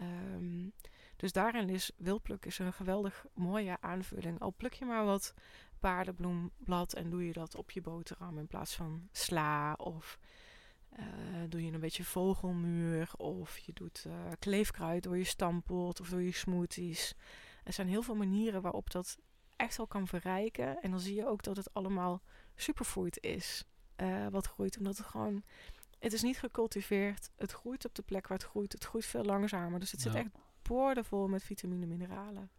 [0.00, 0.72] Um,
[1.16, 4.40] dus daarin is wildpluk is een geweldig mooie aanvulling.
[4.40, 5.34] Al pluk je maar wat
[5.78, 10.18] paardenbloemblad en doe je dat op je boterham in plaats van sla of
[10.98, 11.04] uh,
[11.48, 16.22] doe je een beetje vogelmuur of je doet uh, kleefkruid door je stampot of door
[16.22, 17.14] je smoothies.
[17.64, 19.18] Er zijn heel veel manieren waarop dat
[19.56, 20.80] echt wel kan verrijken.
[20.80, 22.22] En dan zie je ook dat het allemaal
[22.54, 23.64] superfood is.
[23.96, 25.42] Uh, wat groeit, omdat het gewoon...
[25.98, 27.30] Het is niet gecultiveerd.
[27.36, 28.72] Het groeit op de plek waar het groeit.
[28.72, 29.80] Het groeit veel langzamer.
[29.80, 30.28] Dus het zit echt
[30.62, 32.50] boordevol met vitamine en mineralen.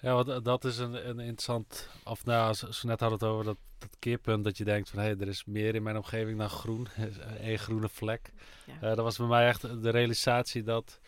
[0.00, 1.88] Ja, want dat is een, een interessant...
[2.04, 4.98] Of nou, zo, net hadden het over dat, dat keerpunt dat je denkt van...
[4.98, 6.88] hé, hey, er is meer in mijn omgeving dan groen.
[7.40, 8.32] Een groene vlek.
[8.66, 8.74] Ja.
[8.74, 11.00] Uh, dat was bij mij echt de realisatie dat...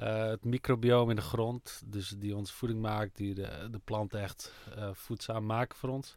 [0.00, 4.20] Uh, het microbiome in de grond, dus die onze voeding maakt, die de, de planten
[4.20, 6.16] echt uh, voedzaam maken voor ons.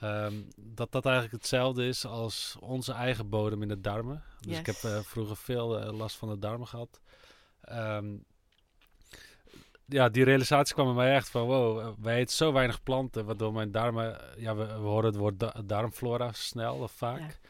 [0.00, 0.24] Ja.
[0.24, 4.22] Um, dat dat eigenlijk hetzelfde is als onze eigen bodem in de darmen.
[4.40, 4.58] Dus yes.
[4.58, 7.00] ik heb uh, vroeger veel last van de darmen gehad.
[7.72, 8.24] Um,
[9.84, 13.52] ja, die realisatie kwam bij mij echt van, wow, wij eten zo weinig planten, waardoor
[13.52, 17.20] mijn darmen, ja, we, we horen het woord da darmflora snel of vaak.
[17.20, 17.47] Ja.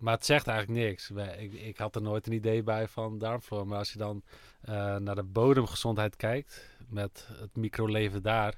[0.00, 1.10] Maar het zegt eigenlijk niks.
[1.38, 3.64] Ik, ik had er nooit een idee bij van darmflora.
[3.64, 4.22] Maar als je dan
[4.68, 8.54] uh, naar de bodemgezondheid kijkt, met het microleven daar.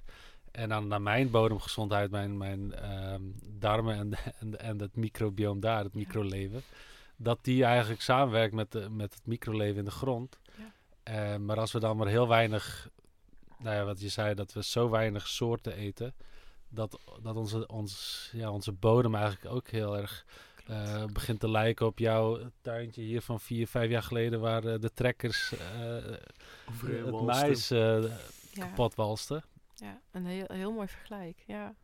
[0.51, 5.85] En dan naar mijn bodemgezondheid, mijn, mijn um, darmen en, en, en het microbiome daar,
[5.85, 6.63] het microleven.
[7.17, 10.39] Dat die eigenlijk samenwerkt met, de, met het microleven in de grond.
[10.57, 11.33] Ja.
[11.33, 12.91] Uh, maar als we dan maar heel weinig,
[13.59, 16.15] nou ja, wat je zei, dat we zo weinig soorten eten.
[16.69, 20.25] Dat, dat onze, ons, ja, onze bodem eigenlijk ook heel erg
[20.71, 24.75] uh, begint te lijken op jouw tuintje hier van vier, vijf jaar geleden, waar uh,
[24.81, 25.61] de trekkers uh,
[27.05, 28.09] het mais ja.
[28.53, 29.45] kapot walsten.
[29.75, 31.75] Ja, een heel, heel mooi vergelijk, ja.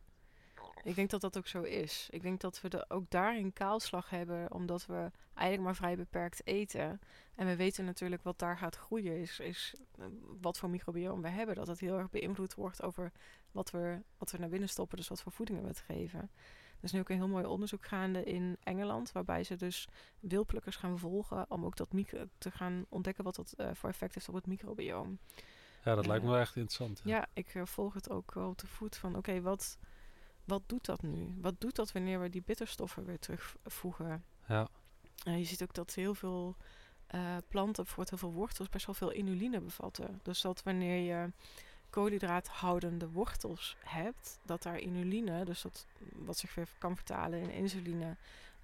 [0.83, 2.07] ik denk dat dat ook zo is.
[2.09, 6.47] Ik denk dat we de, ook daarin kaalslag hebben, omdat we eigenlijk maar vrij beperkt
[6.47, 6.99] eten.
[7.35, 10.05] En we weten natuurlijk wat daar gaat groeien, is, is eh,
[10.41, 11.55] wat voor microbiome we hebben.
[11.55, 13.11] Dat het heel erg beïnvloed wordt over
[13.51, 16.31] wat we, wat we naar binnen stoppen, dus wat voor voedingen we het geven.
[16.79, 19.87] Er is nu ook een heel mooi onderzoek gaande in Engeland, waarbij ze dus
[20.19, 24.13] wilplukkers gaan volgen om ook dat micro te gaan ontdekken wat dat uh, voor effect
[24.13, 25.17] heeft op het microbiome.
[25.83, 27.01] Ja, dat lijkt me wel echt interessant.
[27.03, 29.77] Ja, ik uh, volg het ook op de voet van oké, wat,
[30.43, 31.35] wat doet dat nu?
[31.41, 34.23] Wat doet dat wanneer we die bitterstoffen weer terugvoegen?
[34.47, 34.67] Ja.
[35.23, 36.55] Je ziet ook dat heel veel
[37.47, 40.19] planten, bijvoorbeeld heel veel wortels, best wel veel inuline bevatten.
[40.23, 41.31] Dus dat wanneer je
[41.89, 48.05] koolhydraathoudende wortels hebt, dat daar inuline, dus dat wat zich weer kan vertalen in insuline,
[48.05, 48.15] uh,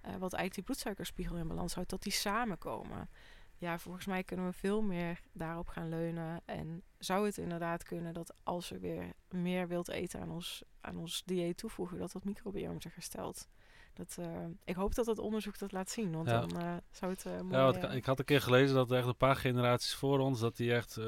[0.02, 3.10] wat eigenlijk die bloedsuikerspiegel in balans houdt, dat die samenkomen
[3.58, 6.42] ja, volgens mij kunnen we veel meer daarop gaan leunen.
[6.46, 10.98] En zou het inderdaad kunnen dat als we weer meer wild eten aan ons, aan
[10.98, 13.48] ons dieet toevoegen, dat dat microbiome zich herstelt.
[13.96, 14.26] Dat, uh,
[14.64, 17.56] ik hoop dat het onderzoek dat laat zien, want dan uh, zou het uh, mooi...
[17.56, 20.58] Ja, wat, ik had een keer gelezen dat echt een paar generaties voor ons, dat
[20.58, 21.00] die echt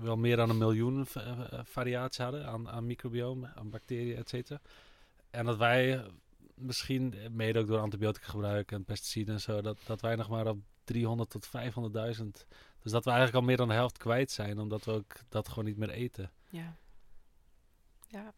[0.00, 1.06] wel meer dan een miljoen
[1.64, 2.96] variaties hadden aan, aan
[3.54, 4.60] aan bacteriën, et cetera.
[5.30, 6.04] En dat wij
[6.54, 10.46] misschien, mede ook door antibiotica gebruik en pesticiden en zo, dat, dat wij nog maar
[10.46, 11.52] op 300 tot 500.000.
[12.82, 15.48] Dus dat we eigenlijk al meer dan de helft kwijt zijn, omdat we ook dat
[15.48, 16.30] gewoon niet meer eten.
[16.48, 16.76] Ja.
[18.08, 18.34] Ja.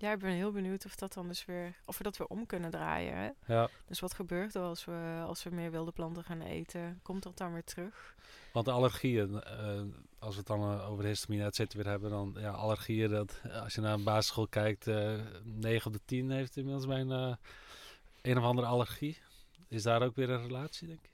[0.00, 2.46] Ja, ik ben heel benieuwd of dat dan dus weer, of we dat weer om
[2.46, 3.16] kunnen draaien.
[3.16, 3.54] Hè?
[3.54, 3.68] Ja.
[3.86, 7.00] Dus wat gebeurt er als we, als we meer wilde planten gaan eten?
[7.02, 8.14] Komt dat dan weer terug?
[8.52, 9.80] Want de allergieën, uh,
[10.18, 13.40] als we het dan uh, over histamine et cetera weer hebben, dan ja, allergieën, dat,
[13.62, 17.10] als je naar een basisschool kijkt, uh, eh, 9 op de 10 heeft inmiddels mijn
[18.22, 19.18] een of andere allergie.
[19.68, 21.10] Is daar ook weer een relatie, denk ik?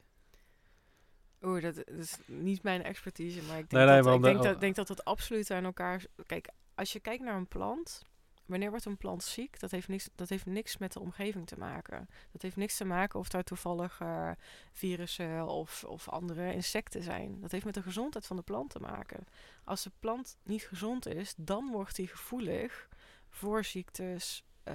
[1.42, 4.88] Oeh, dat, is niet mijn expertise, maar ik denk, dat, ik denk, dat, denk dat
[4.88, 6.04] het absoluut aan elkaar...
[6.26, 8.04] Kijk, als je kijkt naar een plant,
[8.46, 9.60] wanneer wordt een plant ziek?
[9.60, 12.08] Dat heeft niks, dat heeft niks met de omgeving te maken.
[12.32, 14.30] Dat heeft niks te maken of daar toevallig uh,
[14.72, 17.40] virussen of, of andere insecten zijn.
[17.40, 19.26] Dat heeft met de gezondheid van de plant te maken.
[19.64, 22.88] Als de plant niet gezond is, dan wordt die gevoelig
[23.28, 24.74] voor ziektes, uh,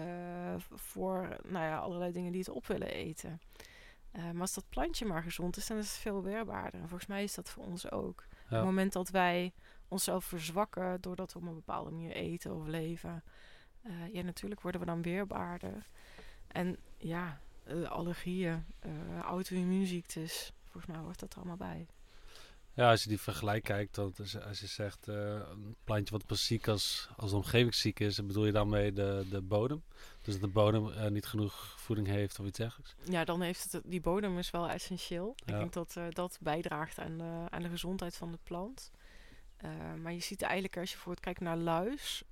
[0.57, 3.41] voor nou ja, allerlei dingen die het op willen eten.
[4.13, 6.81] Uh, maar als dat plantje maar gezond is, dan is het veel weerbaarder.
[6.81, 8.27] En volgens mij is dat voor ons ook.
[8.43, 9.53] Op het moment dat wij
[9.87, 13.23] onszelf verzwakken doordat we op een bepaalde manier eten of leven,
[13.85, 15.85] uh, ja, natuurlijk worden we dan weerbaarder.
[16.47, 18.65] En ja, uh, allergieën,
[19.21, 21.87] auto-immuunziektes, volgens mij hoort dat er allemaal bij.
[22.73, 24.13] Ja, als je die vergelijk kijkt, dan
[24.47, 28.45] als je zegt een plantje wat pas ziek als, als de omgeving ziek is, bedoel
[28.45, 29.83] je daarmee de, de bodem?
[30.21, 32.95] Dus dat de bodem uh, niet genoeg voeding heeft of iets dergelijks?
[33.03, 35.35] Ja, dan heeft het, die bodem is wel essentieel.
[35.45, 38.91] Ik denk dat uh, dat bijdraagt aan de, aan de gezondheid van de plant.
[40.01, 42.23] Maar je ziet eigenlijk als je bijvoorbeeld kijkt naar luis,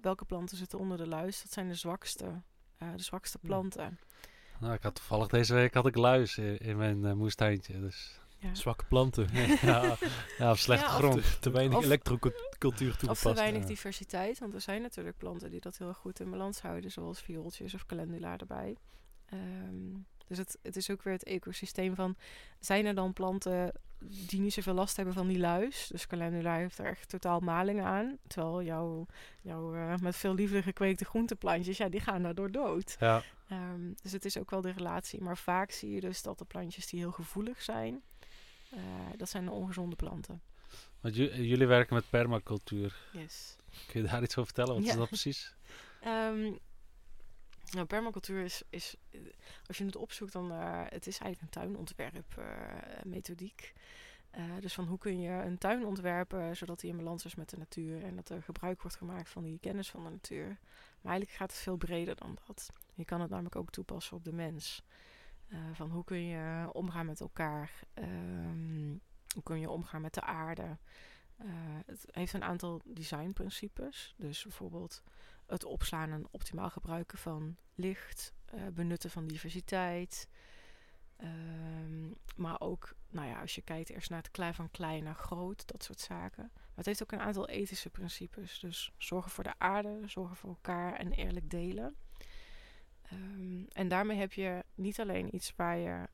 [0.00, 1.42] welke planten zitten onder de luis?
[1.42, 2.42] Dat zijn de zwakste,
[2.78, 3.98] de zwakste planten.
[4.60, 8.22] Nou, ik had toevallig deze week had ik luis in, in mijn moestuintje, dus...
[8.44, 8.54] Ja.
[8.54, 9.28] Zwakke planten.
[9.62, 9.96] ja,
[10.38, 11.22] ja, of slechte ja, grond.
[11.22, 13.26] Te, te weinig elektrocultuur toegepast.
[13.26, 14.38] Of te weinig diversiteit.
[14.38, 16.90] Want er zijn natuurlijk planten die dat heel goed in balans houden.
[16.90, 18.76] Zoals viooltjes of calendula erbij.
[19.32, 22.16] Um, dus het, het is ook weer het ecosysteem van...
[22.58, 23.72] Zijn er dan planten
[24.08, 25.86] die niet zoveel last hebben van die luis?
[25.86, 28.18] Dus calendula heeft er echt totaal maling aan.
[28.26, 29.06] Terwijl jouw,
[29.40, 31.76] jouw uh, met veel liefde gekweekte groenteplantjes...
[31.76, 32.96] Ja, die gaan daardoor dood.
[33.00, 33.22] Ja.
[33.52, 35.20] Um, dus het is ook wel de relatie.
[35.20, 38.02] Maar vaak zie je dus dat de plantjes die heel gevoelig zijn...
[38.74, 38.80] Uh,
[39.16, 40.42] dat zijn de ongezonde planten.
[41.00, 42.96] Want jullie werken met permacultuur.
[43.12, 43.56] Yes.
[43.86, 44.74] Kun je daar iets over vertellen?
[44.74, 44.90] Wat ja.
[44.90, 45.54] is dat precies?
[46.06, 46.58] um,
[47.70, 48.96] nou, permacultuur is, is,
[49.66, 52.44] als je het opzoekt, dan uh, het is eigenlijk een tuinontwerp uh,
[53.04, 53.74] methodiek.
[54.60, 57.56] dus van hoe kun je een tuin ontwerpen zodat die in balans is met de
[57.56, 60.46] natuur en dat er gebruik wordt gemaakt van die kennis van de natuur.
[61.00, 62.70] Maar eigenlijk gaat het veel breder dan dat.
[62.94, 64.82] Je kan het namelijk ook toepassen op de mens.
[65.48, 67.70] Uh, van hoe kun je omgaan met elkaar?
[67.94, 69.00] Um,
[69.34, 70.78] hoe kun je omgaan met de aarde?
[71.42, 71.48] Uh,
[71.86, 74.14] het heeft een aantal designprincipes.
[74.16, 75.02] Dus bijvoorbeeld
[75.46, 80.28] het opslaan en optimaal gebruiken van licht, uh, benutten van diversiteit.
[81.22, 85.14] Um, maar ook, nou ja, als je kijkt eerst naar het klein van klein naar
[85.14, 86.50] groot, dat soort zaken.
[86.54, 88.58] Maar het heeft ook een aantal ethische principes.
[88.58, 91.96] Dus zorgen voor de aarde, zorgen voor elkaar en eerlijk delen.
[93.12, 96.08] Um, en daarmee heb je niet alleen iets waar je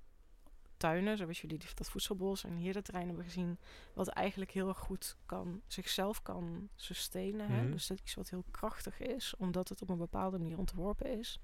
[0.81, 3.59] tuinen, zoals jullie dat voedselbos en hier het terrein hebben gezien,
[3.95, 7.47] wat eigenlijk heel erg goed kan, zichzelf kan sustainen.
[7.47, 7.65] Mm -hmm.
[7.65, 7.71] hè?
[7.71, 11.19] Dus dat is iets wat heel krachtig is, omdat het op een bepaalde manier ontworpen
[11.19, 11.41] is.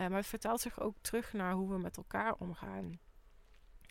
[0.00, 2.98] Uh, maar het vertaalt zich ook terug naar hoe we met elkaar omgaan.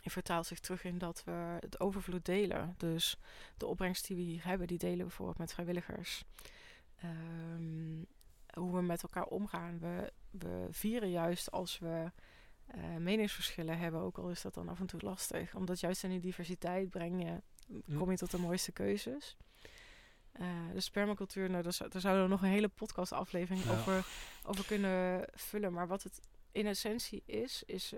[0.04, 2.76] Het vertaalt zich terug in dat we het overvloed delen.
[2.78, 3.18] Dus
[3.58, 6.24] de opbrengst die we hier hebben, die delen we bijvoorbeeld met vrijwilligers.
[7.04, 8.08] Um,
[8.54, 9.80] hoe we met elkaar omgaan.
[9.80, 12.12] We, we vieren juist als we
[12.76, 15.56] uh, meningsverschillen hebben, ook al is dat dan af en toe lastig.
[15.56, 17.42] Omdat juist in die diversiteit breng je,
[17.98, 19.38] kom je tot de mooiste keuzes.
[20.40, 24.06] Uh, de spermacultuur, nou, daar, zouden we nog een hele podcastaflevering over,
[24.44, 25.74] over kunnen vullen.
[25.74, 26.22] Maar wat het
[26.52, 27.94] in essentie is, is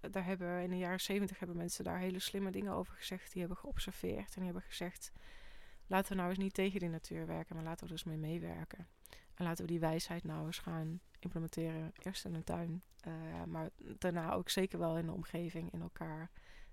[0.00, 3.32] daar hebben in de jaren zeventig hebben mensen daar hele slimme dingen over gezegd.
[3.32, 5.12] Die hebben geobserveerd en die hebben gezegd:
[5.86, 8.16] laten we nou eens niet tegen die natuur werken, maar laten we er eens mee
[8.16, 8.88] meewerken.
[9.40, 11.92] En laten we die wijsheid nou eens gaan implementeren.
[12.02, 16.30] Eerst in een tuin, uh, maar daarna ook zeker wel in de omgeving, in elkaar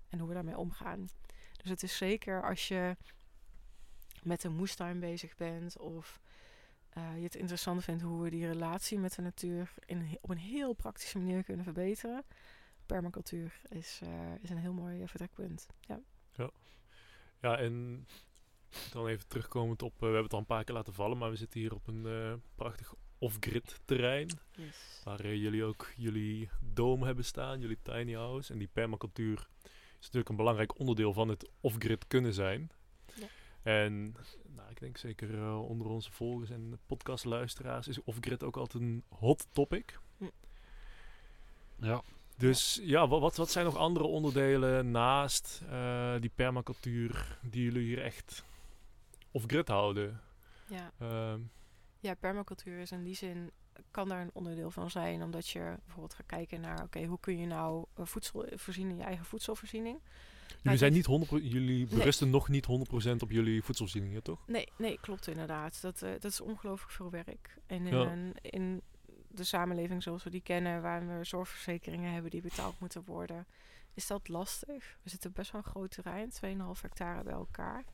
[0.08, 1.08] en hoe we daarmee omgaan.
[1.56, 2.96] Dus het is zeker als je
[4.22, 6.20] met een moestuin bezig bent of
[6.98, 10.38] uh, je het interessant vindt hoe we die relatie met de natuur in, op een
[10.38, 12.24] heel praktische manier kunnen verbeteren
[12.86, 15.66] permacultuur is, uh, is een heel mooi vertrekpunt.
[15.80, 16.00] Ja.
[16.32, 16.50] ja.
[17.40, 18.06] Ja, en
[18.92, 21.30] dan even terugkomend op, uh, we hebben het al een paar keer laten vallen, maar
[21.30, 24.28] we zitten hier op een prachtig off-grid terrein.
[24.56, 25.00] Yes.
[25.04, 28.52] Waar jullie ook jullie dome hebben staan, jullie tiny house.
[28.52, 29.48] En die permacultuur
[29.98, 32.70] is natuurlijk een belangrijk onderdeel van het off-grid kunnen zijn.
[33.14, 33.26] Ja.
[33.62, 34.14] En
[34.48, 39.46] nou, ik denk zeker onder onze volgers en podcastluisteraars is off-grid ook altijd een hot
[39.52, 39.98] topic.
[40.16, 40.24] Hm.
[41.80, 42.02] Ja,
[42.36, 48.02] dus ja, wat, wat zijn nog andere onderdelen naast uh, die permacultuur die jullie hier
[48.02, 48.44] echt
[49.30, 50.20] off-grid houden?
[50.66, 50.92] Ja.
[51.02, 51.34] Uh,
[52.00, 53.50] ja, permacultuur is in die zin
[53.90, 57.38] kan daar een onderdeel van zijn, omdat je bijvoorbeeld gaat kijken naar, oké, hoe kun
[57.38, 60.00] je nou uh, voedsel voorzien in je eigen voedselvoorziening?
[60.62, 62.68] Jullie, zijn niet 100 jullie berusten nog niet 100%
[63.18, 64.46] op jullie voedselvoorzieningen, toch?
[64.46, 65.80] Nee, nee, klopt inderdaad.
[65.80, 67.58] Dat, uh, dat is ongelooflijk veel werk.
[67.66, 68.12] En in, ja.
[68.12, 68.82] een, in
[69.28, 73.46] de samenleving zoals we die kennen, waar we zorgverzekeringen hebben die betaald moeten worden,
[73.94, 74.98] is dat lastig.
[75.02, 77.84] We zitten best wel een groot terrein, 2,5 hectare bij elkaar.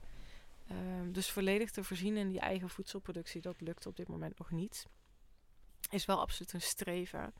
[0.70, 4.50] Um, dus volledig te voorzien in die eigen voedselproductie, dat lukt op dit moment nog
[4.50, 4.86] niet.
[5.90, 7.34] Is wel absoluut een streven.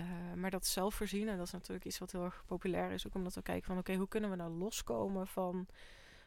[0.00, 3.06] Uh, maar dat zelfvoorzienen, dat is natuurlijk iets wat heel erg populair is.
[3.06, 5.66] Ook omdat we kijken van oké, hoe kunnen we nou loskomen van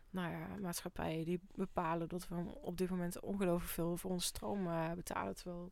[0.09, 4.67] nou ja, maatschappijen die bepalen dat we op dit moment ongelooflijk veel voor ons stroom
[4.67, 5.35] uh, betalen.
[5.35, 5.71] Terwijl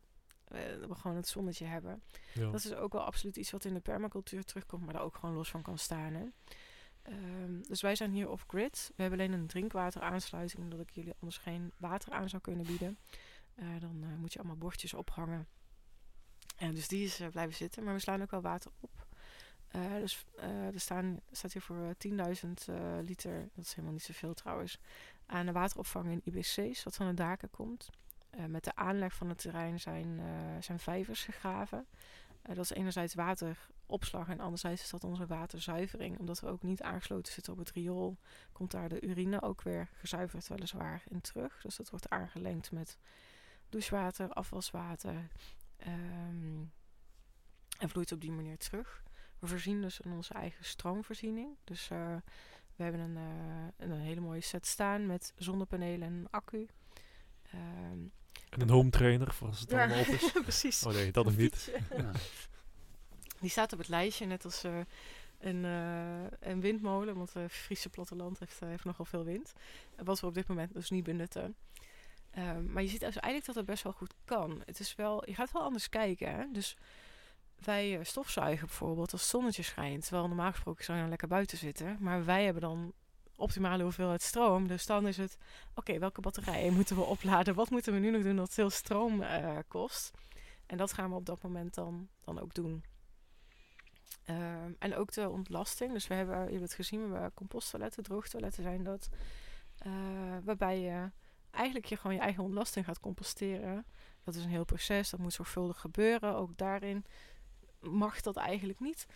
[0.52, 2.02] uh, we gewoon het zonnetje hebben.
[2.34, 2.50] Ja.
[2.50, 5.34] Dat is ook wel absoluut iets wat in de permacultuur terugkomt, maar daar ook gewoon
[5.34, 6.14] los van kan staan.
[6.14, 6.24] Hè?
[7.08, 8.92] Um, dus wij zijn hier off-grid.
[8.96, 12.98] We hebben alleen een drinkwateraansluiting, omdat ik jullie anders geen water aan zou kunnen bieden.
[13.54, 15.46] Uh, dan uh, moet je allemaal bordjes ophangen.
[16.56, 19.06] En dus die is blijven zitten, maar we slaan ook wel water op.
[20.00, 22.14] dus er staan, staat hier voor 10.000
[23.02, 24.78] liter, dat is helemaal niet zoveel trouwens,
[25.26, 27.90] aan de wateropvang in IBC's, wat van de daken komt.
[28.48, 30.20] Met de aanleg van het terrein zijn,
[30.60, 31.86] zijn vijvers gegraven.
[32.48, 36.18] Uh, dat is enerzijds wateropslag en anderzijds is dat onze waterzuivering.
[36.18, 38.18] Omdat we ook niet aangesloten zitten op het riool,
[38.52, 41.60] komt daar de urine ook weer gezuiverd weliswaar in terug.
[41.62, 42.98] Dus dat wordt aangelengd met
[43.68, 45.28] douchewater, afwaswater
[45.86, 46.72] um,
[47.78, 49.02] en vloeit op die manier terug.
[49.38, 51.56] We voorzien dus in onze eigen stroomvoorziening.
[51.64, 53.16] Dus we hebben een,
[53.76, 56.66] een, hele mooie set staan met zonnepanelen en een accu.
[57.54, 58.12] Um,
[58.54, 59.78] en een home trainer voor als het ja.
[59.78, 60.32] allemaal op is.
[60.42, 60.86] Precies.
[60.86, 61.72] Oh nee, dat nog niet.
[61.96, 62.10] Ja.
[63.40, 64.78] Die staat op het lijstje, net als uh,
[65.38, 67.16] een, uh, een windmolen.
[67.16, 69.52] Want het Friese platteland heeft, uh, heeft nogal veel wind.
[69.96, 71.56] Wat we op dit moment dus niet benutten.
[72.38, 74.62] Um, maar je ziet dus eigenlijk dat het best wel goed kan.
[74.64, 76.34] Het is wel, je gaat wel anders kijken.
[76.34, 76.44] Hè?
[76.52, 76.76] Dus
[77.64, 80.02] wij stofzuigen bijvoorbeeld als het zonnetje schijnt.
[80.02, 81.96] Terwijl normaal gesproken zou je dan lekker buiten zitten.
[82.00, 82.92] Maar wij hebben dan
[83.36, 84.68] optimale hoeveelheid stroom.
[84.68, 85.38] Dus dan is het,
[85.74, 87.54] oké, welke batterijen moeten we opladen?
[87.54, 90.10] Wat moeten we nu nog doen dat veel stroom uh, kost?
[90.66, 92.84] En dat gaan we op dat moment dan, dan ook doen.
[94.26, 94.36] Uh,
[94.78, 95.92] en ook de ontlasting.
[95.92, 99.08] Dus we hebben, je hebt het gezien, we hebben composttoiletten, droogtoiletten zijn dat.
[99.86, 99.92] Uh,
[100.44, 101.10] waarbij je
[101.50, 103.86] eigenlijk je gewoon je eigen ontlasting gaat composteren.
[104.24, 106.34] Dat is een heel proces, dat moet zorgvuldig gebeuren.
[106.34, 107.04] Ook daarin
[107.80, 109.06] mag dat eigenlijk niet.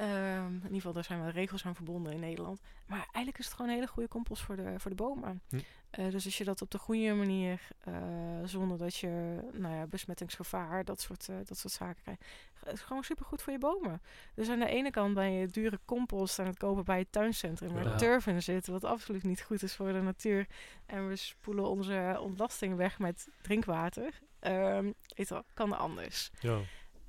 [0.00, 2.60] Um, in ieder geval, daar zijn wel regels aan verbonden in Nederland.
[2.86, 5.42] Maar eigenlijk is het gewoon een hele goede compost voor de, voor de bomen.
[5.48, 5.56] Hm.
[5.98, 7.94] Uh, dus als je dat op de goede manier, uh,
[8.44, 12.24] zonder dat je nou ja, besmettingsgevaar, dat soort, uh, dat soort zaken krijgt,
[12.72, 14.02] is gewoon supergoed voor je bomen.
[14.34, 17.72] Dus aan de ene kant ben je dure compost aan het kopen bij het tuincentrum,
[17.72, 17.96] waar ja.
[17.96, 20.46] turf in zit, wat absoluut niet goed is voor de natuur.
[20.86, 24.20] En we spoelen onze ontlasting weg met drinkwater.
[24.40, 26.30] Um, weet wel, kan anders.
[26.40, 26.58] Ja.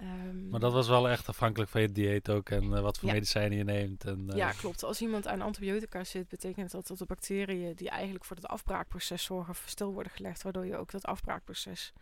[0.01, 3.07] Um, maar dat was wel echt afhankelijk van je dieet ook en uh, wat voor
[3.07, 3.13] ja.
[3.13, 4.05] medicijnen je neemt.
[4.05, 4.83] En, uh, ja, klopt.
[4.83, 9.23] Als iemand aan antibiotica zit, betekent dat dat de bacteriën die eigenlijk voor het afbraakproces
[9.23, 11.93] zorgen, stil worden gelegd, waardoor je ook dat afbraakproces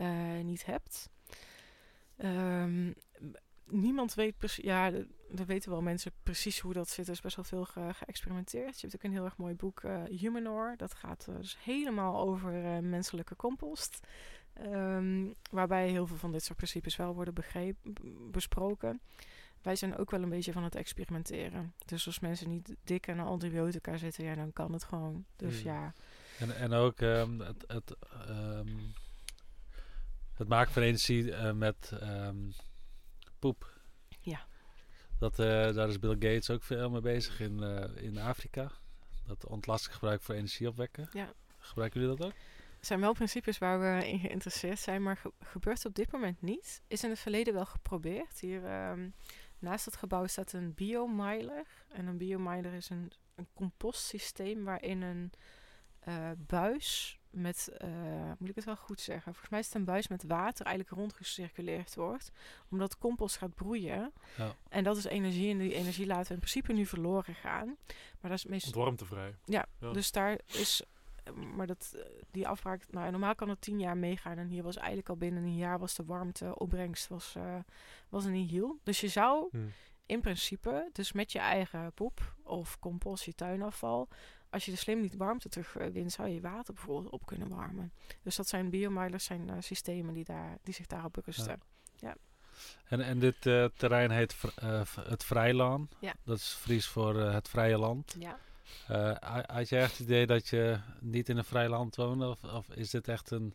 [0.00, 1.08] uh, niet hebt.
[2.16, 2.94] Um,
[3.64, 4.90] niemand weet precies, ja,
[5.28, 7.06] we weten wel mensen precies hoe dat zit.
[7.06, 8.80] Er is best wel veel ge geëxperimenteerd.
[8.80, 10.74] Je hebt ook een heel erg mooi boek, Humanor.
[10.76, 12.52] Dat gaat dus helemaal over
[12.82, 14.00] menselijke compost.
[14.54, 17.94] Ehm, waarbij heel veel van dit soort principes wel worden begrepen,
[18.30, 19.00] besproken.
[19.62, 21.74] Wij zijn ook wel een beetje van het experimenteren.
[21.86, 25.24] Dus als mensen niet dik aan antibiotica zitten, ja, dan kan het gewoon.
[25.36, 25.70] Dus hmm.
[25.70, 25.92] ja.
[26.38, 27.96] En, en ook um, het, het,
[28.28, 28.94] um,
[30.34, 31.92] het maken van energie uh, met
[33.38, 33.72] poep.
[34.20, 34.46] Ja.
[35.18, 38.70] Dat, uh, daar is Bill Gates ook veel mee bezig in, uh, in Afrika.
[39.26, 41.08] Dat ontlasting gebruik voor energie opwekken.
[41.12, 41.32] Ja.
[41.58, 42.34] Gebruiken jullie dat ook?
[42.84, 46.42] Er zijn wel principes waar we in geïnteresseerd zijn, maar ge gebeurt op dit moment
[46.42, 46.82] niet.
[46.86, 48.40] Is in het verleden wel geprobeerd.
[48.40, 49.14] Hier um,
[49.58, 51.66] naast het gebouw staat een biomiler.
[51.88, 55.32] En een biomiler is een, een compostsysteem waarin een
[56.08, 59.32] uh, buis met, uh, moet ik het wel goed zeggen?
[59.32, 62.30] Volgens mij is het een buis met water eigenlijk rondgecirculeerd wordt.
[62.70, 64.12] Omdat compost gaat broeien.
[64.36, 64.54] Ja.
[64.68, 67.76] En dat is energie en die energie laten we in principe nu verloren gaan.
[68.20, 68.82] Maar dat is meestal...
[68.82, 69.34] Warmtevrij.
[69.44, 70.82] Ja, ja, dus daar is
[71.32, 74.38] maar dat, eh, die afbraak, nou, normaal kan het tien jaar meegaan.
[74.38, 77.56] En hier was eigenlijk al binnen een jaar was de warmte opbrengst was, uh,
[78.08, 78.78] was een heel.
[78.82, 79.72] Dus je zou hmm.
[80.06, 84.08] in principe, dus met je eigen poep of compost, je tuinafval,
[84.50, 87.92] als je er slim niet warmte terugwint, zou je water bijvoorbeeld op kunnen warmen.
[88.22, 91.60] Dus dat zijn biomilers, zijn uh, systemen die, daar, die zich daarop berusten.
[91.96, 92.16] Ja.
[92.84, 93.40] En, en dit
[93.76, 94.36] terrein heet
[95.00, 95.88] het Vrijlaan.
[95.98, 96.14] Ja.
[96.24, 98.16] Dat is Fries voor het vrije land.
[98.18, 98.38] Ja.
[98.90, 99.14] Uh,
[99.46, 102.28] had je echt het idee dat je niet in een vrij land woonde?
[102.28, 103.54] Of, of is dit echt een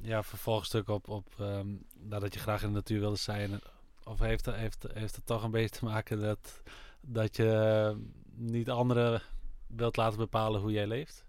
[0.00, 3.60] ja, vervolgstuk op, op um, dat je graag in de natuur wilde zijn?
[4.04, 6.62] Of heeft, heeft, heeft het toch een beetje te maken dat,
[7.00, 7.96] dat je
[8.34, 9.22] niet anderen
[9.66, 11.26] wilt laten bepalen hoe jij leeft?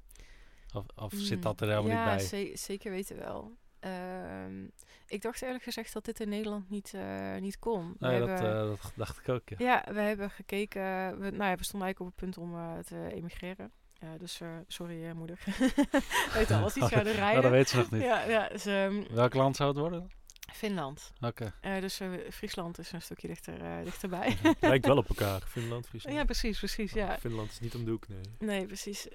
[0.73, 2.39] Of, of zit mm, dat er helemaal niet bij?
[2.41, 3.57] Ja, zeker weten wel.
[3.85, 4.67] Uh,
[5.07, 7.95] ik dacht eerlijk gezegd dat dit in Nederland niet, uh, niet kon.
[7.99, 9.49] Nee, dat, uh, dat, dacht ik ook.
[9.49, 10.81] Ja, ja we hebben gekeken.
[11.19, 13.71] We, nou ja, we stonden eigenlijk op het punt om uh, te emigreren.
[14.17, 15.39] dus sorry moeder.
[16.33, 17.35] weet al, als iets zouden rijden.
[17.35, 18.01] ja, dat weet ze nog niet.
[18.01, 20.11] Ja, ja, dus, um, Welk land zou het worden?
[20.53, 21.11] Finland.
[21.19, 21.53] Oké.
[21.61, 21.79] Okay.
[21.79, 24.37] dus Friesland is een stukje dichter, dichterbij.
[24.59, 26.15] Lijkt wel op elkaar, Finland, Friesland.
[26.15, 27.17] Ja, precies, precies, ja.
[27.19, 28.21] Finland is niet om de hoek, nee.
[28.39, 29.07] Nee, precies.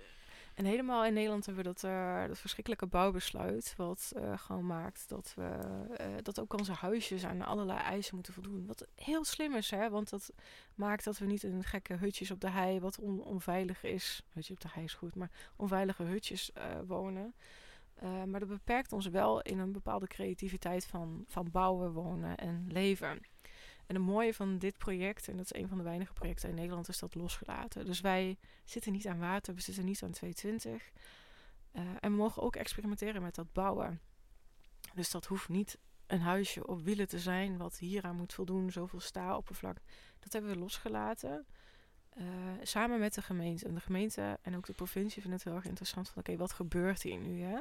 [0.55, 1.81] En helemaal in Nederland hebben we dat,
[2.29, 3.75] dat verschrikkelijke bouwbesluit.
[3.77, 5.59] Wat uh, gewoon maakt dat we
[6.01, 8.67] uh, dat ook onze huisjes aan allerlei eisen moeten voldoen.
[8.67, 9.91] Wat heel slim is, hè?
[9.91, 10.33] Want dat
[10.75, 14.23] maakt dat we niet in gekke hutjes op de hei, wat on onveilig is.
[14.33, 16.53] Hutje op de hei is goed, maar onveilige hutjes
[16.87, 17.35] wonen.
[18.01, 23.21] maar dat beperkt ons wel in een bepaalde creativiteit van, van bouwen, wonen en leven.
[23.87, 26.55] En het mooie van dit project, en dat is een van de weinige projecten in
[26.55, 27.85] Nederland, is dat losgelaten.
[27.85, 30.91] Dus wij zitten niet aan water, we zitten niet aan 220.
[31.73, 34.01] Uh, eh, en we mogen ook experimenteren met dat bouwen.
[34.95, 39.01] Dus dat hoeft niet een huisje op wielen te zijn, wat hieraan moet voldoen, zoveel
[39.01, 39.77] sta-oppervlak.
[40.19, 41.47] Dat hebben we losgelaten.
[42.19, 42.27] Uh,
[42.63, 43.67] samen met de gemeente.
[43.67, 46.53] En de gemeente en ook de provincie vinden het heel erg interessant van oké, wat
[46.53, 47.41] gebeurt hier nu?
[47.43, 47.59] Hè?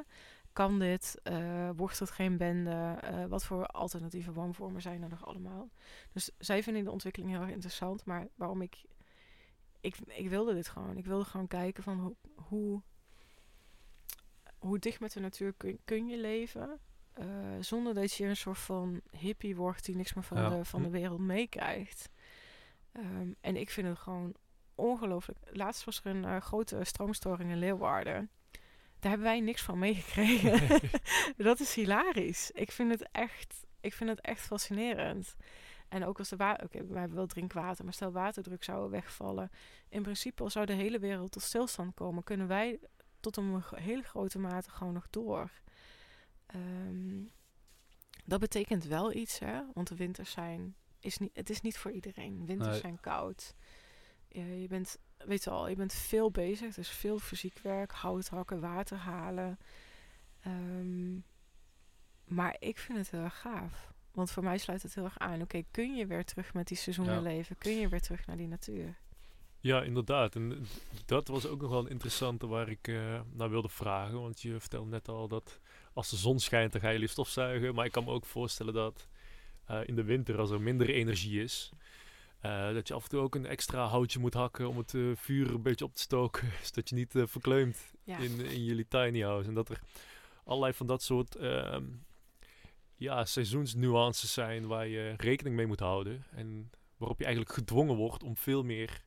[0.54, 1.20] Kan dit?
[1.22, 2.98] Uh, wordt het geen bende?
[3.04, 5.70] Uh, wat voor alternatieve woonvormen zijn er nog allemaal?
[6.12, 8.04] Dus zij vinden de ontwikkeling heel erg interessant.
[8.04, 8.84] Maar waarom ik,
[9.80, 9.96] ik...
[10.06, 10.96] Ik wilde dit gewoon.
[10.96, 12.16] Ik wilde gewoon kijken van hoe...
[12.34, 12.82] Hoe,
[14.58, 16.80] hoe dicht met de natuur kun, kun je leven...
[17.20, 17.26] Uh,
[17.60, 20.90] zonder dat je een soort van hippie wordt die niks meer van, de, van de
[20.90, 22.10] wereld meekrijgt.
[22.92, 24.34] Um, en ik vind het gewoon
[24.74, 25.38] ongelooflijk.
[25.52, 28.30] Laatst was er een grote stroomstoring in Leeuwarden.
[29.04, 30.80] Daar hebben wij niks van meegekregen.
[31.36, 32.50] dat is hilarisch.
[32.50, 35.36] Ik vind het echt, ik vind het echt fascinerend.
[35.88, 36.64] En ook als de water...
[36.64, 39.50] Oké, we hebben wel drinkwater, maar stel waterdruk zou wegvallen.
[39.88, 42.24] In principe zou de hele wereld tot stilstand komen.
[42.24, 42.80] Kunnen wij
[43.20, 45.50] tot een hele grote mate gewoon nog door.
[46.54, 47.30] Um,
[48.24, 49.60] dat betekent wel iets, hè.
[49.74, 50.76] Want de winters zijn...
[51.00, 52.46] Is niet, het is niet voor iedereen.
[52.46, 53.54] Winters zijn koud.
[54.28, 56.74] Uh, je bent weet je al, je bent veel bezig.
[56.74, 59.58] Dus veel fysiek werk, hout hakken, water halen.
[60.46, 61.24] Um,
[62.24, 63.92] maar ik vind het heel erg gaaf.
[64.12, 65.42] Want voor mij sluit het heel erg aan.
[65.42, 67.58] Oké, kun je weer terug met die seizoenen leven?
[67.58, 68.96] Kun je weer terug naar die natuur?
[69.60, 70.34] Ja, inderdaad.
[70.34, 70.66] En
[71.06, 74.20] dat was ook nog wel een interessante waar ik uh, naar wilde vragen.
[74.20, 75.60] Want je vertelde net al dat
[75.92, 77.74] als de zon schijnt, dan ga je liefst stofzuigen.
[77.74, 79.08] Maar ik kan me ook voorstellen dat
[79.70, 81.72] uh, in de winter, als er minder energie is,
[82.46, 85.16] uh, dat je af en toe ook een extra houtje moet hakken om het uh,
[85.16, 86.50] vuur een beetje op te stoken.
[86.62, 89.48] zodat je niet uh, verkleumt in, in jullie tiny house.
[89.48, 89.80] En dat er
[90.44, 91.84] allerlei van dat soort ehm,
[92.94, 96.24] ja, seizoensnuances zijn waar je rekening mee moet houden.
[96.30, 99.04] En waarop je eigenlijk gedwongen wordt om veel meer...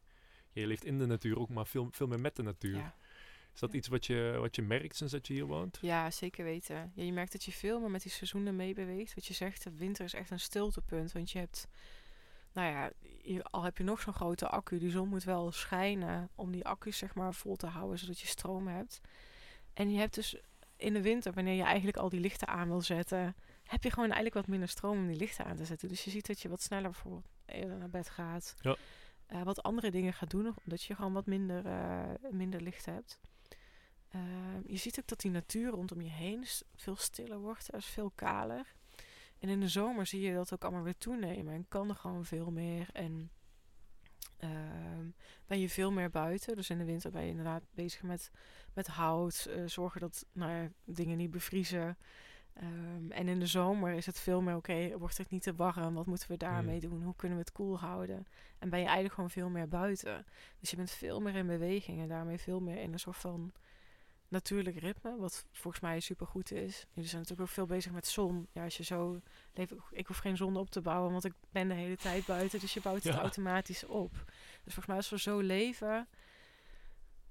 [0.52, 2.78] je leeft in de natuur ook, maar veel, veel meer met de natuur.
[2.78, 2.96] Ja.
[3.54, 5.78] Is dat iets wat je, wat je merkt sinds dat je hier woont?
[5.82, 6.92] Ja, zeker weten.
[6.96, 9.14] Je merkt dat je veel meer met die seizoenen meebeweegt.
[9.14, 11.12] Wat je zegt, de winter is echt een stiltepunt.
[11.12, 11.68] Want je hebt
[12.58, 12.92] nou ja,
[13.44, 16.98] al heb je nog zo'n grote accu, die zon moet wel schijnen om die accu's
[16.98, 19.02] zeg maar vol te houden, zodat je stroom hebt.
[19.74, 20.38] En je hebt dus
[20.76, 24.06] in de winter, wanneer je eigenlijk al die lichten aan wil zetten, heb je gewoon
[24.06, 25.88] eigenlijk wat minder stroom om die lichten aan te zetten.
[25.88, 27.26] Dus je ziet dat je wat sneller bijvoorbeeld
[27.80, 28.56] naar bed gaat.
[28.62, 28.76] Ja.
[29.28, 33.20] Uh, wat andere dingen gaat doen, omdat je gewoon wat minder, uh, minder licht hebt.
[34.16, 34.22] Uh,
[34.66, 38.12] je ziet ook dat die natuur rondom je heen veel stiller wordt, er is veel
[38.16, 38.76] kaler.
[39.40, 42.26] En in de zomer zie je dat ook allemaal weer toenemen en kan er gewoon
[42.26, 42.90] veel meer.
[42.94, 43.32] En
[44.38, 45.06] ehm,
[45.46, 46.56] ben je veel meer buiten.
[46.56, 48.32] Dus in de winter ben je inderdaad bezig met,
[48.74, 51.98] met hout, zorgen dat nou ja, dingen niet bevriezen.
[52.64, 55.94] Um, en in de zomer is het veel meer oké, wordt het niet te warm?
[55.94, 56.90] Wat moeten we daarmee hmm.
[56.90, 57.04] doen?
[57.04, 58.28] Hoe kunnen we het koel houden?
[58.60, 60.26] En ben je eigenlijk gewoon veel meer buiten.
[60.60, 63.52] Dus je bent veel meer in beweging en daarmee veel meer in een soort van
[64.28, 66.86] natuurlijk ritme, wat volgens mij super goed is.
[66.94, 68.48] Jullie zijn natuurlijk ook veel bezig met zon.
[68.52, 69.22] Ja, als je zo
[69.54, 72.60] leeft, ik hoef geen zon op te bouwen, want ik ben de hele tijd buiten,
[72.60, 74.12] dus je bouwt het automatisch op.
[74.64, 76.08] Dus volgens mij als we zo leven,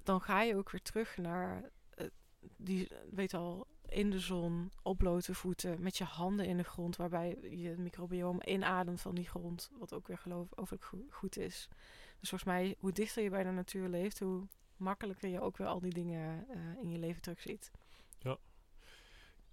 [0.02, 2.06] dan ga je ook weer terug naar uh,
[2.56, 6.97] die, weet al, in de zon, op blote voeten, met je handen in de grond,
[6.97, 10.78] waarbij je het microbioom inademt van die grond, wat ook weer geloof over
[11.10, 11.68] goed is.
[12.20, 14.47] Dus volgens mij, hoe dichter je bij de natuur leeft, hoe
[14.77, 17.70] makkelijker je ook weer al die dingen uh, in je leven terugziet.
[18.19, 18.39] Ja.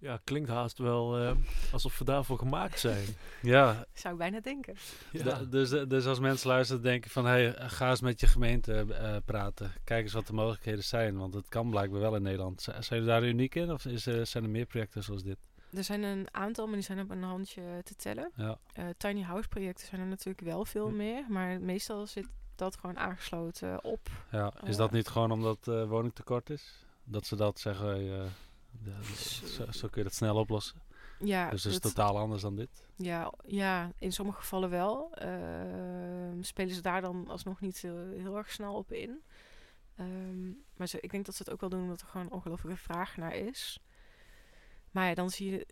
[0.04, 1.30] Ja, klinkt haast wel uh,
[1.72, 3.06] alsof we daarvoor gemaakt zijn.
[3.42, 3.86] ja.
[3.92, 4.76] Zou ik bijna denken.
[5.12, 5.44] Ja.
[5.44, 7.26] dus, eh, dus als mensen luisteren, denken van...
[7.26, 9.72] Hey, ga eens met je gemeente uh, praten.
[9.84, 11.16] Kijk eens wat de mogelijkheden zijn.
[11.16, 12.62] Want het kan blijkbaar wel in Nederland.
[12.62, 13.72] zijn jullie daar uniek in?
[13.72, 15.38] Of is, zijn er meer projecten zoals dit?
[15.72, 18.32] Er zijn een aantal, maar die zijn op een handje te tellen.
[18.36, 18.58] Ja.
[18.96, 20.96] tiny house projecten zijn er natuurlijk wel veel hm.
[20.96, 21.24] meer.
[21.28, 22.28] Maar meestal zit
[22.58, 24.10] dat gewoon aangesloten op.
[24.30, 26.84] Ja, is dat niet gewoon omdat uh, woningtekort is?
[27.04, 28.22] Dat ze dat zeggen, uh,
[29.16, 30.82] zo, zo, kun je dat snel oplossen.
[31.18, 32.86] Ja, dus het is totaal anders dan dit.
[32.96, 35.12] Ja, ja in sommige gevallen wel.
[35.22, 35.28] Uh,
[36.40, 39.22] spelen ze daar dan alsnog niet heel, heel erg snel op in.
[40.00, 42.80] Um, maar ze, ik denk dat ze het ook wel doen omdat er gewoon ongelooflijke
[42.80, 43.78] vraag naar is.
[44.90, 45.66] Maar ja, dan zie je...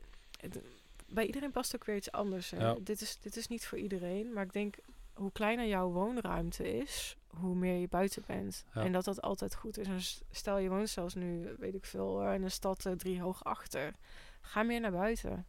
[1.07, 2.51] bij iedereen past ook weer iets anders.
[2.51, 2.77] Ja.
[2.81, 4.33] Dit, is, dit is niet voor iedereen.
[4.33, 4.77] Maar ik denk
[5.15, 8.65] hoe kleiner jouw woonruimte is, hoe meer je buiten bent.
[8.73, 9.87] En dat dat altijd goed is.
[9.87, 13.45] En stel je woont zelfs nu, weet ik veel, in een stad uh, drie hoog
[13.45, 13.93] achter.
[14.41, 15.47] Ga meer naar buiten.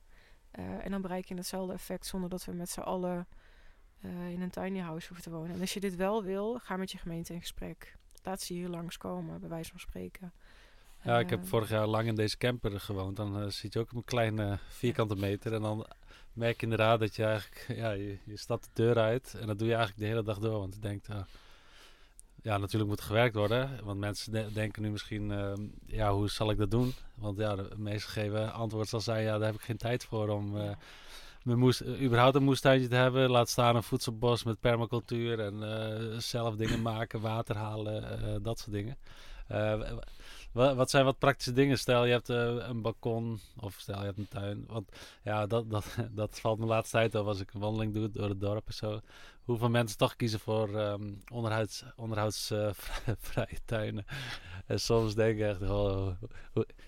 [0.59, 3.27] Uh, en dan bereik je hetzelfde effect zonder dat we met z'n allen
[3.99, 5.55] uh, in een tiny house hoeven te wonen.
[5.55, 7.97] En als je dit wel wil, ga met je gemeente in gesprek.
[8.23, 10.33] Laat ze hier langskomen, bij wijze van spreken.
[11.01, 13.15] Ja, ik heb vorig jaar lang in deze camper gewoond.
[13.15, 15.53] Dan zit je ook op een kleine vierkante meter.
[15.53, 15.87] En dan
[16.33, 19.59] merk je inderdaad dat je eigenlijk, ja, je, je stapt de deur uit en dat
[19.59, 20.59] doe je eigenlijk de hele dag door.
[20.59, 21.15] Want je denkt, uh,
[22.41, 23.79] ja, natuurlijk moet gewerkt worden.
[23.83, 25.53] Want mensen denken nu misschien, uh,
[25.85, 26.93] ja, hoe zal ik dat doen?
[27.15, 30.29] Want ja, de meeste geven antwoord zal zijn, ja, daar heb ik geen tijd voor
[30.29, 30.69] om uh,
[31.43, 33.29] mijn moest, überhaupt een moestuintje te hebben.
[33.29, 38.97] Laat staan een voedselbos met permacultuur en zelf dingen maken, water halen, dat soort dingen.
[40.53, 41.77] Wat, zijn wat praktische dingen?
[41.77, 44.63] Stel je hebt uh, een balkon of stel je hebt een tuin.
[44.67, 44.91] Want
[45.23, 48.29] ja, dat, dat, dat valt me laatste tijd op als ik een wandeling doe door
[48.29, 48.99] het dorp en zo
[49.43, 54.05] hoeveel mensen toch kiezen voor um, onderhouds, onderhoudsvrije tuinen.
[54.65, 56.07] En soms denk ik echt, oh,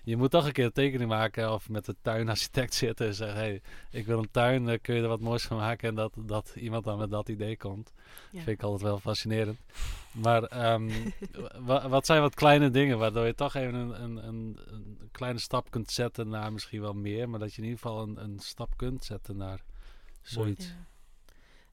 [0.02, 3.36] je moet toch een keer een tekening maken of met de tuinarchitect zitten en zeggen,
[3.36, 6.52] hey, ik wil een tuin, kun je er wat moois van maken en dat, dat
[6.54, 7.92] iemand dan met dat idee komt.
[8.30, 8.42] Ja.
[8.42, 9.58] Vind ik altijd wel fascinerend.
[10.12, 11.12] Maar um,
[11.88, 15.70] wat zijn wat kleine dingen waardoor je toch even een, een, een, een, kleine stap
[15.70, 18.76] kunt zetten naar misschien wel meer, maar dat je in ieder geval een, een stap
[18.76, 19.60] kunt zetten naar
[20.22, 20.66] zoiets.
[20.66, 20.86] Ja.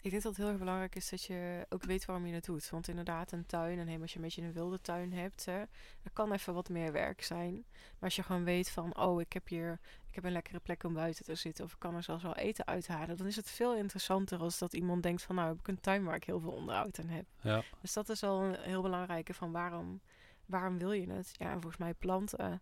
[0.04, 2.46] Ik denk dat het heel erg belangrijk is dat je ook weet waarom je het
[2.46, 2.70] doet.
[2.70, 5.60] Want inderdaad, een tuin, en helemaal als je een beetje een wilde tuin hebt, hè,
[6.04, 7.54] er kan even wat meer werk zijn.
[7.74, 9.80] Maar als je gewoon weet van, oh, ik heb hier
[10.14, 12.36] ik heb een lekkere plek om buiten te zitten, of ik kan er zelfs wel
[12.36, 15.68] eten uithalen, dan is het veel interessanter als dat iemand denkt van, nou, heb ik
[15.68, 17.26] een tuin waar ik heel veel onderhoud aan heb.
[17.42, 17.64] Ja.
[17.82, 20.02] Dus dat is al een heel belangrijke van waarom,
[20.46, 21.36] waarom wil je het?
[21.38, 22.62] Ja, en volgens mij planten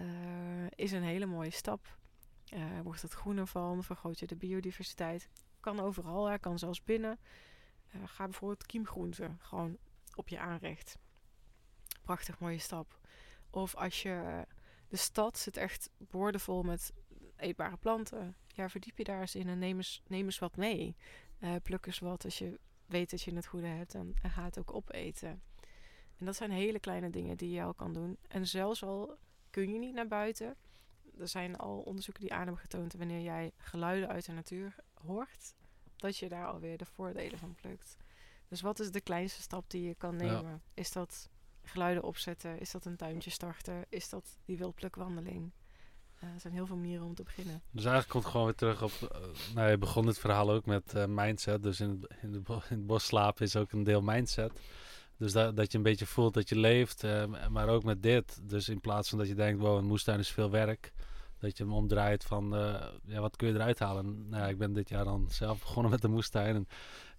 [0.00, 0.06] uh,
[0.74, 1.96] is een hele mooie stap.
[2.54, 5.28] Uh, wordt het groener van, vergroot je de biodiversiteit.
[5.62, 6.38] Kan overal, hè.
[6.38, 7.18] kan zelfs binnen.
[7.94, 9.76] Uh, ga bijvoorbeeld kiemgroenten gewoon
[10.14, 10.98] op je aanrecht.
[12.02, 12.98] Prachtig mooie stap.
[13.50, 14.46] Of als je
[14.88, 16.92] de stad zit echt boordevol met
[17.36, 18.36] eetbare planten.
[18.46, 20.96] Ja, verdiep je daar eens in en neem eens, neem eens wat mee.
[21.38, 24.44] Uh, pluk eens wat als je weet dat je het goede hebt en, en ga
[24.44, 25.42] het ook opeten.
[26.18, 28.16] En dat zijn hele kleine dingen die je al kan doen.
[28.28, 29.16] En zelfs al
[29.50, 30.56] kun je niet naar buiten.
[31.18, 34.74] Er zijn al onderzoeken die aan hebben getoond wanneer jij geluiden uit de natuur
[35.06, 35.54] hoort,
[35.96, 37.96] dat je daar alweer de voordelen van plukt.
[38.48, 40.62] Dus wat is de kleinste stap die je kan nemen?
[40.74, 41.30] Is dat
[41.62, 42.58] geluiden opzetten?
[42.58, 43.84] Is dat een tuintje starten?
[43.88, 45.52] Is dat die wildplukwandeling?
[46.24, 47.62] Uh, er zijn heel veel manieren om te beginnen.
[47.70, 48.92] Dus eigenlijk komt gewoon weer terug op...
[49.02, 51.62] Uh, nou, je begon het verhaal ook met uh, mindset.
[51.62, 54.60] Dus in het, in, in het bos slapen is ook een deel mindset.
[55.16, 57.04] Dus dat, dat je een beetje voelt dat je leeft.
[57.50, 58.40] Maar ook met dit.
[58.48, 60.92] Dus in plaats van dat je denkt, wow, een moestuin is veel werk.
[61.42, 64.28] Dat je hem omdraait van, uh, ja, wat kun je eruit halen?
[64.28, 66.54] Nou ja, ik ben dit jaar dan zelf begonnen met de moestuin.
[66.54, 66.68] En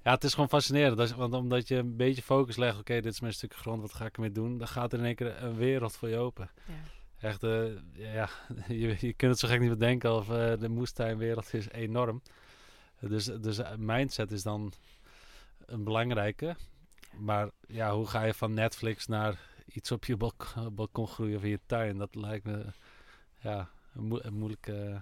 [0.04, 0.98] ja, het is gewoon fascinerend.
[0.98, 3.94] Dat, want omdat je een beetje focus legt, oké, dit is mijn stukje grond, wat
[3.94, 4.58] ga ik ermee doen?
[4.58, 6.50] Dan gaat er in één keer een wereld voor je open.
[6.68, 6.74] Ja.
[7.28, 8.30] Echt, uh, ja,
[8.68, 12.22] je, je kunt het zo gek niet bedenken of uh, de moestuinwereld is enorm.
[13.00, 14.74] Dus, dus mindset is dan
[15.66, 16.56] een belangrijke.
[17.18, 20.18] Maar ja, hoe ga je van Netflix naar iets op je
[20.72, 21.98] balkon groeien of in je tuin?
[21.98, 22.66] Dat lijkt me
[23.40, 25.02] ja, een, een moeilijke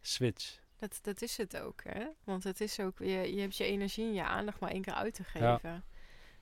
[0.00, 0.58] switch.
[0.76, 2.06] Dat, dat is het ook, hè?
[2.24, 4.94] Want het is ook, je, je hebt je energie en je aandacht maar één keer
[4.94, 5.84] uit te geven.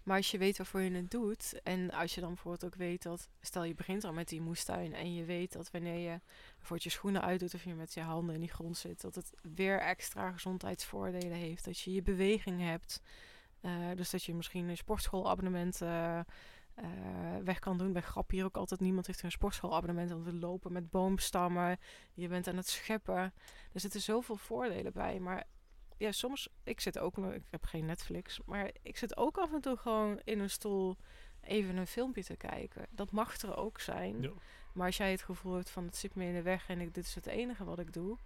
[0.03, 3.03] Maar als je weet waarvoor je het doet, en als je dan bijvoorbeeld ook weet
[3.03, 6.21] dat, stel je begint al met die moestuin en je weet dat wanneer je
[6.59, 9.33] voor je schoenen uitdoet of je met je handen in die grond zit, dat het
[9.43, 11.65] weer extra gezondheidsvoordelen heeft.
[11.65, 13.03] Dat je je beweging hebt.
[13.63, 16.21] Uh, dus dat je misschien een sportschoolabonnement uh,
[17.45, 17.93] weg kan doen.
[17.93, 21.79] Bij grap hier ook altijd niemand heeft een sportschoolabonnement om te lopen met boomstammen.
[22.15, 23.33] Je bent aan het scheppen.
[23.73, 25.21] Er zitten zoveel voordelen bij.
[25.21, 25.45] Maar
[25.97, 29.53] ja, soms, ik zit ook nog, ik heb geen Netflix, maar ik zit ook af
[29.53, 30.97] en toe gewoon in een stoel
[31.41, 32.87] even een filmpje te kijken.
[32.91, 34.23] Dat mag er ook zijn.
[34.23, 34.31] Ja.
[34.73, 36.95] Maar als jij het gevoel hebt van het zit me in de weg en ik,
[36.95, 38.19] dit is het enige wat ik doe,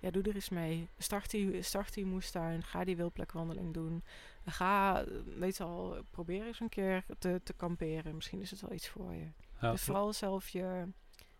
[0.00, 0.88] ja, doe er eens mee.
[0.98, 4.04] Start die, start die moestuin, ga die wildplekwandeling doen.
[4.48, 5.04] Ga,
[5.38, 8.14] weet al, probeer eens een keer te, te kamperen.
[8.14, 9.28] Misschien is het wel iets voor je.
[9.60, 10.88] dus vooral zelf je,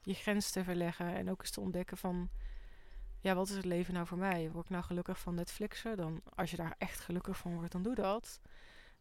[0.02, 2.30] je grens te verleggen en ook eens te ontdekken van
[3.20, 4.50] ja, wat is het leven nou voor mij?
[4.50, 5.96] Word ik nou gelukkig van Netflixen?
[5.96, 8.40] Dan, als je daar echt gelukkig van wordt, dan doe dat.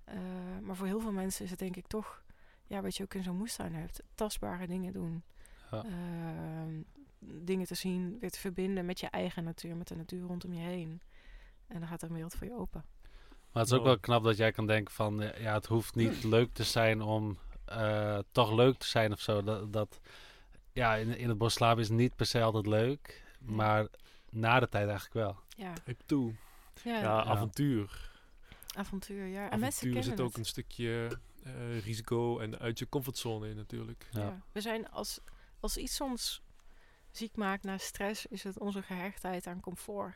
[0.10, 0.15] Uh,
[0.61, 2.23] maar voor heel veel mensen is het denk ik toch,
[2.64, 5.23] ja, wat je ook in zo'n moestuin hebt, tastbare dingen doen.
[5.72, 5.86] Ja.
[5.86, 6.84] Uh,
[7.19, 10.61] dingen te zien, weer te verbinden met je eigen natuur, met de natuur rondom je
[10.61, 11.02] heen.
[11.68, 12.84] En dan gaat er een wereld voor je open.
[13.56, 15.95] Maar het is ook wel knap dat jij kan denken van, eh, ja, het hoeft
[15.95, 17.38] niet leuk te zijn om
[17.69, 19.44] uh, toch leuk te zijn of zo.
[19.44, 19.99] Dat, dat
[20.73, 23.88] ja, in, in het bos slapen is niet per se altijd leuk, maar
[24.30, 25.40] na de tijd eigenlijk wel.
[25.57, 25.73] Ja.
[25.86, 26.34] Ik toe.
[26.84, 28.11] Ja, ja, avontuur.
[28.77, 29.49] Avontuur, ja.
[29.49, 34.07] En avontuur zit ook een stukje uh, risico en uit je comfortzone in natuurlijk.
[34.11, 34.41] Ja.
[34.52, 35.19] We zijn als,
[35.60, 36.41] als iets ons
[37.11, 40.14] ziek maakt na stress, is het onze gehechtheid aan comfort.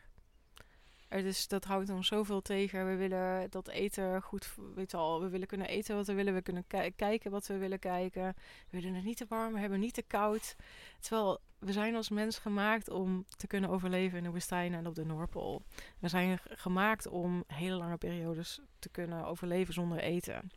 [1.10, 2.88] Er is, dat houdt ons zoveel tegen.
[2.88, 6.34] We willen dat eten goed, weet al, we willen kunnen eten wat we willen.
[6.34, 6.65] We kunnen
[6.95, 8.36] kijken wat we willen kijken.
[8.69, 10.56] We willen het niet te warm, we hebben niet te koud.
[10.99, 14.95] Terwijl we zijn als mens gemaakt om te kunnen overleven in de woestijn en op
[14.95, 15.64] de Noordpool.
[15.99, 20.52] We zijn gemaakt om hele lange periodes te kunnen overleven zonder eten.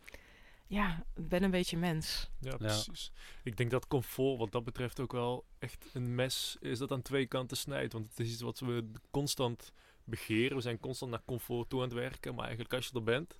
[0.66, 2.30] Ja, ik ben een beetje mens.
[2.40, 3.12] Ja, precies.
[3.42, 7.02] Ik denk dat comfort wat dat betreft ook wel echt een mes is dat aan
[7.02, 7.92] twee kanten snijdt.
[7.92, 9.72] Want het is iets wat we constant
[10.04, 10.56] begeren.
[10.56, 12.34] We zijn constant naar comfort toe aan het werken.
[12.34, 13.38] Maar eigenlijk als je er bent,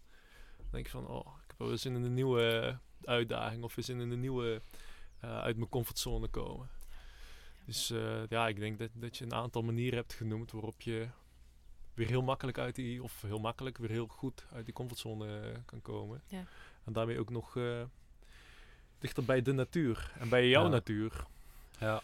[0.57, 1.07] dan denk je van...
[1.07, 4.61] Oh, ik heb wel eens in een nieuwe uitdaging of eens in een nieuwe...
[5.25, 6.69] Uh, uit mijn comfortzone komen.
[7.65, 11.09] Dus uh, ja, ik denk dat, dat je een aantal manieren hebt genoemd waarop je
[11.95, 15.83] weer heel makkelijk uit die, of heel makkelijk, weer heel goed uit die comfortzone kan
[15.83, 16.23] komen.
[16.29, 16.45] Ja.
[16.85, 17.83] En daarmee ook nog uh,
[18.99, 20.69] dichter bij de natuur en bij jouw ja.
[20.69, 21.25] natuur.
[21.79, 22.03] Ja.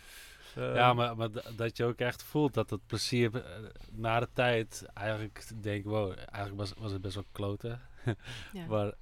[0.59, 3.44] Ja, maar, maar dat je ook echt voelt dat het plezier
[3.90, 7.80] na de tijd eigenlijk denk wow, eigenlijk was, was het best wel kloten.
[8.52, 8.66] ja.
[8.66, 8.93] maar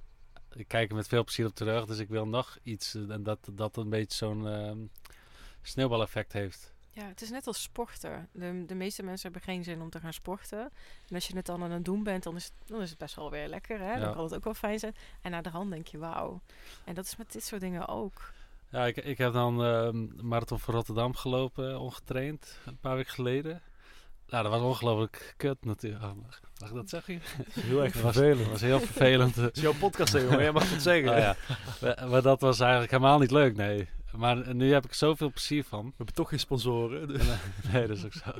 [0.53, 3.49] ik kijk er met veel plezier op terug, dus ik wil nog iets en dat
[3.51, 4.77] dat een beetje zo'n ehm,
[5.61, 6.75] sneeuwbaleffect heeft.
[6.97, 8.29] Ja, het is net als sporten.
[8.31, 10.59] De, de meeste mensen hebben geen zin om te gaan sporten.
[11.07, 12.97] En als je het dan aan het doen bent, dan is het, dan is het
[12.97, 13.79] best wel weer lekker.
[13.79, 13.99] Hè?
[13.99, 14.95] Dan kan het ook wel fijn zijn.
[15.21, 16.41] En naar de hand denk je, wauw.
[16.83, 18.33] En dat is met dit soort dingen ook.
[18.71, 19.89] Ja, ik, ik heb dan uh,
[20.21, 23.61] Marathon van Rotterdam gelopen, ongetraind, een paar weken geleden.
[24.27, 26.03] Nou, dat was ongelooflijk kut natuurlijk.
[26.03, 27.21] Oh, mag, ik dat zeggen?
[27.59, 28.39] Heel erg vervelend.
[28.39, 29.35] Dat was heel vervelend.
[29.45, 30.39] Het is jouw podcast, jongen.
[30.39, 31.09] Jij mag het zeggen.
[31.11, 31.35] Oh, ja.
[31.81, 33.89] maar, maar dat was eigenlijk helemaal niet leuk, nee.
[34.11, 35.85] Maar nu heb ik zoveel plezier van.
[35.85, 37.07] We hebben toch geen sponsoren.
[37.07, 37.27] Dus.
[37.71, 38.31] nee, dat is ook zo.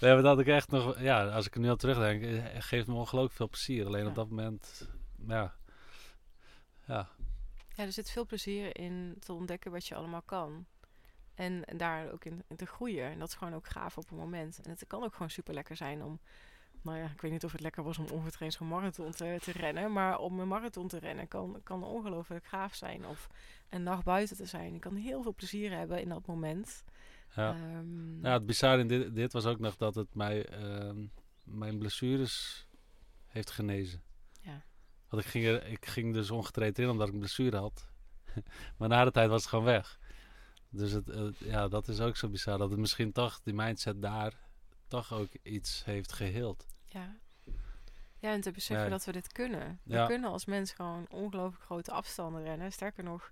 [0.00, 1.00] Nee, maar dat ik echt nog...
[1.00, 3.86] Ja, als ik er nu al terugdenk, eh, geeft me ongelooflijk veel plezier.
[3.86, 4.88] Alleen op dat moment,
[5.26, 5.54] ja...
[6.86, 7.08] Ja.
[7.76, 10.66] Ja, er zit veel plezier in te ontdekken wat je allemaal kan.
[11.34, 13.10] En, daar ook in, in, te groeien.
[13.10, 14.60] En dat is gewoon ook gaaf op een moment.
[14.62, 16.20] En het kan ook gewoon super lekker zijn om
[16.82, 19.52] nou ja, ik weet niet of het lekker was om ongetraind zo'n marathon te, te,
[19.52, 19.92] rennen.
[19.92, 23.06] Maar om een marathon te rennen kan, kan ongelooflijk gaaf zijn.
[23.06, 23.28] Of
[23.68, 24.72] een nacht buiten te zijn.
[24.72, 26.84] Je kan heel veel plezier hebben in dat moment.
[27.34, 31.04] Ja, um, nou, het bizarre in dit, dit, was ook nog dat het mij, uh,
[31.44, 32.66] mijn blessures
[33.26, 34.02] heeft genezen.
[35.12, 37.88] Want ik ging, er, ik ging dus ongetraind in omdat ik een blessure had.
[38.78, 39.98] maar na de tijd was het gewoon weg.
[40.68, 42.58] Dus het, ja, dat is ook zo bizar.
[42.58, 44.32] Dat het misschien toch die mindset daar
[44.88, 46.66] toch ook iets heeft geheeld.
[46.84, 47.16] Ja.
[48.18, 49.80] Ja, en te beseffen dat we dit kunnen.
[49.84, 52.72] We kunnen als mens gewoon ongelooflijk grote afstanden rennen.
[52.72, 53.30] Sterker nog,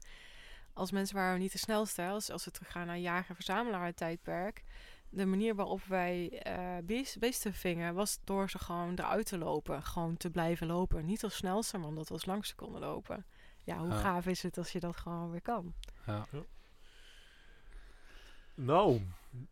[0.72, 2.06] als mensen waren we niet de snelste.
[2.06, 4.64] Als, als we teruggaan naar jager-verzamelaar tijdperk.
[5.12, 9.82] De manier waarop wij uh, beesten vingen was door ze gewoon eruit te lopen.
[9.82, 11.04] Gewoon te blijven lopen.
[11.04, 13.24] Niet als snelste, maar omdat we als langste konden lopen.
[13.64, 15.74] Ja, hoe gaaf is het als je dat gewoon weer kan?
[16.06, 16.26] Ja.
[18.54, 19.00] Nou,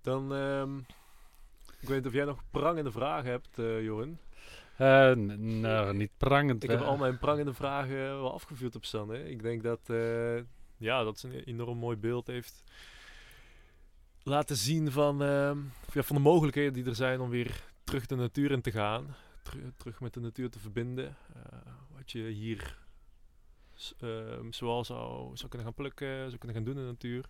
[0.01, 0.33] dan...
[0.33, 0.87] Um,
[1.81, 4.19] ik weet niet of jij nog prangende vragen hebt, uh, Johan.
[4.79, 6.63] Uh, nou, niet prangend.
[6.63, 9.31] Ik heb al mijn prangende vragen wel afgevuurd op Sanne.
[9.31, 10.37] Ik denk dat, uh,
[10.77, 12.65] ja, dat ze een enorm mooi beeld heeft
[14.29, 15.19] laten zien van,
[15.93, 19.15] ja, van de mogelijkheden die er zijn om weer terug de natuur in te gaan.
[19.77, 21.17] terug met de natuur te verbinden.
[21.97, 22.79] wat je hier
[23.99, 27.25] ehm, zoal zou, zou kunnen gaan plukken, zou kunnen gaan doen in de natuur.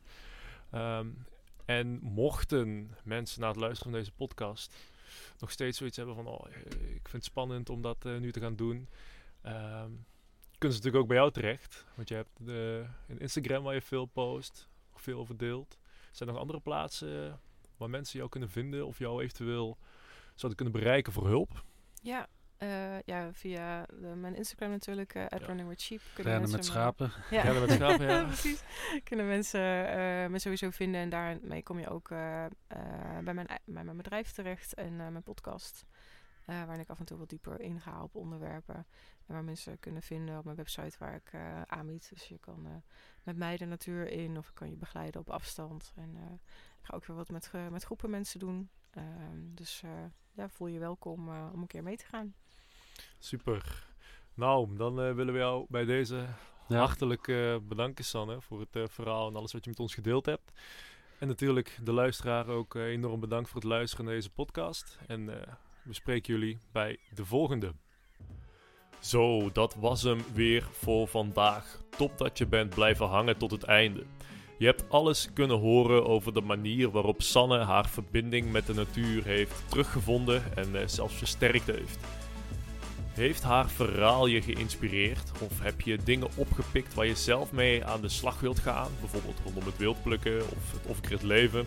[0.75, 1.27] Um,
[1.65, 4.75] en mochten mensen na het luisteren van deze podcast
[5.39, 8.41] nog steeds zoiets hebben van, oh, ik vind het spannend om dat uh, nu te
[8.41, 8.89] gaan doen.
[9.47, 10.07] Um,
[10.59, 11.85] kunnen ze natuurlijk ook bij jou terecht.
[11.95, 15.78] Want je hebt de, een Instagram waar je veel post, veel over deelt.
[16.19, 17.41] Zijn er nog andere plaatsen
[17.77, 19.79] waar mensen jou kunnen vinden of jou eventueel
[20.35, 21.65] zouden kunnen bereiken voor hulp?
[22.03, 22.29] Ja,
[22.59, 25.47] uh, ja, via de, mijn Instagram natuurlijk, uh, at ja.
[25.47, 26.01] Running with Sheep.
[26.17, 27.13] Rennen met schapen.
[27.31, 27.43] Ja.
[27.43, 28.25] Rennen met schapen, ja.
[28.25, 28.63] Precies.
[29.05, 31.01] Kunnen mensen uh, me sowieso vinden.
[31.01, 35.85] En daarmee kom je ook bij, mijn, bij mijn bedrijf terecht en mijn podcast.
[36.45, 38.87] waarin ik af en toe wat dieper inga op onderwerpen.
[39.29, 41.35] En waar mensen kunnen vinden op mijn website waar ik
[41.67, 42.09] aanbied.
[42.11, 42.83] Dus je kan
[43.23, 45.93] met mij de natuur in of ik kan je begeleiden op afstand.
[45.97, 46.17] En
[46.81, 48.71] ik ga ook weer wat met, met groepen mensen doen.
[48.91, 49.83] Ehm, dus
[50.33, 52.35] ja, voel je welkom om een keer mee te gaan.
[53.19, 53.87] Super.
[54.39, 56.27] Nou, dan uh, willen we jou bij deze
[56.67, 60.27] hartelijk uh, bedanken, Sanne, voor het uh, verhaal en alles wat je met ons gedeeld
[60.27, 60.53] hebt.
[61.19, 64.99] En natuurlijk de luisteraar ook enorm bedankt voor het luisteren naar deze podcast.
[65.07, 65.27] En
[65.83, 67.75] we spreken jullie bij de volgende.
[69.01, 71.81] Zo, dat was hem weer voor vandaag.
[71.97, 74.05] Top dat je bent blijven hangen tot het einde.
[74.59, 79.25] Je hebt alles kunnen horen over de manier waarop Sanne haar verbinding met de natuur
[79.25, 81.99] heeft teruggevonden en zelfs versterkt heeft.
[83.13, 85.33] Heeft haar verhaal je geïnspireerd?
[85.41, 88.91] Of heb je dingen opgepikt waar je zelf mee aan de slag wilt gaan?
[89.01, 91.67] Bijvoorbeeld rondom het wildplukken of het off-grid leven?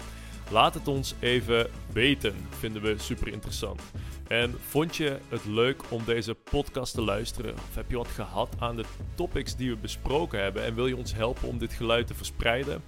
[0.52, 3.82] Laat het ons even weten, vinden we super interessant.
[4.28, 7.54] En vond je het leuk om deze podcast te luisteren?
[7.54, 8.84] Of heb je wat gehad aan de
[9.16, 12.84] topics die we besproken hebben en wil je ons helpen om dit geluid te verspreiden?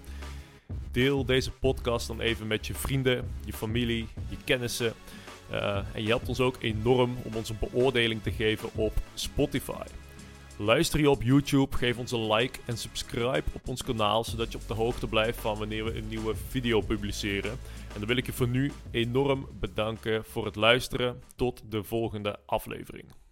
[0.92, 4.94] Deel deze podcast dan even met je vrienden, je familie, je kennissen.
[5.52, 10.03] Uh, en je helpt ons ook enorm om ons een beoordeling te geven op Spotify.
[10.58, 14.58] Luister je op YouTube, geef ons een like en subscribe op ons kanaal, zodat je
[14.58, 17.52] op de hoogte blijft van wanneer we een nieuwe video publiceren.
[17.94, 21.22] En dan wil ik je voor nu enorm bedanken voor het luisteren.
[21.36, 23.23] Tot de volgende aflevering.